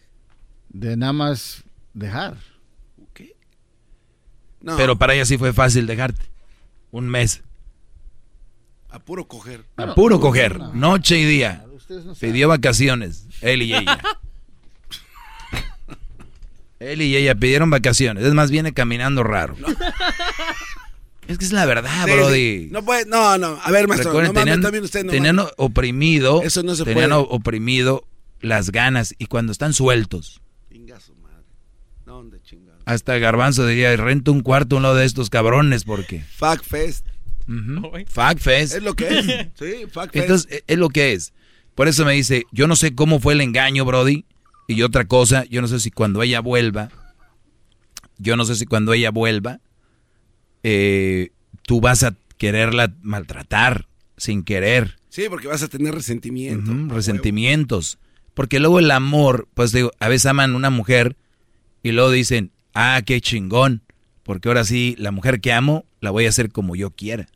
[0.69, 1.63] De nada más
[1.93, 2.37] dejar.
[4.61, 6.23] No, Pero para ella sí fue fácil dejarte.
[6.91, 7.41] Un mes.
[8.89, 9.65] a puro coger.
[9.75, 10.57] A puro coger.
[10.73, 11.65] Noche y día.
[12.19, 13.27] Pidió vacaciones.
[13.41, 13.99] Él y ella.
[16.91, 18.23] Él y ella pidieron vacaciones.
[18.25, 19.55] Es más, viene caminando raro.
[21.27, 22.35] Es que es la verdad, Sí, Brody.
[22.63, 22.67] sí.
[22.69, 23.57] No puede, no, no.
[23.63, 25.53] A ver, maestro, Recuerden, no mames, tenían, también usted no tenían mames.
[25.55, 27.21] oprimido, Eso no se tenían puede.
[27.21, 28.05] o- oprimido
[28.41, 31.37] las ganas y cuando están sueltos, Chinga su madre.
[32.05, 32.77] No, ¿dónde chingado?
[32.85, 36.19] hasta Garbanzo diría, rento un cuarto a uno de estos cabrones porque...
[36.35, 37.07] Fuck fest.
[38.07, 38.75] Fuck fest.
[38.75, 39.25] Es lo que es.
[39.57, 40.15] Sí, fuck fest.
[40.15, 41.31] Entonces, e- es lo que es.
[41.73, 44.25] Por eso me dice, yo no sé cómo fue el engaño, Brody.
[44.67, 46.89] Y otra cosa, yo no sé si cuando ella vuelva,
[48.17, 49.59] yo no sé si cuando ella vuelva,
[50.63, 51.31] eh,
[51.63, 54.97] tú vas a quererla maltratar sin querer.
[55.09, 56.71] Sí, porque vas a tener resentimiento.
[56.93, 57.99] Resentimientos.
[58.33, 61.17] Porque luego el amor, pues digo, a veces aman una mujer
[61.83, 63.83] y luego dicen, ah, qué chingón,
[64.23, 67.27] porque ahora sí, la mujer que amo la voy a hacer como yo quiera.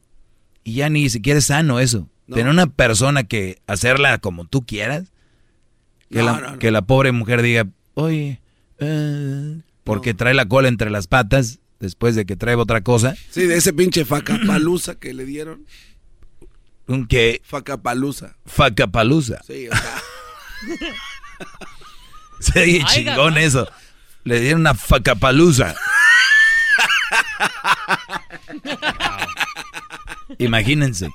[0.64, 2.10] Y ya ni siquiera es sano eso.
[2.28, 5.14] Tener una persona que hacerla como tú quieras,
[6.10, 6.60] que, No, la, no, no.
[6.60, 8.42] que la pobre mujer diga, oye,
[8.80, 13.16] eh", porque trae la cola entre las patas después de que trae otra cosa.
[13.30, 15.66] Sí, de ese pinche facapalusa que le dieron.
[16.88, 17.42] Un que...
[17.44, 18.38] Facapalusa.
[18.46, 19.42] Facapalusa.
[19.46, 20.02] Sí, o sea.
[22.56, 23.68] Ay, chingón eso.
[24.24, 25.76] Le dieron una facapalusa.
[30.38, 31.10] Imagínense.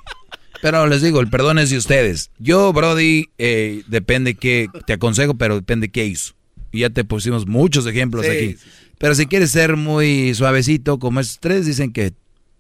[0.63, 2.31] Pero les digo, el perdón es de ustedes.
[2.39, 6.33] Yo, Brody, eh, depende que te aconsejo, pero depende qué hizo.
[6.71, 8.57] Y ya te pusimos muchos ejemplos Sí, aquí.
[8.99, 12.13] Pero si quieres ser muy suavecito, como estos tres dicen que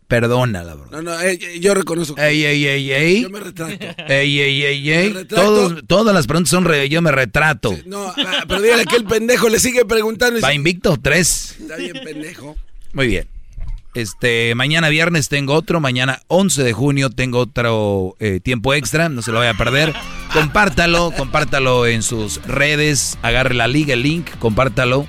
[0.08, 0.88] perdónala, bro.
[0.90, 2.16] No, no, eh, yo reconozco.
[2.16, 3.22] que- Ey, ey, ey, ey.
[3.22, 3.86] Yo me retracto.
[4.08, 5.24] Ey, ey, ey, ey.
[5.28, 7.74] Todos, todas las preguntas son re- yo me retrato.
[7.86, 10.38] No, ah, pero dígale que el pendejo le sigue preguntando.
[10.38, 11.56] y Va invicto, tres.
[11.60, 12.56] Está bien, pendejo.
[12.92, 13.26] Muy bien.
[13.94, 19.20] Este, mañana viernes tengo otro, mañana 11 de junio tengo otro eh, tiempo extra, no
[19.20, 19.92] se lo vaya a perder.
[20.32, 25.06] Compártalo, compártalo en sus redes, agarre la liga, el link, compártalo.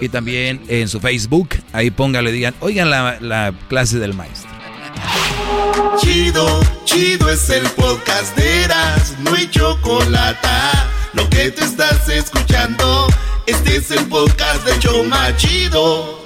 [0.00, 4.50] Y también en su Facebook, ahí póngale, digan, oigan la, la clase del maestro.
[6.00, 10.48] Chido, chido es el podcast de Eras, no hay chocolate.
[11.12, 13.06] Lo que te estás escuchando,
[13.46, 16.23] este es el podcast de Choma Chido.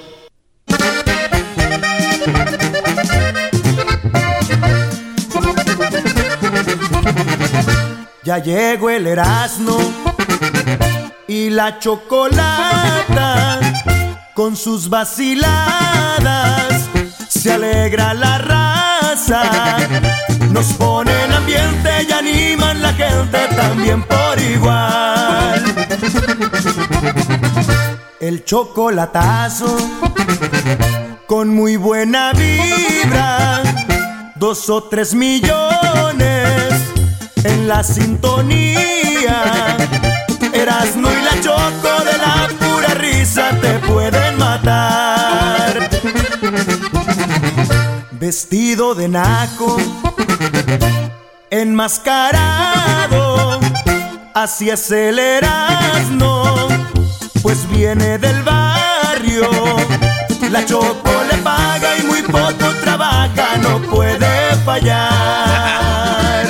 [8.23, 9.77] Ya llegó el Erasmo
[11.27, 13.59] y la chocolata
[14.35, 15.49] con sus vaciladas.
[17.27, 19.77] Se alegra la raza,
[20.51, 25.63] nos ponen ambiente y animan la gente también por igual.
[28.19, 29.75] El chocolatazo
[31.29, 33.61] con muy buena vibra,
[34.33, 36.73] dos o tres millones
[37.43, 39.77] en la sintonía.
[40.51, 45.87] Erasmo y la choco de la pura risa te pueden matar.
[48.13, 49.77] Vestido de naco,
[51.51, 53.59] enmascarado,
[54.33, 56.69] así es el Erasmo,
[57.43, 59.47] pues viene del barrio.
[60.51, 66.45] La choco le paga y muy poco trabaja, no puede fallar.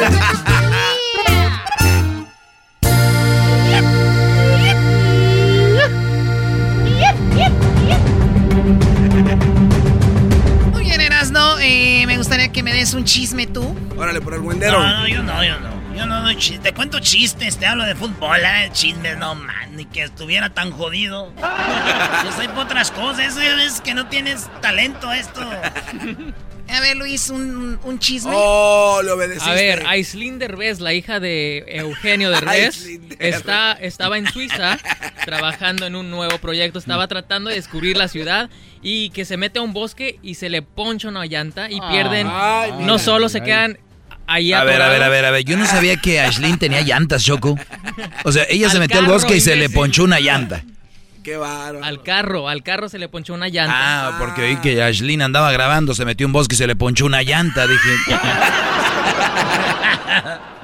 [10.72, 13.76] Muy bien, Erasno, eh, me gustaría que me des un chisme tú.
[13.98, 14.80] Órale, por el güendero.
[14.80, 15.79] No, no, yo no, yo no.
[16.00, 16.62] Yo no doy chistes.
[16.62, 18.70] Te cuento chistes, te hablo de fútbol, ¿eh?
[18.72, 19.76] Chismes, no, man.
[19.76, 21.34] Ni que estuviera tan jodido.
[22.24, 23.38] Yo soy por otras cosas.
[23.38, 25.42] Eso es que no tienes talento esto.
[25.42, 28.32] A ver, Luis, un, un chisme.
[28.34, 29.50] Oh, le obedeciste.
[29.50, 32.86] A ver, Aislinn Derbez, la hija de Eugenio Derbez,
[33.20, 34.80] está, estaba en Suiza
[35.26, 36.80] trabajando en un nuevo proyecto.
[36.80, 38.50] Estaba tratando de descubrir la ciudad
[38.82, 42.28] y que se mete a un bosque y se le poncha una llanta y pierden.
[42.32, 43.00] Ay, no mira.
[43.00, 43.80] solo se quedan
[44.30, 45.44] ahí A ver, a ver, a ver, a ver.
[45.44, 47.58] Yo no sabía que Ashlyn tenía llantas, Choco.
[48.24, 50.64] O sea, ella se metió al bosque y se le ponchó una llanta.
[51.24, 51.84] Qué bárbaro.
[51.84, 53.74] Al carro, al carro se le ponchó una llanta.
[53.76, 57.06] Ah, porque oí que Ashlyn andaba grabando, se metió un bosque y se le ponchó
[57.06, 57.68] una llanta.
[57.68, 57.90] Dije,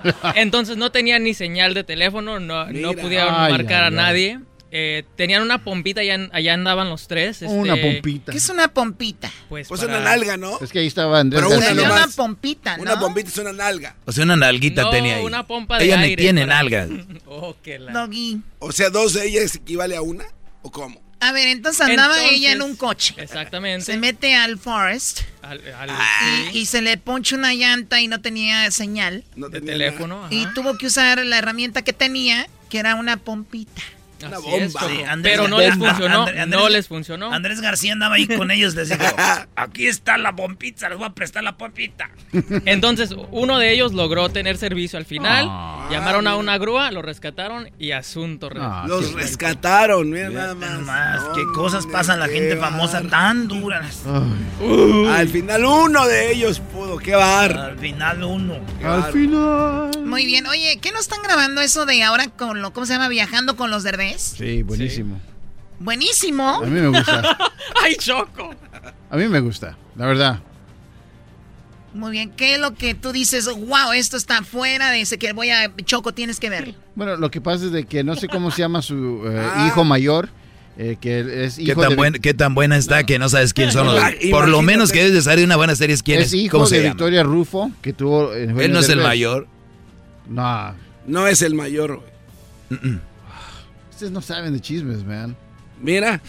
[0.36, 4.40] Entonces no tenía ni señal de teléfono, no, no pudieron Ay, marcar a ay, ay.
[4.78, 7.42] Eh, tenían una pompita, allá, allá andaban los tres.
[7.44, 8.32] Una este, pompita.
[8.34, 9.32] ¿Qué es una pompita?
[9.48, 10.60] Pues, Pues para- una nalga, ¿no?
[10.60, 12.84] Es que ahí estaba Andrés Pero una una pompita, ¿no?
[12.84, 13.96] Una pompita es una nalga.
[14.06, 15.24] O sea, una nalguita No, tenía ahí.
[15.24, 16.90] una pompa de Ella ni aire tiene para- nalgas.
[17.26, 18.42] Oh, que la- Doggy.
[18.60, 20.26] O sea, dos de ellas equivale a una.
[20.62, 21.02] ¿O cómo?
[21.22, 23.14] A ver, entonces andaba Entonces- ella en un coche.
[23.18, 23.86] Exactamente.
[23.86, 25.94] Se mete al forest Al- al- y,
[26.52, 29.24] sí, y se le poncha una llanta y no tenía señal.
[29.38, 30.26] No de tenía teléfono.
[30.26, 30.34] ajá.
[30.34, 33.82] Y tuvo que usar la herramienta que tenía, que era una pompita.
[34.26, 34.66] Una Así bomba.
[34.66, 34.74] es.
[34.74, 36.26] Sí, Andrés- Pero no les funcionó.
[36.28, 37.34] Andrés- no les funcionó.
[37.34, 39.02] Andrés García andaba ahí con ellos, les dijo,
[39.56, 42.10] aquí está la pompita, les voy a prestar la pompita.
[42.66, 45.48] Entonces, uno de ellos logró tener servicio al final.
[45.50, 45.88] Ah.
[45.92, 48.50] llamaron a una grúa, lo rescataron y asunto.
[48.60, 51.22] Ah, Los rescataron, mira nada Nada más.
[51.24, 54.04] más, qué cosas pasan la gente bar- famosa tan duras.
[55.10, 57.52] Al final uno de ellos pudo, qué bar.
[57.58, 58.56] Al final uno.
[58.84, 59.92] al final.
[60.06, 60.46] Muy bien.
[60.48, 63.08] Oye, ¿qué no están grabando eso de ahora con lo, ¿cómo se llama?
[63.10, 63.84] Viajando con los
[64.18, 65.20] Sí, buenísimo.
[65.80, 66.62] Buenísimo.
[66.64, 67.38] A mí me gusta.
[67.84, 68.54] ¡Ay, Choco!
[69.10, 70.40] A mí me gusta, la verdad.
[71.94, 72.30] Muy bien.
[72.32, 73.46] ¿Qué es lo que tú dices?
[73.46, 75.74] Wow, esto está fuera de ese que voy a...
[75.86, 76.74] Choco, tienes que verlo.
[76.96, 79.66] Bueno, lo que pasa es de que no sé cómo se llama su eh, Ah.
[79.68, 80.28] hijo mayor,
[80.78, 83.54] eh, que es ¿Qué hijo tan, de, buen- qué tan buena está que no sabes
[83.54, 83.98] quién son los...
[83.98, 86.28] Ah, Por lo menos que debes de saber de una buena serie es quién es.
[86.28, 86.90] es hijo ¿Cómo se llama?
[86.90, 88.34] Victoria Rufo, que tuvo...
[88.34, 89.48] eh, Él no es el mayor.
[90.28, 90.74] No,
[91.08, 92.02] No es el mayor,
[92.70, 93.00] güey.
[93.96, 95.36] Ustedes no saben de chismes, man.
[95.82, 96.22] Mira,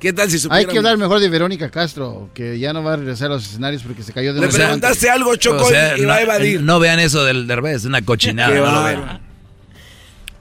[0.00, 0.68] ¿qué tal si Hay supieran?
[0.70, 3.82] que hablar mejor de Verónica Castro, que ya no va a regresar a los escenarios
[3.82, 6.60] porque se cayó de Le preguntaste algo, Choco, O sea, y va a no, evadir.
[6.62, 8.50] no vean eso del derbez, es una cochinada.
[8.52, 9.04] Qué no lo bárbaro.
[9.04, 9.20] vean.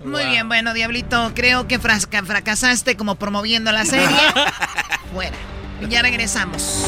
[0.04, 4.08] Muy bien, bueno, Diablito, creo que frasca- fracasaste como promoviendo la serie.
[5.14, 5.36] Fuera.
[5.90, 6.88] Ya regresamos.